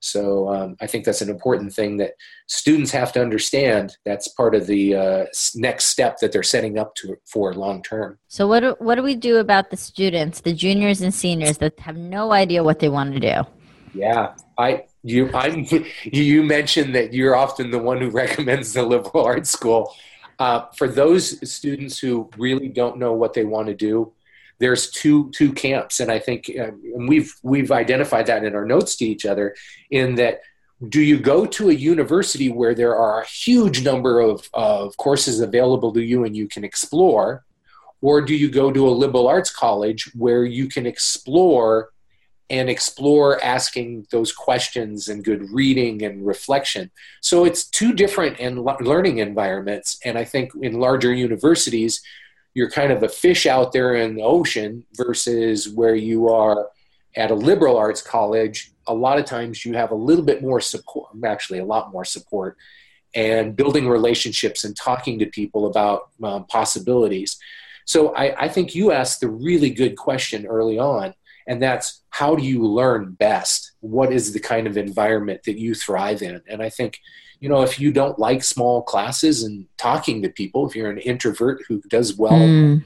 So 0.00 0.48
um, 0.48 0.76
I 0.80 0.86
think 0.86 1.04
that's 1.04 1.22
an 1.22 1.30
important 1.30 1.72
thing 1.72 1.96
that 1.98 2.12
students 2.46 2.90
have 2.90 3.12
to 3.12 3.22
understand. 3.22 3.96
That's 4.04 4.28
part 4.28 4.54
of 4.54 4.66
the 4.66 4.94
uh, 4.94 5.24
next 5.54 5.86
step 5.86 6.18
that 6.20 6.30
they're 6.30 6.42
setting 6.42 6.78
up 6.78 6.94
to 6.96 7.16
for 7.24 7.54
long 7.54 7.82
term. 7.82 8.18
So 8.28 8.46
what 8.46 8.60
do, 8.60 8.76
what 8.78 8.96
do 8.96 9.02
we 9.02 9.16
do 9.16 9.38
about 9.38 9.70
the 9.70 9.78
students, 9.78 10.40
the 10.40 10.52
juniors 10.52 11.00
and 11.00 11.12
seniors 11.12 11.58
that 11.58 11.78
have 11.80 11.96
no 11.96 12.32
idea 12.32 12.62
what 12.62 12.80
they 12.80 12.90
want 12.90 13.14
to 13.14 13.20
do? 13.20 13.48
Yeah, 13.94 14.34
I 14.58 14.84
you 15.02 15.30
I'm 15.32 15.66
you 16.04 16.42
mentioned 16.42 16.94
that 16.94 17.12
you're 17.12 17.36
often 17.36 17.70
the 17.70 17.78
one 17.78 18.00
who 18.00 18.10
recommends 18.24 18.72
the 18.72 18.82
liberal 18.82 19.24
arts 19.24 19.50
school. 19.50 19.94
Uh, 20.38 20.66
for 20.76 20.88
those 20.88 21.48
students 21.48 21.98
who 21.98 22.28
really 22.36 22.68
don't 22.68 22.98
know 22.98 23.12
what 23.12 23.34
they 23.34 23.44
want 23.44 23.68
to 23.68 23.74
do, 23.74 24.12
there's 24.58 24.90
two 24.90 25.30
two 25.30 25.52
camps, 25.52 26.00
and 26.00 26.10
I 26.10 26.18
think 26.18 26.50
uh, 26.50 26.72
and 26.94 27.08
we've 27.08 27.32
we've 27.42 27.72
identified 27.72 28.26
that 28.26 28.44
in 28.44 28.54
our 28.54 28.64
notes 28.64 28.96
to 28.96 29.04
each 29.04 29.26
other. 29.26 29.54
In 29.90 30.16
that, 30.16 30.40
do 30.88 31.00
you 31.00 31.18
go 31.18 31.46
to 31.46 31.70
a 31.70 31.74
university 31.74 32.50
where 32.50 32.74
there 32.74 32.96
are 32.96 33.22
a 33.22 33.26
huge 33.26 33.84
number 33.84 34.20
of 34.20 34.48
of 34.54 34.96
courses 34.96 35.40
available 35.40 35.92
to 35.92 36.02
you 36.02 36.24
and 36.24 36.36
you 36.36 36.48
can 36.48 36.64
explore, 36.64 37.44
or 38.00 38.20
do 38.20 38.34
you 38.34 38.50
go 38.50 38.72
to 38.72 38.88
a 38.88 38.90
liberal 38.90 39.28
arts 39.28 39.50
college 39.50 40.10
where 40.14 40.44
you 40.44 40.68
can 40.68 40.86
explore 40.86 41.90
and 42.50 42.68
explore 42.68 43.42
asking 43.42 44.06
those 44.10 44.32
questions 44.32 45.08
and 45.08 45.24
good 45.24 45.50
reading 45.50 46.02
and 46.02 46.26
reflection. 46.26 46.90
So 47.22 47.44
it's 47.44 47.64
two 47.64 47.92
different 47.94 48.38
and 48.38 48.62
learning 48.80 49.18
environments. 49.18 49.98
And 50.04 50.18
I 50.18 50.24
think 50.24 50.52
in 50.60 50.78
larger 50.78 51.12
universities, 51.12 52.02
you're 52.52 52.70
kind 52.70 52.92
of 52.92 53.02
a 53.02 53.08
fish 53.08 53.46
out 53.46 53.72
there 53.72 53.94
in 53.94 54.14
the 54.14 54.22
ocean 54.22 54.84
versus 54.94 55.68
where 55.68 55.96
you 55.96 56.28
are 56.28 56.68
at 57.16 57.30
a 57.30 57.34
liberal 57.34 57.76
arts 57.76 58.02
college. 58.02 58.72
A 58.86 58.94
lot 58.94 59.18
of 59.18 59.24
times 59.24 59.64
you 59.64 59.74
have 59.74 59.90
a 59.90 59.96
little 59.96 60.24
bit 60.24 60.42
more 60.42 60.60
support, 60.60 61.10
actually, 61.24 61.60
a 61.60 61.64
lot 61.64 61.92
more 61.92 62.04
support, 62.04 62.56
and 63.14 63.56
building 63.56 63.88
relationships 63.88 64.64
and 64.64 64.76
talking 64.76 65.18
to 65.18 65.26
people 65.26 65.66
about 65.66 66.10
um, 66.22 66.44
possibilities. 66.46 67.38
So 67.86 68.14
I, 68.14 68.44
I 68.44 68.48
think 68.48 68.74
you 68.74 68.92
asked 68.92 69.20
the 69.20 69.28
really 69.28 69.70
good 69.70 69.96
question 69.96 70.46
early 70.46 70.78
on 70.78 71.14
and 71.46 71.62
that's 71.62 72.02
how 72.10 72.34
do 72.34 72.42
you 72.42 72.64
learn 72.64 73.12
best? 73.12 73.72
What 73.80 74.12
is 74.12 74.32
the 74.32 74.40
kind 74.40 74.66
of 74.66 74.76
environment 74.76 75.42
that 75.44 75.58
you 75.58 75.74
thrive 75.74 76.22
in? 76.22 76.40
And 76.48 76.62
i 76.62 76.68
think 76.68 77.00
you 77.40 77.48
know 77.48 77.62
if 77.62 77.78
you 77.78 77.92
don't 77.92 78.18
like 78.18 78.42
small 78.42 78.82
classes 78.82 79.42
and 79.42 79.66
talking 79.76 80.22
to 80.22 80.28
people 80.28 80.66
if 80.66 80.74
you're 80.74 80.90
an 80.90 80.98
introvert 80.98 81.62
who 81.68 81.82
does 81.88 82.16
well 82.16 82.32
mm. 82.32 82.82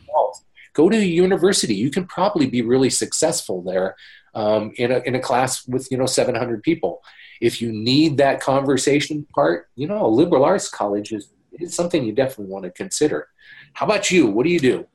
go 0.72 0.88
to 0.88 0.96
a 0.96 1.04
university. 1.04 1.74
You 1.74 1.90
can 1.90 2.06
probably 2.06 2.46
be 2.46 2.62
really 2.62 2.90
successful 2.90 3.62
there 3.62 3.96
um, 4.34 4.72
in, 4.76 4.92
a, 4.92 4.98
in 5.00 5.14
a 5.14 5.20
class 5.20 5.66
with 5.66 5.90
you 5.90 5.98
know 5.98 6.06
700 6.06 6.62
people. 6.62 7.02
If 7.40 7.62
you 7.62 7.72
need 7.72 8.16
that 8.16 8.40
conversation 8.40 9.26
part 9.34 9.68
you 9.76 9.86
know 9.86 10.06
a 10.06 10.08
liberal 10.08 10.44
arts 10.44 10.68
college 10.68 11.12
is, 11.12 11.30
is 11.52 11.74
something 11.74 12.04
you 12.04 12.12
definitely 12.12 12.52
want 12.52 12.64
to 12.64 12.70
consider. 12.70 13.28
How 13.74 13.86
about 13.86 14.10
you? 14.10 14.26
What 14.26 14.44
do 14.44 14.50
you 14.50 14.60
do 14.60 14.86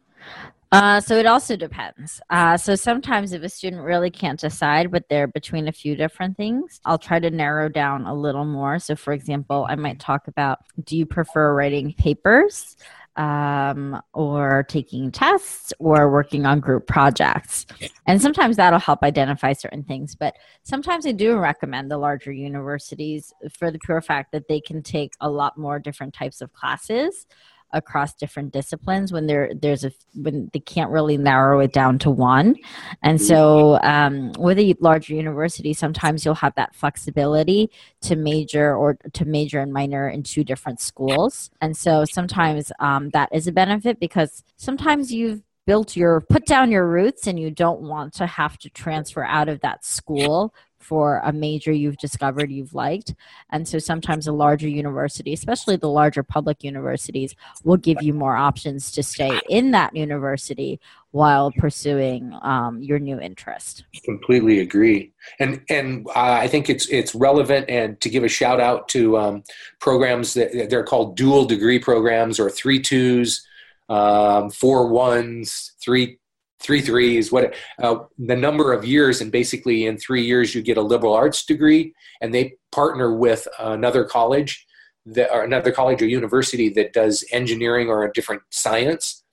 uh, 0.74 0.99
so 0.99 1.15
it 1.15 1.28
also 1.28 1.55
depends. 1.55 2.19
Uh, 2.32 2.57
so 2.57 2.74
sometimes 2.74 3.32
if 3.32 3.43
a 3.43 3.49
student 3.49 3.84
really 3.84 4.09
can't 4.09 4.39
decide, 4.39 4.89
but 4.89 5.07
they're 5.07 5.28
between 5.28 5.67
a 5.67 5.71
few 5.71 5.95
different 5.95 6.36
things, 6.36 6.82
I'll 6.84 6.97
try 6.97 7.19
to 7.19 7.30
narrow 7.30 7.69
down 7.69 8.07
a 8.07 8.13
little 8.13 8.43
more. 8.43 8.80
So, 8.80 8.95
for 8.95 9.13
example, 9.13 9.67
I 9.69 9.76
might 9.76 9.99
talk 9.99 10.28
about 10.28 10.59
do 10.84 10.97
you 10.97 11.05
prefer 11.05 11.53
writing 11.53 11.93
papers? 11.93 12.76
Um, 13.15 14.01
or 14.13 14.65
taking 14.67 15.11
tests 15.11 15.71
or 15.78 16.09
working 16.09 16.47
on 16.47 16.59
group 16.59 16.88
projects. 16.88 17.67
And 18.07 18.19
sometimes 18.19 18.57
that'll 18.57 18.80
help 18.80 19.03
identify 19.03 19.53
certain 19.53 19.84
things. 19.84 20.15
But 20.15 20.36
sometimes 20.63 21.05
I 21.05 21.11
do 21.11 21.38
recommend 21.38 21.91
the 21.91 21.99
larger 21.99 22.32
universities 22.32 23.32
for 23.55 23.69
the 23.69 23.78
pure 23.78 24.01
fact 24.01 24.32
that 24.32 24.47
they 24.47 24.59
can 24.59 24.82
take 24.82 25.13
a 25.21 25.30
lot 25.30 25.59
more 25.59 25.78
different 25.78 26.15
types 26.15 26.41
of 26.41 26.53
classes 26.53 27.28
across 27.74 28.13
different 28.13 28.53
disciplines 28.53 29.11
when 29.11 29.28
there 29.28 29.51
there's 29.53 29.84
a 29.84 29.91
when 30.15 30.49
they 30.53 30.59
can't 30.59 30.91
really 30.91 31.17
narrow 31.17 31.59
it 31.59 31.74
down 31.74 31.99
to 31.99 32.09
one. 32.09 32.55
And 33.01 33.21
so 33.21 33.80
um, 33.82 34.32
with 34.38 34.59
a 34.59 34.76
larger 34.80 35.13
university 35.13 35.74
sometimes 35.74 36.24
you'll 36.24 36.36
have 36.36 36.55
that 36.55 36.76
flexibility 36.76 37.69
to 38.01 38.15
major 38.15 38.76
or 38.76 38.97
to 39.13 39.26
major 39.26 39.59
and 39.59 39.74
minor 39.74 40.07
in 40.07 40.24
two 40.24 40.43
different 40.43 40.80
schools. 40.80 41.51
And 41.61 41.76
so 41.76 42.05
sometimes 42.05 42.71
um, 42.80 43.09
that 43.09 43.30
is 43.34 43.47
a 43.47 43.51
benefit 43.51 43.99
because 43.99 44.43
sometimes 44.55 45.11
you've 45.11 45.41
built 45.65 45.95
your 45.95 46.21
put 46.21 46.45
down 46.45 46.71
your 46.71 46.88
roots 46.88 47.28
and 47.28 47.39
you 47.39 47.49
don't 47.49 47.82
want 47.82 48.13
to 48.13 48.26
have 48.26 48.57
to 48.59 48.69
transfer 48.69 49.24
out 49.24 49.49
of 49.49 49.61
that 49.61 49.86
school 49.86 50.53
for 50.84 51.22
a 51.24 51.32
major 51.32 51.72
you've 51.72 51.98
discovered 51.98 52.52
you've 52.52 52.74
liked. 52.74 53.16
And 53.50 53.68
so 53.68 53.80
sometimes 53.80 54.28
a 54.28 54.32
larger 54.32 54.68
university, 54.68 55.34
especially 55.34 55.78
the 55.78 55.90
larger 55.90 56.24
public 56.24 56.64
universities, 56.64 57.36
will 57.64 57.78
give 57.78 58.02
you 58.02 58.14
more 58.14 58.36
options 58.36 58.92
to 58.92 59.04
stay 59.04 59.40
in 59.50 59.72
that 59.72 59.96
university 59.96 60.80
while 61.12 61.52
pursuing 61.52 62.36
um, 62.42 62.82
your 62.82 62.98
new 62.98 63.20
interest. 63.20 63.84
Completely 64.04 64.60
agree, 64.60 65.12
and 65.40 65.62
and 65.70 66.08
uh, 66.08 66.12
I 66.16 66.48
think 66.48 66.72
it's 66.72 66.88
it's 66.90 67.14
relevant 67.14 67.70
and 67.70 68.02
to 68.02 68.10
give 68.10 68.24
a 68.24 68.28
shout 68.28 68.60
out 68.60 68.90
to 68.90 69.18
um, 69.18 69.44
programs 69.80 70.34
that 70.34 70.70
they're 70.72 70.84
called 70.84 71.16
dual 71.16 71.46
degree 71.46 71.78
programs 71.78 72.40
or 72.40 72.50
three 72.50 72.82
twos, 72.82 73.46
um, 73.90 74.50
four 74.50 74.88
ones, 74.88 75.74
three 75.80 76.18
three 76.64 76.82
threes, 76.82 77.32
what 77.32 77.53
uh, 77.82 77.97
the 78.18 78.36
number 78.36 78.74
of 78.74 78.86
years, 78.86 79.22
and 79.22 79.32
basically 79.32 79.86
in 79.86 79.97
three 79.97 80.24
years 80.24 80.55
you 80.55 80.61
get 80.61 80.78
a 80.78 80.82
liberal 80.82 81.14
arts 81.14 81.45
degree, 81.45 81.93
and 82.22 82.34
they 82.34 82.55
partner 82.72 83.16
with 83.16 83.47
another 83.59 84.05
college, 84.05 84.66
that, 85.05 85.30
or 85.32 85.43
another 85.43 85.72
college 85.72 86.01
or 86.01 86.07
university 86.07 86.70
that 86.70 86.93
does 86.93 87.26
engineering 87.32 87.89
or 87.89 88.03
a 88.03 88.14
different 88.14 88.41
science, 88.49 89.24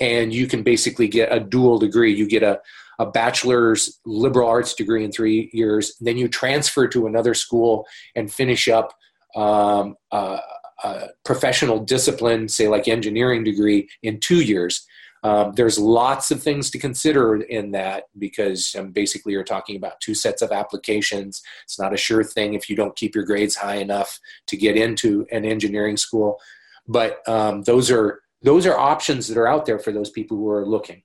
and 0.00 0.32
you 0.32 0.46
can 0.46 0.62
basically 0.62 1.08
get 1.08 1.32
a 1.32 1.40
dual 1.40 1.78
degree. 1.78 2.14
You 2.14 2.26
get 2.26 2.42
a 2.42 2.60
a 3.00 3.06
bachelor's 3.06 4.00
liberal 4.04 4.48
arts 4.48 4.74
degree 4.74 5.04
in 5.04 5.12
three 5.12 5.50
years, 5.52 5.96
then 6.00 6.16
you 6.16 6.26
transfer 6.26 6.88
to 6.88 7.06
another 7.06 7.32
school 7.32 7.86
and 8.16 8.32
finish 8.32 8.66
up 8.66 8.92
um, 9.36 9.94
a, 10.10 10.40
a 10.82 11.08
professional 11.24 11.78
discipline, 11.78 12.48
say 12.48 12.66
like 12.66 12.88
engineering 12.88 13.44
degree, 13.44 13.88
in 14.02 14.18
two 14.18 14.42
years 14.42 14.84
um, 15.22 15.52
there's 15.54 15.78
lots 15.78 16.30
of 16.30 16.42
things 16.42 16.70
to 16.70 16.78
consider 16.78 17.36
in 17.36 17.72
that 17.72 18.04
because 18.18 18.74
um, 18.76 18.90
basically 18.92 19.32
you're 19.32 19.44
talking 19.44 19.76
about 19.76 20.00
two 20.00 20.14
sets 20.14 20.42
of 20.42 20.52
applications. 20.52 21.42
It's 21.64 21.78
not 21.78 21.92
a 21.92 21.96
sure 21.96 22.22
thing 22.22 22.54
if 22.54 22.70
you 22.70 22.76
don't 22.76 22.96
keep 22.96 23.14
your 23.14 23.24
grades 23.24 23.56
high 23.56 23.76
enough 23.76 24.18
to 24.46 24.56
get 24.56 24.76
into 24.76 25.26
an 25.32 25.44
engineering 25.44 25.96
school. 25.96 26.38
But 26.86 27.28
um, 27.28 27.62
those 27.62 27.90
are 27.90 28.20
those 28.42 28.66
are 28.66 28.78
options 28.78 29.26
that 29.28 29.36
are 29.36 29.48
out 29.48 29.66
there 29.66 29.78
for 29.78 29.92
those 29.92 30.10
people 30.10 30.36
who 30.36 30.48
are 30.48 30.66
looking. 30.66 31.02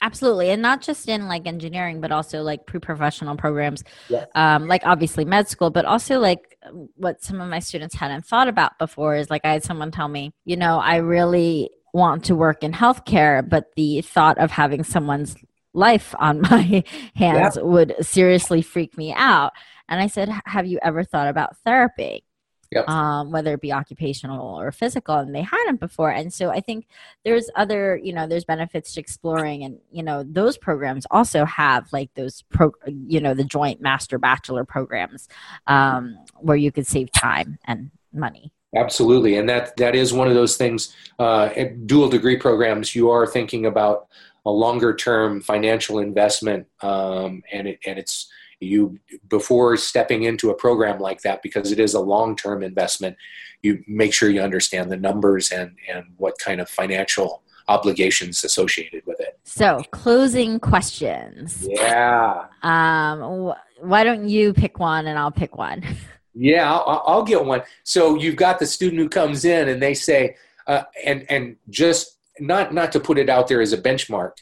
Absolutely, 0.00 0.50
and 0.50 0.62
not 0.62 0.80
just 0.80 1.08
in 1.08 1.26
like 1.26 1.46
engineering, 1.46 2.00
but 2.00 2.12
also 2.12 2.42
like 2.42 2.66
pre-professional 2.66 3.36
programs, 3.36 3.82
yeah. 4.08 4.26
um, 4.36 4.68
like 4.68 4.82
obviously 4.84 5.24
med 5.24 5.48
school, 5.48 5.70
but 5.70 5.84
also 5.84 6.20
like 6.20 6.56
what 6.94 7.20
some 7.20 7.40
of 7.40 7.48
my 7.48 7.58
students 7.58 7.96
hadn't 7.96 8.24
thought 8.24 8.46
about 8.46 8.78
before 8.78 9.16
is 9.16 9.28
like 9.28 9.40
I 9.44 9.52
had 9.54 9.64
someone 9.64 9.90
tell 9.90 10.06
me, 10.06 10.30
you 10.44 10.56
know, 10.56 10.78
I 10.78 10.96
really 10.96 11.70
want 11.98 12.24
to 12.24 12.34
work 12.34 12.62
in 12.62 12.72
healthcare, 12.72 13.46
but 13.46 13.74
the 13.76 14.00
thought 14.00 14.38
of 14.38 14.50
having 14.50 14.84
someone's 14.84 15.36
life 15.74 16.14
on 16.18 16.40
my 16.50 16.84
hands 17.14 17.56
yep. 17.56 17.64
would 17.64 17.94
seriously 18.00 18.62
freak 18.62 18.96
me 18.96 19.12
out. 19.14 19.52
And 19.88 20.00
I 20.00 20.06
said, 20.06 20.30
Have 20.46 20.66
you 20.66 20.78
ever 20.82 21.04
thought 21.04 21.28
about 21.28 21.56
therapy? 21.58 22.24
Yep. 22.70 22.86
Um, 22.86 23.30
whether 23.30 23.54
it 23.54 23.62
be 23.62 23.72
occupational 23.72 24.58
or 24.60 24.70
physical, 24.72 25.14
and 25.14 25.34
they 25.34 25.40
hadn't 25.40 25.80
before. 25.80 26.10
And 26.10 26.30
so 26.30 26.50
I 26.50 26.60
think 26.60 26.86
there's 27.24 27.48
other, 27.56 27.96
you 27.96 28.12
know, 28.12 28.26
there's 28.26 28.44
benefits 28.44 28.92
to 28.92 29.00
exploring, 29.00 29.64
and 29.64 29.78
you 29.90 30.02
know, 30.02 30.22
those 30.22 30.58
programs 30.58 31.06
also 31.10 31.46
have 31.46 31.90
like 31.94 32.12
those 32.14 32.42
pro, 32.50 32.72
you 32.86 33.22
know, 33.22 33.32
the 33.32 33.44
joint 33.44 33.80
master 33.80 34.18
bachelor 34.18 34.66
programs 34.66 35.28
um, 35.66 36.18
where 36.36 36.58
you 36.58 36.70
could 36.70 36.86
save 36.86 37.10
time 37.10 37.58
and 37.64 37.90
money. 38.12 38.52
Absolutely, 38.74 39.36
and 39.36 39.48
that 39.48 39.76
that 39.78 39.94
is 39.94 40.12
one 40.12 40.28
of 40.28 40.34
those 40.34 40.56
things. 40.56 40.94
Uh, 41.18 41.48
dual 41.86 42.08
degree 42.08 42.36
programs, 42.36 42.94
you 42.94 43.10
are 43.10 43.26
thinking 43.26 43.66
about 43.66 44.08
a 44.44 44.50
longer 44.50 44.94
term 44.94 45.40
financial 45.40 45.98
investment, 45.98 46.66
um, 46.82 47.42
and 47.50 47.68
it, 47.68 47.78
and 47.86 47.98
it's 47.98 48.30
you 48.60 48.98
before 49.28 49.76
stepping 49.76 50.24
into 50.24 50.50
a 50.50 50.54
program 50.54 50.98
like 50.98 51.22
that 51.22 51.42
because 51.42 51.72
it 51.72 51.78
is 51.78 51.94
a 51.94 52.00
long 52.00 52.36
term 52.36 52.62
investment. 52.62 53.16
You 53.62 53.82
make 53.86 54.12
sure 54.12 54.28
you 54.28 54.42
understand 54.42 54.90
the 54.92 54.96
numbers 54.96 55.50
and 55.50 55.74
and 55.92 56.04
what 56.18 56.38
kind 56.38 56.60
of 56.60 56.68
financial 56.68 57.42
obligations 57.68 58.44
associated 58.44 59.04
with 59.06 59.20
it. 59.20 59.38
So, 59.44 59.82
closing 59.92 60.58
questions. 60.58 61.66
Yeah. 61.70 62.46
Um, 62.62 63.48
wh- 63.48 63.84
why 63.84 64.04
don't 64.04 64.28
you 64.28 64.52
pick 64.52 64.78
one 64.78 65.06
and 65.06 65.18
I'll 65.18 65.30
pick 65.30 65.56
one? 65.56 65.82
Yeah, 66.40 66.72
I'll, 66.72 67.02
I'll, 67.04 67.22
get 67.24 67.44
one. 67.44 67.62
So 67.82 68.14
you've 68.14 68.36
got 68.36 68.60
the 68.60 68.66
student 68.66 69.00
who 69.00 69.08
comes 69.08 69.44
in 69.44 69.68
and 69.68 69.82
they 69.82 69.92
say, 69.92 70.36
uh, 70.68 70.84
and 71.04 71.26
and 71.28 71.56
just 71.68 72.16
not 72.38 72.72
not 72.72 72.92
to 72.92 73.00
put 73.00 73.18
it 73.18 73.28
out 73.28 73.48
there 73.48 73.60
as 73.60 73.72
a 73.72 73.82
benchmark, 73.82 74.34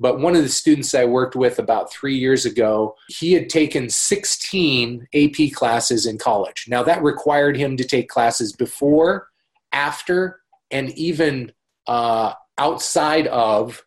but 0.00 0.18
one 0.18 0.34
of 0.34 0.42
the 0.42 0.48
students 0.48 0.94
I 0.96 1.04
worked 1.04 1.36
with 1.36 1.60
about 1.60 1.92
three 1.92 2.16
years 2.16 2.44
ago, 2.44 2.96
he 3.08 3.34
had 3.34 3.48
taken 3.48 3.88
16 3.88 5.06
AP 5.14 5.52
classes 5.52 6.06
in 6.06 6.18
college. 6.18 6.66
Now 6.66 6.82
that 6.82 7.04
required 7.04 7.56
him 7.56 7.76
to 7.76 7.84
take 7.84 8.08
classes 8.08 8.52
before, 8.52 9.28
after, 9.70 10.40
and 10.72 10.90
even 10.98 11.52
uh, 11.86 12.32
outside 12.58 13.28
of 13.28 13.84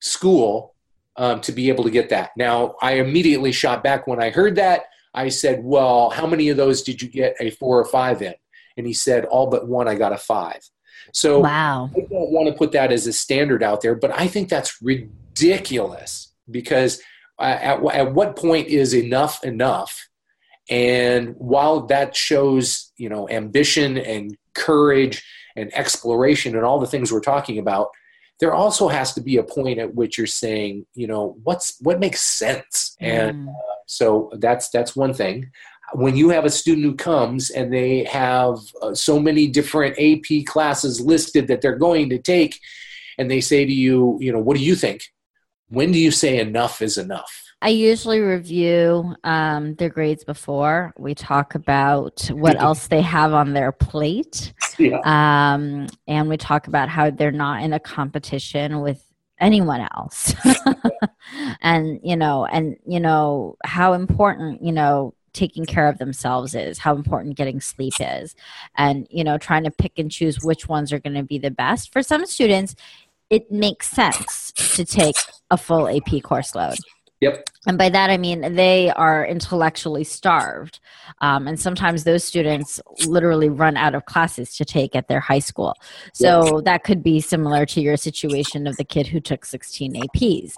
school 0.00 0.76
um, 1.16 1.40
to 1.40 1.50
be 1.50 1.68
able 1.68 1.82
to 1.82 1.90
get 1.90 2.10
that. 2.10 2.30
Now 2.36 2.76
I 2.80 2.92
immediately 2.92 3.50
shot 3.50 3.82
back 3.82 4.06
when 4.06 4.22
I 4.22 4.30
heard 4.30 4.54
that 4.54 4.84
I 5.18 5.30
said, 5.30 5.64
Well, 5.64 6.10
how 6.10 6.26
many 6.26 6.48
of 6.48 6.56
those 6.56 6.82
did 6.82 7.02
you 7.02 7.08
get 7.08 7.36
a 7.40 7.50
four 7.50 7.78
or 7.78 7.84
five 7.84 8.22
in? 8.22 8.34
And 8.76 8.86
he 8.86 8.92
said, 8.92 9.24
All 9.24 9.48
but 9.48 9.66
one, 9.66 9.88
I 9.88 9.96
got 9.96 10.12
a 10.12 10.18
five. 10.18 10.60
So 11.12 11.40
wow. 11.40 11.90
I 11.96 12.00
don't 12.00 12.30
want 12.30 12.48
to 12.48 12.54
put 12.54 12.72
that 12.72 12.92
as 12.92 13.06
a 13.06 13.12
standard 13.12 13.62
out 13.62 13.80
there, 13.80 13.96
but 13.96 14.12
I 14.12 14.28
think 14.28 14.48
that's 14.48 14.80
ridiculous 14.80 16.32
because 16.50 17.00
uh, 17.38 17.58
at, 17.60 17.84
at 17.94 18.14
what 18.14 18.36
point 18.36 18.68
is 18.68 18.94
enough 18.94 19.42
enough? 19.42 20.08
And 20.70 21.34
while 21.38 21.86
that 21.86 22.14
shows, 22.14 22.92
you 22.96 23.08
know, 23.08 23.28
ambition 23.28 23.96
and 23.96 24.36
courage 24.54 25.24
and 25.56 25.74
exploration 25.74 26.54
and 26.54 26.64
all 26.64 26.78
the 26.78 26.86
things 26.86 27.10
we're 27.10 27.20
talking 27.20 27.58
about, 27.58 27.88
there 28.38 28.54
also 28.54 28.86
has 28.86 29.14
to 29.14 29.20
be 29.20 29.38
a 29.38 29.42
point 29.42 29.80
at 29.80 29.94
which 29.94 30.16
you're 30.16 30.26
saying, 30.26 30.86
you 30.94 31.08
know, 31.08 31.36
what's 31.42 31.76
what 31.80 31.98
makes 31.98 32.20
sense, 32.20 32.96
and 33.00 33.48
mm. 33.48 33.48
uh, 33.48 33.77
so 33.88 34.30
that's 34.34 34.68
that's 34.68 34.94
one 34.94 35.14
thing. 35.14 35.50
When 35.94 36.14
you 36.14 36.28
have 36.28 36.44
a 36.44 36.50
student 36.50 36.84
who 36.84 36.94
comes 36.94 37.48
and 37.48 37.72
they 37.72 38.04
have 38.04 38.58
uh, 38.82 38.94
so 38.94 39.18
many 39.18 39.46
different 39.46 39.98
AP 39.98 40.44
classes 40.44 41.00
listed 41.00 41.48
that 41.48 41.62
they're 41.62 41.78
going 41.78 42.10
to 42.10 42.18
take, 42.18 42.60
and 43.16 43.30
they 43.30 43.40
say 43.40 43.64
to 43.64 43.72
you, 43.72 44.18
you 44.20 44.30
know, 44.30 44.38
what 44.38 44.58
do 44.58 44.62
you 44.62 44.76
think? 44.76 45.02
When 45.70 45.90
do 45.90 45.98
you 45.98 46.10
say 46.10 46.38
enough 46.38 46.82
is 46.82 46.98
enough? 46.98 47.44
I 47.60 47.70
usually 47.70 48.20
review 48.20 49.16
um, 49.24 49.74
their 49.76 49.88
grades 49.88 50.22
before. 50.22 50.92
We 50.96 51.14
talk 51.14 51.54
about 51.54 52.28
what 52.30 52.60
else 52.60 52.86
they 52.86 53.02
have 53.02 53.32
on 53.32 53.52
their 53.52 53.72
plate. 53.72 54.52
Yeah. 54.78 55.00
Um, 55.04 55.88
and 56.06 56.28
we 56.28 56.36
talk 56.36 56.68
about 56.68 56.88
how 56.88 57.10
they're 57.10 57.32
not 57.32 57.62
in 57.62 57.72
a 57.72 57.80
competition 57.80 58.80
with 58.80 59.02
anyone 59.40 59.86
else. 59.92 60.34
And 61.60 62.00
you 62.02 62.16
know 62.16 62.46
and 62.46 62.76
you 62.86 63.00
know 63.00 63.56
how 63.64 63.92
important 63.92 64.64
you 64.64 64.72
know 64.72 65.14
taking 65.34 65.66
care 65.66 65.88
of 65.88 65.98
themselves 65.98 66.54
is 66.54 66.78
how 66.78 66.94
important 66.94 67.36
getting 67.36 67.60
sleep 67.60 67.94
is. 68.00 68.34
And 68.76 69.06
you 69.10 69.24
know 69.24 69.36
trying 69.36 69.64
to 69.64 69.70
pick 69.70 69.98
and 69.98 70.10
choose 70.10 70.42
which 70.42 70.68
ones 70.68 70.92
are 70.92 70.98
going 70.98 71.16
to 71.16 71.22
be 71.22 71.38
the 71.38 71.50
best. 71.50 71.92
For 71.92 72.02
some 72.02 72.24
students 72.26 72.74
it 73.30 73.50
makes 73.52 73.90
sense 73.90 74.52
to 74.74 74.84
take 74.84 75.16
a 75.50 75.58
full 75.58 75.86
ap 75.88 76.22
course 76.22 76.54
load 76.54 76.78
Yep. 77.20 77.50
And 77.66 77.76
by 77.76 77.88
that, 77.88 78.10
I 78.10 78.16
mean 78.16 78.54
they 78.54 78.90
are 78.90 79.26
intellectually 79.26 80.04
starved. 80.04 80.78
Um, 81.20 81.48
and 81.48 81.58
sometimes 81.58 82.04
those 82.04 82.22
students 82.22 82.80
literally 83.06 83.48
run 83.48 83.76
out 83.76 83.94
of 83.94 84.04
classes 84.04 84.56
to 84.56 84.64
take 84.64 84.94
at 84.94 85.08
their 85.08 85.20
high 85.20 85.40
school. 85.40 85.74
So 86.12 86.60
that 86.64 86.84
could 86.84 87.02
be 87.02 87.20
similar 87.20 87.66
to 87.66 87.80
your 87.80 87.96
situation 87.96 88.66
of 88.66 88.76
the 88.76 88.84
kid 88.84 89.08
who 89.08 89.20
took 89.20 89.44
16 89.44 89.94
APs. 89.94 90.52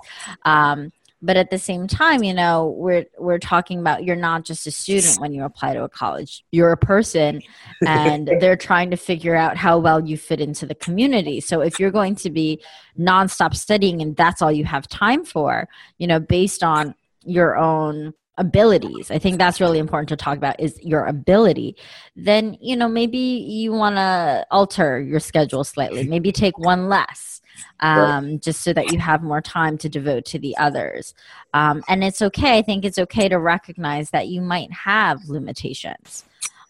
Um, 0.45 0.93
but 1.23 1.37
at 1.37 1.51
the 1.51 1.59
same 1.59 1.87
time 1.87 2.23
you 2.23 2.35
know 2.35 2.75
we're 2.77 3.05
we're 3.19 3.39
talking 3.39 3.81
about 3.81 4.05
you're 4.05 4.17
not 4.17 4.45
just 4.45 4.67
a 4.67 4.71
student 4.71 5.21
when 5.21 5.33
you 5.33 5.45
apply 5.45 5.75
to 5.75 5.85
a 5.85 5.89
college. 5.89 6.45
You're 6.51 6.73
a 6.73 6.77
person 6.77 7.43
and 7.87 8.29
they're 8.41 8.57
trying 8.57 8.91
to 8.91 8.97
figure 8.97 9.37
out 9.37 9.57
how 9.57 9.79
well 9.79 10.07
you 10.07 10.17
fit 10.17 10.41
into 10.41 10.67
the 10.67 10.75
community. 10.75 11.41
So 11.41 11.61
if 11.61 11.79
you're 11.79 11.91
going 11.91 12.15
to 12.17 12.31
be 12.31 12.63
nonstop 12.99 13.55
studying 13.55 14.03
and 14.03 14.17
that's 14.17 14.43
all 14.43 14.53
you 14.53 14.65
have 14.65 14.89
time 14.89 15.25
for 15.25 15.69
you 15.99 16.07
know 16.07 16.21
based 16.21 16.63
on 16.63 16.95
your 17.25 17.57
own 17.57 18.15
abilities 18.39 19.11
i 19.11 19.19
think 19.19 19.37
that's 19.37 19.61
really 19.61 19.79
important 19.79 20.09
to 20.09 20.17
talk 20.17 20.39
about 20.39 20.59
is 20.59 20.79
your 20.83 21.05
ability. 21.07 21.77
Then 22.17 22.57
you 22.61 22.77
know 22.77 22.89
maybe 22.89 23.19
you 23.19 23.73
want 23.73 23.97
to 23.97 24.47
alter 24.51 25.01
your 25.01 25.21
schedule 25.21 25.65
slightly. 25.65 26.05
Maybe 26.05 26.33
take 26.33 26.59
one 26.59 26.89
less 26.89 27.40
um, 27.81 28.31
right. 28.31 28.43
just 28.43 28.63
so 28.63 28.73
that 28.73 28.93
you 28.93 28.99
have 28.99 29.23
more 29.23 29.41
time 29.41 29.79
to 29.79 29.89
devote 29.89 30.25
to 30.27 30.39
the 30.39 30.57
others. 30.57 31.15
Um, 31.55 31.83
and 31.89 32.05
it's 32.05 32.23
okay. 32.23 32.59
I 32.59 32.63
think 32.63 32.85
it's 32.85 32.99
okay 32.99 33.29
to 33.29 33.39
recognize 33.39 34.11
that 34.11 34.29
you 34.29 34.41
might 34.41 34.73
have 34.73 35.29
limitations. 35.29 36.25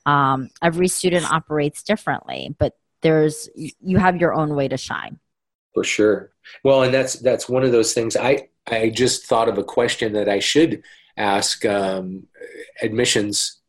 Um, 0.07 0.51
every 0.62 0.88
student 0.88 1.30
operates 1.30 1.82
differently, 1.82 2.55
but 2.59 2.76
there's 3.03 3.49
you 3.55 3.99
have 3.99 4.20
your 4.20 4.34
own 4.34 4.55
way 4.55 4.68
to 4.68 4.76
shine. 4.76 5.18
For 5.74 5.84
sure. 5.84 6.32
Well, 6.64 6.82
and 6.82 6.93
that's 6.93 7.14
that's 7.14 7.49
one 7.49 7.64
of 7.64 7.72
those 7.72 7.93
things. 7.93 8.16
I 8.16 8.49
I 8.66 8.91
just 8.91 9.26
thought 9.26 9.49
of 9.49 9.59
a 9.59 9.64
question 9.64 10.12
that 10.14 10.28
I 10.28 10.38
should 10.38 10.82
ask 11.16 11.64
um, 11.64 12.26
admissions 12.82 13.61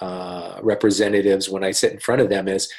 uh, 0.00 0.58
representatives 0.62 1.48
when 1.48 1.64
I 1.64 1.72
sit 1.72 1.92
in 1.92 1.98
front 1.98 2.22
of 2.22 2.28
them 2.28 2.48
is 2.48 2.72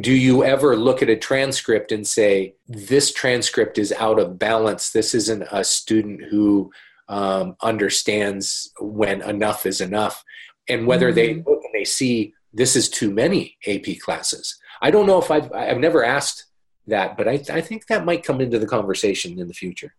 do 0.00 0.12
you 0.12 0.44
ever 0.44 0.76
look 0.76 1.02
at 1.02 1.10
a 1.10 1.16
transcript 1.16 1.92
and 1.92 2.06
say 2.06 2.54
this 2.68 3.12
transcript 3.12 3.78
is 3.78 3.92
out 3.92 4.18
of 4.18 4.38
balance 4.38 4.90
this 4.90 5.14
isn't 5.14 5.44
a 5.50 5.64
student 5.64 6.22
who 6.30 6.70
um, 7.08 7.56
understands 7.62 8.72
when 8.80 9.20
enough 9.22 9.66
is 9.66 9.80
enough 9.80 10.24
and 10.68 10.86
whether 10.86 11.08
mm-hmm. 11.08 11.16
they 11.16 11.34
look 11.34 11.62
and 11.64 11.74
they 11.74 11.84
see 11.84 12.32
this 12.52 12.76
is 12.76 12.88
too 12.88 13.10
many 13.10 13.56
ap 13.66 13.86
classes 14.00 14.58
i 14.80 14.90
don't 14.90 15.06
know 15.06 15.20
if 15.20 15.30
i've 15.30 15.52
i've 15.52 15.78
never 15.78 16.04
asked 16.04 16.46
that 16.86 17.16
but 17.16 17.28
i, 17.28 17.32
I 17.50 17.60
think 17.60 17.86
that 17.86 18.04
might 18.04 18.24
come 18.24 18.40
into 18.40 18.58
the 18.58 18.66
conversation 18.66 19.38
in 19.38 19.48
the 19.48 19.54
future 19.54 19.94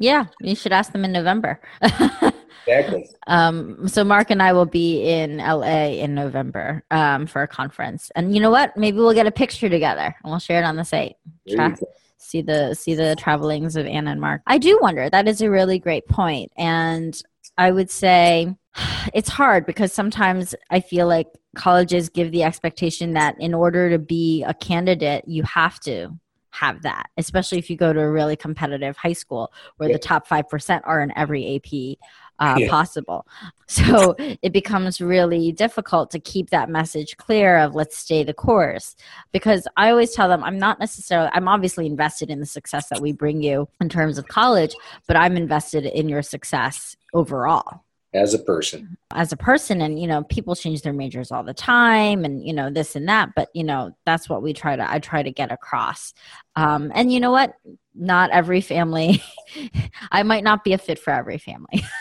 Yeah, 0.00 0.26
you 0.40 0.54
should 0.54 0.72
ask 0.72 0.92
them 0.92 1.04
in 1.04 1.10
November. 1.12 1.60
exactly. 2.68 3.08
Um, 3.26 3.88
so 3.88 4.04
Mark 4.04 4.30
and 4.30 4.42
I 4.42 4.52
will 4.52 4.66
be 4.66 5.02
in 5.02 5.38
LA 5.38 5.88
in 5.88 6.14
November 6.14 6.84
um, 6.90 7.26
for 7.26 7.42
a 7.42 7.48
conference, 7.48 8.10
and 8.14 8.34
you 8.34 8.40
know 8.40 8.50
what? 8.50 8.76
Maybe 8.76 8.98
we'll 8.98 9.14
get 9.14 9.26
a 9.26 9.32
picture 9.32 9.68
together 9.68 10.14
and 10.22 10.30
we'll 10.30 10.38
share 10.38 10.60
it 10.60 10.64
on 10.64 10.76
the 10.76 10.84
site. 10.84 11.16
Tra- 11.48 11.76
see 12.18 12.42
the 12.42 12.74
see 12.74 12.94
the 12.94 13.16
travelings 13.16 13.76
of 13.76 13.86
Anna 13.86 14.10
and 14.10 14.20
Mark. 14.20 14.42
I 14.46 14.58
do 14.58 14.78
wonder. 14.80 15.08
That 15.08 15.28
is 15.28 15.40
a 15.40 15.50
really 15.50 15.78
great 15.78 16.06
point, 16.08 16.52
and 16.56 17.20
I 17.56 17.70
would 17.70 17.90
say 17.90 18.54
it's 19.14 19.28
hard 19.28 19.66
because 19.66 19.92
sometimes 19.92 20.54
I 20.70 20.80
feel 20.80 21.06
like 21.06 21.28
colleges 21.56 22.08
give 22.08 22.30
the 22.30 22.44
expectation 22.44 23.14
that 23.14 23.36
in 23.40 23.54
order 23.54 23.90
to 23.90 23.98
be 23.98 24.44
a 24.44 24.54
candidate, 24.54 25.24
you 25.26 25.42
have 25.42 25.80
to 25.80 26.10
have 26.50 26.82
that, 26.82 27.08
especially 27.16 27.58
if 27.58 27.70
you 27.70 27.76
go 27.76 27.92
to 27.92 28.00
a 28.00 28.10
really 28.10 28.36
competitive 28.36 28.96
high 28.96 29.12
school 29.12 29.52
where 29.76 29.88
yeah. 29.88 29.94
the 29.94 29.98
top 29.98 30.26
5% 30.26 30.80
are 30.84 31.00
in 31.00 31.12
every 31.16 31.56
AP 31.56 31.98
uh, 32.38 32.56
yeah. 32.58 32.70
possible. 32.70 33.26
So 33.70 34.16
it 34.18 34.52
becomes 34.52 34.98
really 35.00 35.52
difficult 35.52 36.10
to 36.12 36.18
keep 36.18 36.50
that 36.50 36.70
message 36.70 37.18
clear 37.18 37.58
of 37.58 37.74
let's 37.74 37.98
stay 37.98 38.24
the 38.24 38.32
course. 38.32 38.96
Because 39.30 39.68
I 39.76 39.90
always 39.90 40.14
tell 40.14 40.28
them, 40.28 40.42
I'm 40.42 40.58
not 40.58 40.80
necessarily, 40.80 41.30
I'm 41.34 41.48
obviously 41.48 41.84
invested 41.84 42.30
in 42.30 42.40
the 42.40 42.46
success 42.46 42.88
that 42.88 43.00
we 43.00 43.12
bring 43.12 43.42
you 43.42 43.68
in 43.80 43.90
terms 43.90 44.16
of 44.16 44.26
college, 44.28 44.74
but 45.06 45.16
I'm 45.16 45.36
invested 45.36 45.84
in 45.84 46.08
your 46.08 46.22
success 46.22 46.96
overall 47.12 47.84
as 48.14 48.32
a 48.32 48.38
person 48.38 48.96
as 49.10 49.32
a 49.32 49.36
person 49.36 49.82
and 49.82 50.00
you 50.00 50.06
know 50.06 50.22
people 50.24 50.56
change 50.56 50.80
their 50.80 50.94
majors 50.94 51.30
all 51.30 51.42
the 51.42 51.52
time 51.52 52.24
and 52.24 52.46
you 52.46 52.54
know 52.54 52.70
this 52.70 52.96
and 52.96 53.08
that 53.08 53.30
but 53.36 53.48
you 53.52 53.62
know 53.62 53.94
that's 54.06 54.28
what 54.30 54.42
we 54.42 54.54
try 54.54 54.76
to 54.76 54.90
i 54.90 54.98
try 54.98 55.22
to 55.22 55.30
get 55.30 55.52
across 55.52 56.14
um, 56.56 56.90
and 56.94 57.12
you 57.12 57.20
know 57.20 57.30
what 57.30 57.54
not 57.94 58.30
every 58.30 58.62
family 58.62 59.22
i 60.10 60.22
might 60.22 60.42
not 60.42 60.64
be 60.64 60.72
a 60.72 60.78
fit 60.78 60.98
for 60.98 61.12
every 61.12 61.36
family 61.36 61.84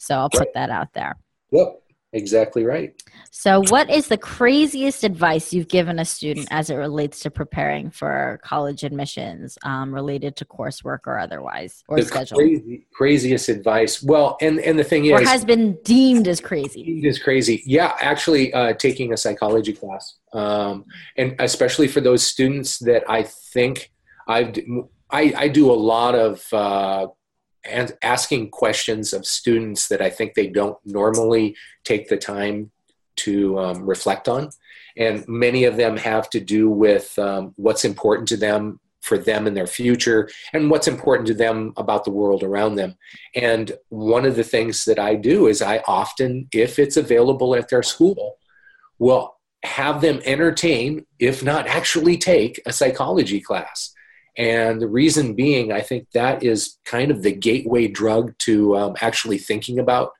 so 0.00 0.16
i'll 0.16 0.30
put 0.30 0.52
that 0.54 0.70
out 0.70 0.92
there 0.94 1.16
yep 1.52 1.80
Exactly 2.12 2.64
right. 2.64 3.00
So, 3.30 3.62
what 3.68 3.88
is 3.88 4.08
the 4.08 4.18
craziest 4.18 5.04
advice 5.04 5.52
you've 5.52 5.68
given 5.68 6.00
a 6.00 6.04
student 6.04 6.48
as 6.50 6.68
it 6.68 6.74
relates 6.74 7.20
to 7.20 7.30
preparing 7.30 7.90
for 7.90 8.40
college 8.42 8.82
admissions, 8.82 9.56
um, 9.62 9.94
related 9.94 10.34
to 10.36 10.44
coursework 10.44 11.06
or 11.06 11.20
otherwise, 11.20 11.84
or 11.86 11.98
the 11.98 12.02
schedule? 12.02 12.38
Crazy, 12.38 12.86
craziest 12.92 13.48
advice. 13.48 14.02
Well, 14.02 14.36
and 14.40 14.58
and 14.58 14.76
the 14.76 14.82
thing 14.82 15.04
is, 15.04 15.12
or 15.12 15.22
has 15.22 15.44
been 15.44 15.78
deemed 15.84 16.26
as 16.26 16.40
crazy. 16.40 16.82
Deemed 16.82 17.06
as 17.06 17.20
crazy. 17.20 17.62
Yeah, 17.64 17.94
actually, 18.00 18.52
uh, 18.54 18.72
taking 18.72 19.12
a 19.12 19.16
psychology 19.16 19.72
class, 19.72 20.16
um, 20.32 20.86
and 21.16 21.36
especially 21.38 21.86
for 21.86 22.00
those 22.00 22.24
students 22.24 22.80
that 22.80 23.04
I 23.08 23.22
think 23.22 23.92
I've. 24.26 24.58
I, 25.12 25.34
I 25.36 25.48
do 25.48 25.72
a 25.72 25.74
lot 25.74 26.14
of 26.14 26.44
uh, 26.52 27.08
and 27.64 27.92
asking 28.02 28.50
questions 28.50 29.12
of 29.12 29.26
students 29.26 29.88
that 29.88 30.00
I 30.00 30.10
think 30.10 30.34
they 30.34 30.46
don't 30.46 30.78
normally 30.84 31.56
take 31.84 32.08
the 32.08 32.16
time 32.16 32.70
to 33.16 33.58
um, 33.58 33.86
reflect 33.86 34.28
on. 34.28 34.50
And 34.96 35.26
many 35.28 35.64
of 35.64 35.76
them 35.76 35.96
have 35.96 36.30
to 36.30 36.40
do 36.40 36.70
with 36.70 37.18
um, 37.18 37.52
what's 37.56 37.84
important 37.84 38.28
to 38.28 38.36
them 38.36 38.80
for 39.00 39.16
them 39.16 39.46
in 39.46 39.54
their 39.54 39.66
future 39.66 40.28
and 40.52 40.70
what's 40.70 40.88
important 40.88 41.26
to 41.26 41.34
them 41.34 41.72
about 41.76 42.04
the 42.04 42.10
world 42.10 42.42
around 42.42 42.74
them. 42.74 42.96
And 43.34 43.72
one 43.88 44.26
of 44.26 44.36
the 44.36 44.44
things 44.44 44.84
that 44.84 44.98
I 44.98 45.14
do 45.14 45.46
is 45.46 45.62
I 45.62 45.82
often, 45.86 46.48
if 46.52 46.78
it's 46.78 46.96
available 46.96 47.54
at 47.54 47.68
their 47.68 47.82
school, 47.82 48.36
will 48.98 49.36
have 49.64 50.00
them 50.00 50.20
entertain, 50.24 51.06
if 51.18 51.42
not 51.42 51.66
actually 51.66 52.16
take, 52.16 52.60
a 52.66 52.72
psychology 52.72 53.40
class. 53.40 53.94
And 54.36 54.80
the 54.80 54.88
reason 54.88 55.34
being, 55.34 55.72
I 55.72 55.80
think 55.80 56.08
that 56.12 56.42
is 56.42 56.78
kind 56.84 57.10
of 57.10 57.22
the 57.22 57.32
gateway 57.32 57.88
drug 57.88 58.34
to 58.40 58.76
um, 58.76 58.96
actually 59.00 59.38
thinking 59.38 59.78
about 59.78 60.12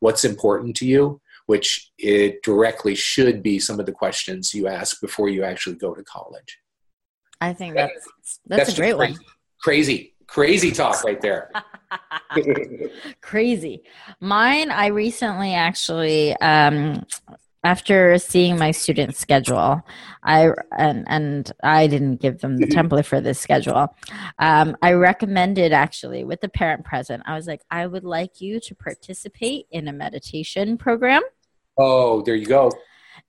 what's 0.00 0.24
important 0.24 0.76
to 0.76 0.86
you, 0.86 1.20
which 1.46 1.90
it 1.98 2.42
directly 2.42 2.94
should 2.94 3.42
be 3.42 3.58
some 3.58 3.78
of 3.80 3.86
the 3.86 3.92
questions 3.92 4.54
you 4.54 4.68
ask 4.68 5.00
before 5.00 5.28
you 5.28 5.44
actually 5.44 5.76
go 5.76 5.94
to 5.94 6.02
college. 6.04 6.58
I 7.40 7.52
think 7.52 7.74
that's 7.74 7.94
that's, 8.46 8.68
that's 8.68 8.72
a 8.72 8.76
great 8.76 8.96
crazy, 8.96 9.12
one. 9.12 9.20
Crazy, 9.60 10.14
crazy 10.26 10.72
talk 10.72 11.04
right 11.04 11.20
there. 11.20 11.50
crazy. 13.20 13.82
Mine, 14.20 14.70
I 14.70 14.86
recently 14.88 15.54
actually 15.54 16.34
um, 16.40 17.04
after 17.64 18.18
seeing 18.18 18.58
my 18.58 18.70
student 18.70 19.16
schedule 19.16 19.80
i 20.22 20.50
and 20.76 21.04
and 21.08 21.52
i 21.62 21.86
didn't 21.86 22.16
give 22.16 22.38
them 22.40 22.56
the 22.56 22.66
template 22.76 23.04
for 23.04 23.20
this 23.20 23.40
schedule 23.40 23.88
um, 24.38 24.76
i 24.82 24.92
recommended 24.92 25.72
actually 25.72 26.24
with 26.24 26.40
the 26.40 26.48
parent 26.48 26.84
present 26.84 27.22
i 27.26 27.34
was 27.34 27.46
like 27.46 27.62
i 27.70 27.86
would 27.86 28.04
like 28.04 28.40
you 28.40 28.60
to 28.60 28.74
participate 28.74 29.66
in 29.70 29.88
a 29.88 29.92
meditation 29.92 30.76
program 30.76 31.22
oh 31.78 32.22
there 32.22 32.36
you 32.36 32.46
go 32.46 32.70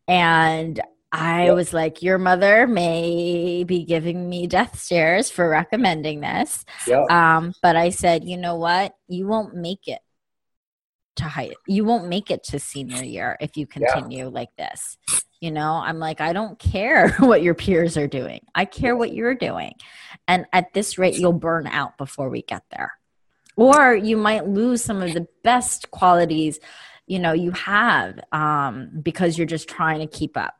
and 0.08 0.82
I 1.12 1.46
yep. 1.46 1.56
was 1.56 1.74
like, 1.74 2.04
Your 2.04 2.18
mother 2.18 2.68
may 2.68 3.64
be 3.64 3.84
giving 3.84 4.30
me 4.30 4.46
death 4.46 4.80
stares 4.80 5.30
for 5.30 5.50
recommending 5.50 6.22
this. 6.22 6.66
Yep. 6.86 7.10
Um, 7.10 7.54
but 7.64 7.76
I 7.76 7.90
said, 7.90 8.24
You 8.24 8.38
know 8.38 8.56
what? 8.56 8.94
You 9.08 9.28
won't 9.28 9.56
make 9.56 9.88
it 9.88 10.02
to 11.20 11.26
high 11.26 11.52
you 11.68 11.86
won't 11.86 12.08
make 12.08 12.32
it 12.32 12.44
to 12.44 12.60
senior 12.60 13.04
year 13.04 13.38
if 13.40 13.56
you 13.56 13.66
continue 13.66 14.26
yeah. 14.26 14.32
like 14.32 14.56
this. 14.58 14.98
You 15.40 15.52
know 15.52 15.82
i'm 15.86 16.00
like 16.00 16.20
i 16.20 16.34
don't 16.34 16.60
care 16.60 17.12
what 17.20 17.42
your 17.42 17.54
peers 17.54 17.96
are 17.98 18.08
doing. 18.08 18.42
I 18.56 18.66
care 18.66 18.96
what 18.96 19.14
you're 19.14 19.36
doing. 19.36 19.74
And 20.28 20.46
at 20.52 20.74
this 20.74 20.98
rate 20.98 21.16
you'll 21.16 21.34
burn 21.34 21.68
out 21.68 21.98
before 21.98 22.30
we 22.30 22.42
get 22.42 22.64
there. 22.72 22.94
Or 23.56 23.94
you 23.94 24.16
might 24.16 24.48
lose 24.48 24.84
some 24.84 25.02
of 25.02 25.14
the 25.14 25.28
best 25.44 25.92
qualities 25.92 26.60
you 27.08 27.20
know 27.20 27.34
you 27.34 27.52
have 27.52 28.20
um, 28.32 28.90
because 29.02 29.38
you're 29.38 29.48
just 29.48 29.68
trying 29.68 30.00
to 30.00 30.08
keep 30.08 30.38
up 30.38 30.56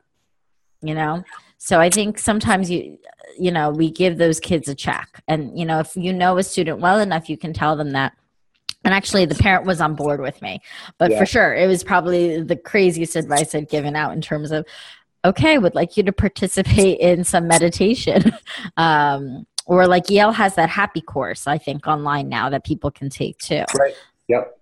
you 0.82 0.94
know? 0.94 1.22
So 1.58 1.78
i 1.78 1.90
think 1.90 2.18
sometimes 2.18 2.70
you 2.70 2.98
you 3.38 3.50
know 3.50 3.70
we 3.70 3.90
give 3.90 4.18
those 4.18 4.40
kids 4.40 4.68
a 4.68 4.74
check. 4.74 5.22
And 5.28 5.58
you 5.58 5.66
know 5.66 5.80
if 5.80 5.94
you 5.94 6.12
know 6.12 6.38
a 6.38 6.42
student 6.42 6.80
well 6.80 6.98
enough 6.98 7.28
you 7.28 7.36
can 7.36 7.52
tell 7.52 7.76
them 7.76 7.90
that 7.90 8.14
and 8.84 8.94
actually 8.94 9.24
the 9.24 9.34
parent 9.34 9.66
was 9.66 9.80
on 9.80 9.94
board 9.94 10.20
with 10.20 10.40
me. 10.42 10.60
But 10.98 11.10
yeah. 11.10 11.18
for 11.18 11.26
sure 11.26 11.54
it 11.54 11.66
was 11.66 11.84
probably 11.84 12.42
the 12.42 12.56
craziest 12.56 13.16
advice 13.16 13.54
i'd 13.54 13.68
given 13.68 13.96
out 13.96 14.12
in 14.12 14.20
terms 14.20 14.50
of 14.50 14.66
okay 15.24 15.58
would 15.58 15.74
like 15.74 15.96
you 15.96 16.02
to 16.04 16.12
participate 16.12 16.98
in 17.00 17.24
some 17.24 17.46
meditation. 17.46 18.32
Um, 18.76 19.46
or 19.66 19.86
like 19.86 20.10
yale 20.10 20.32
has 20.32 20.54
that 20.56 20.68
happy 20.68 21.00
course 21.00 21.46
i 21.46 21.56
think 21.56 21.86
online 21.86 22.28
now 22.28 22.50
that 22.50 22.64
people 22.64 22.90
can 22.90 23.08
take 23.08 23.38
too. 23.38 23.64
Right. 23.78 23.94
Yep. 24.28 24.60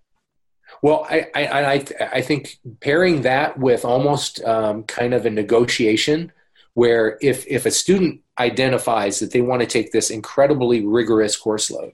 Well, 0.83 1.07
I, 1.09 1.27
I, 1.35 1.75
I, 1.75 1.85
I 2.13 2.21
think 2.21 2.59
pairing 2.81 3.23
that 3.23 3.59
with 3.59 3.85
almost 3.85 4.43
um, 4.45 4.85
kind 4.85 5.15
of 5.15 5.27
a 5.27 5.31
negotiation 5.31 6.33
where 6.75 7.19
if, 7.21 7.47
if 7.49 7.67
a 7.67 7.71
student 7.71 8.21
identifies 8.39 9.19
that 9.19 9.33
they 9.33 9.41
want 9.41 9.61
to 9.61 9.67
take 9.67 9.91
this 9.93 10.11
incredibly 10.11 10.87
rigorous 10.87 11.37
course 11.37 11.71
load, 11.71 11.93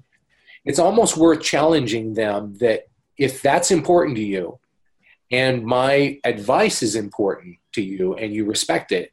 it's 0.64 0.78
almost 0.78 1.16
worth 1.16 1.42
challenging 1.42 2.14
them 2.14 2.54
that 2.58 2.86
if 3.18 3.42
that's 3.42 3.70
important 3.70 4.16
to 4.16 4.24
you 4.24 4.58
and 5.30 5.64
my 5.64 6.18
advice 6.24 6.82
is 6.82 6.96
important 6.96 7.58
to 7.72 7.82
you 7.82 8.14
and 8.14 8.32
you 8.32 8.44
respect 8.44 8.92
it, 8.92 9.12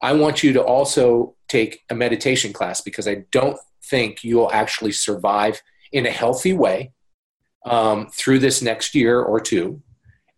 I 0.00 0.12
want 0.12 0.42
you 0.42 0.52
to 0.54 0.62
also 0.62 1.34
take 1.48 1.82
a 1.90 1.94
meditation 1.94 2.52
class 2.52 2.80
because 2.80 3.08
I 3.08 3.24
don't 3.32 3.58
think 3.84 4.22
you'll 4.22 4.52
actually 4.52 4.92
survive 4.92 5.60
in 5.92 6.06
a 6.06 6.10
healthy 6.10 6.52
way 6.52 6.92
um, 7.64 8.08
through 8.08 8.38
this 8.38 8.62
next 8.62 8.94
year 8.94 9.20
or 9.20 9.40
two. 9.40 9.82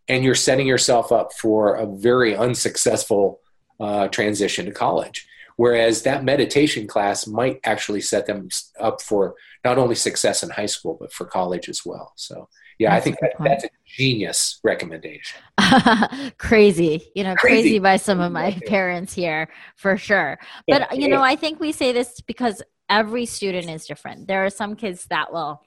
And 0.08 0.24
you're 0.24 0.34
setting 0.34 0.66
yourself 0.66 1.12
up 1.12 1.32
for 1.32 1.74
a 1.74 1.86
very 1.86 2.34
unsuccessful 2.34 3.40
uh, 3.78 4.08
transition 4.08 4.66
to 4.66 4.72
college. 4.72 5.26
Whereas 5.56 6.02
that 6.02 6.24
meditation 6.24 6.86
class 6.86 7.26
might 7.26 7.60
actually 7.64 8.00
set 8.00 8.26
them 8.26 8.48
up 8.80 9.02
for 9.02 9.34
not 9.64 9.78
only 9.78 9.94
success 9.94 10.42
in 10.42 10.50
high 10.50 10.66
school, 10.66 10.96
but 10.98 11.12
for 11.12 11.26
college 11.26 11.68
as 11.68 11.82
well. 11.84 12.12
So, 12.16 12.48
yeah, 12.78 12.90
that's 12.90 13.02
I 13.02 13.04
think 13.04 13.16
that, 13.20 13.32
that's 13.38 13.64
a 13.64 13.70
genius 13.86 14.58
recommendation. 14.64 15.40
crazy, 16.38 17.10
you 17.14 17.24
know, 17.24 17.34
crazy. 17.34 17.62
crazy. 17.62 17.78
by 17.78 17.96
some 17.96 18.20
of 18.20 18.32
my 18.32 18.58
parents 18.66 19.12
here 19.12 19.48
for 19.76 19.96
sure. 19.96 20.38
But, 20.66 20.88
yeah, 20.92 20.94
you 20.94 21.08
know, 21.08 21.22
I 21.22 21.36
think 21.36 21.60
we 21.60 21.72
say 21.72 21.92
this 21.92 22.20
because 22.20 22.62
every 22.88 23.26
student 23.26 23.68
is 23.68 23.86
different. 23.86 24.28
There 24.28 24.44
are 24.44 24.50
some 24.50 24.76
kids 24.76 25.06
that 25.10 25.32
will 25.32 25.62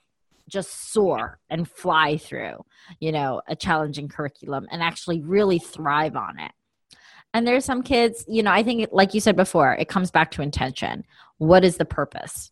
just 0.48 0.92
soar 0.92 1.38
and 1.48 1.68
fly 1.68 2.16
through, 2.16 2.64
you 3.00 3.12
know, 3.12 3.40
a 3.48 3.56
challenging 3.56 4.08
curriculum 4.08 4.66
and 4.70 4.82
actually 4.82 5.20
really 5.20 5.58
thrive 5.58 6.16
on 6.16 6.38
it. 6.38 6.52
And 7.32 7.46
there's 7.46 7.64
some 7.64 7.82
kids, 7.82 8.24
you 8.28 8.42
know, 8.42 8.52
I 8.52 8.62
think, 8.62 8.88
like 8.92 9.14
you 9.14 9.20
said 9.20 9.34
before, 9.34 9.74
it 9.74 9.88
comes 9.88 10.10
back 10.10 10.30
to 10.32 10.42
intention. 10.42 11.04
What 11.38 11.64
is 11.64 11.76
the 11.78 11.84
purpose? 11.84 12.50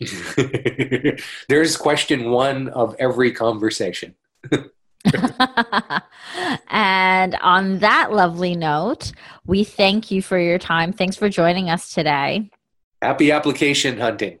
there's 1.48 1.76
question 1.76 2.30
one 2.30 2.68
of 2.68 2.96
every 2.98 3.32
conversation. 3.32 4.14
and 6.68 7.34
on 7.40 7.78
that 7.78 8.12
lovely 8.12 8.54
note, 8.54 9.12
we 9.46 9.64
thank 9.64 10.10
you 10.10 10.22
for 10.22 10.38
your 10.38 10.58
time. 10.58 10.92
Thanks 10.92 11.16
for 11.16 11.28
joining 11.28 11.70
us 11.70 11.92
today. 11.92 12.50
Happy 13.02 13.30
application 13.32 13.98
hunting. 13.98 14.40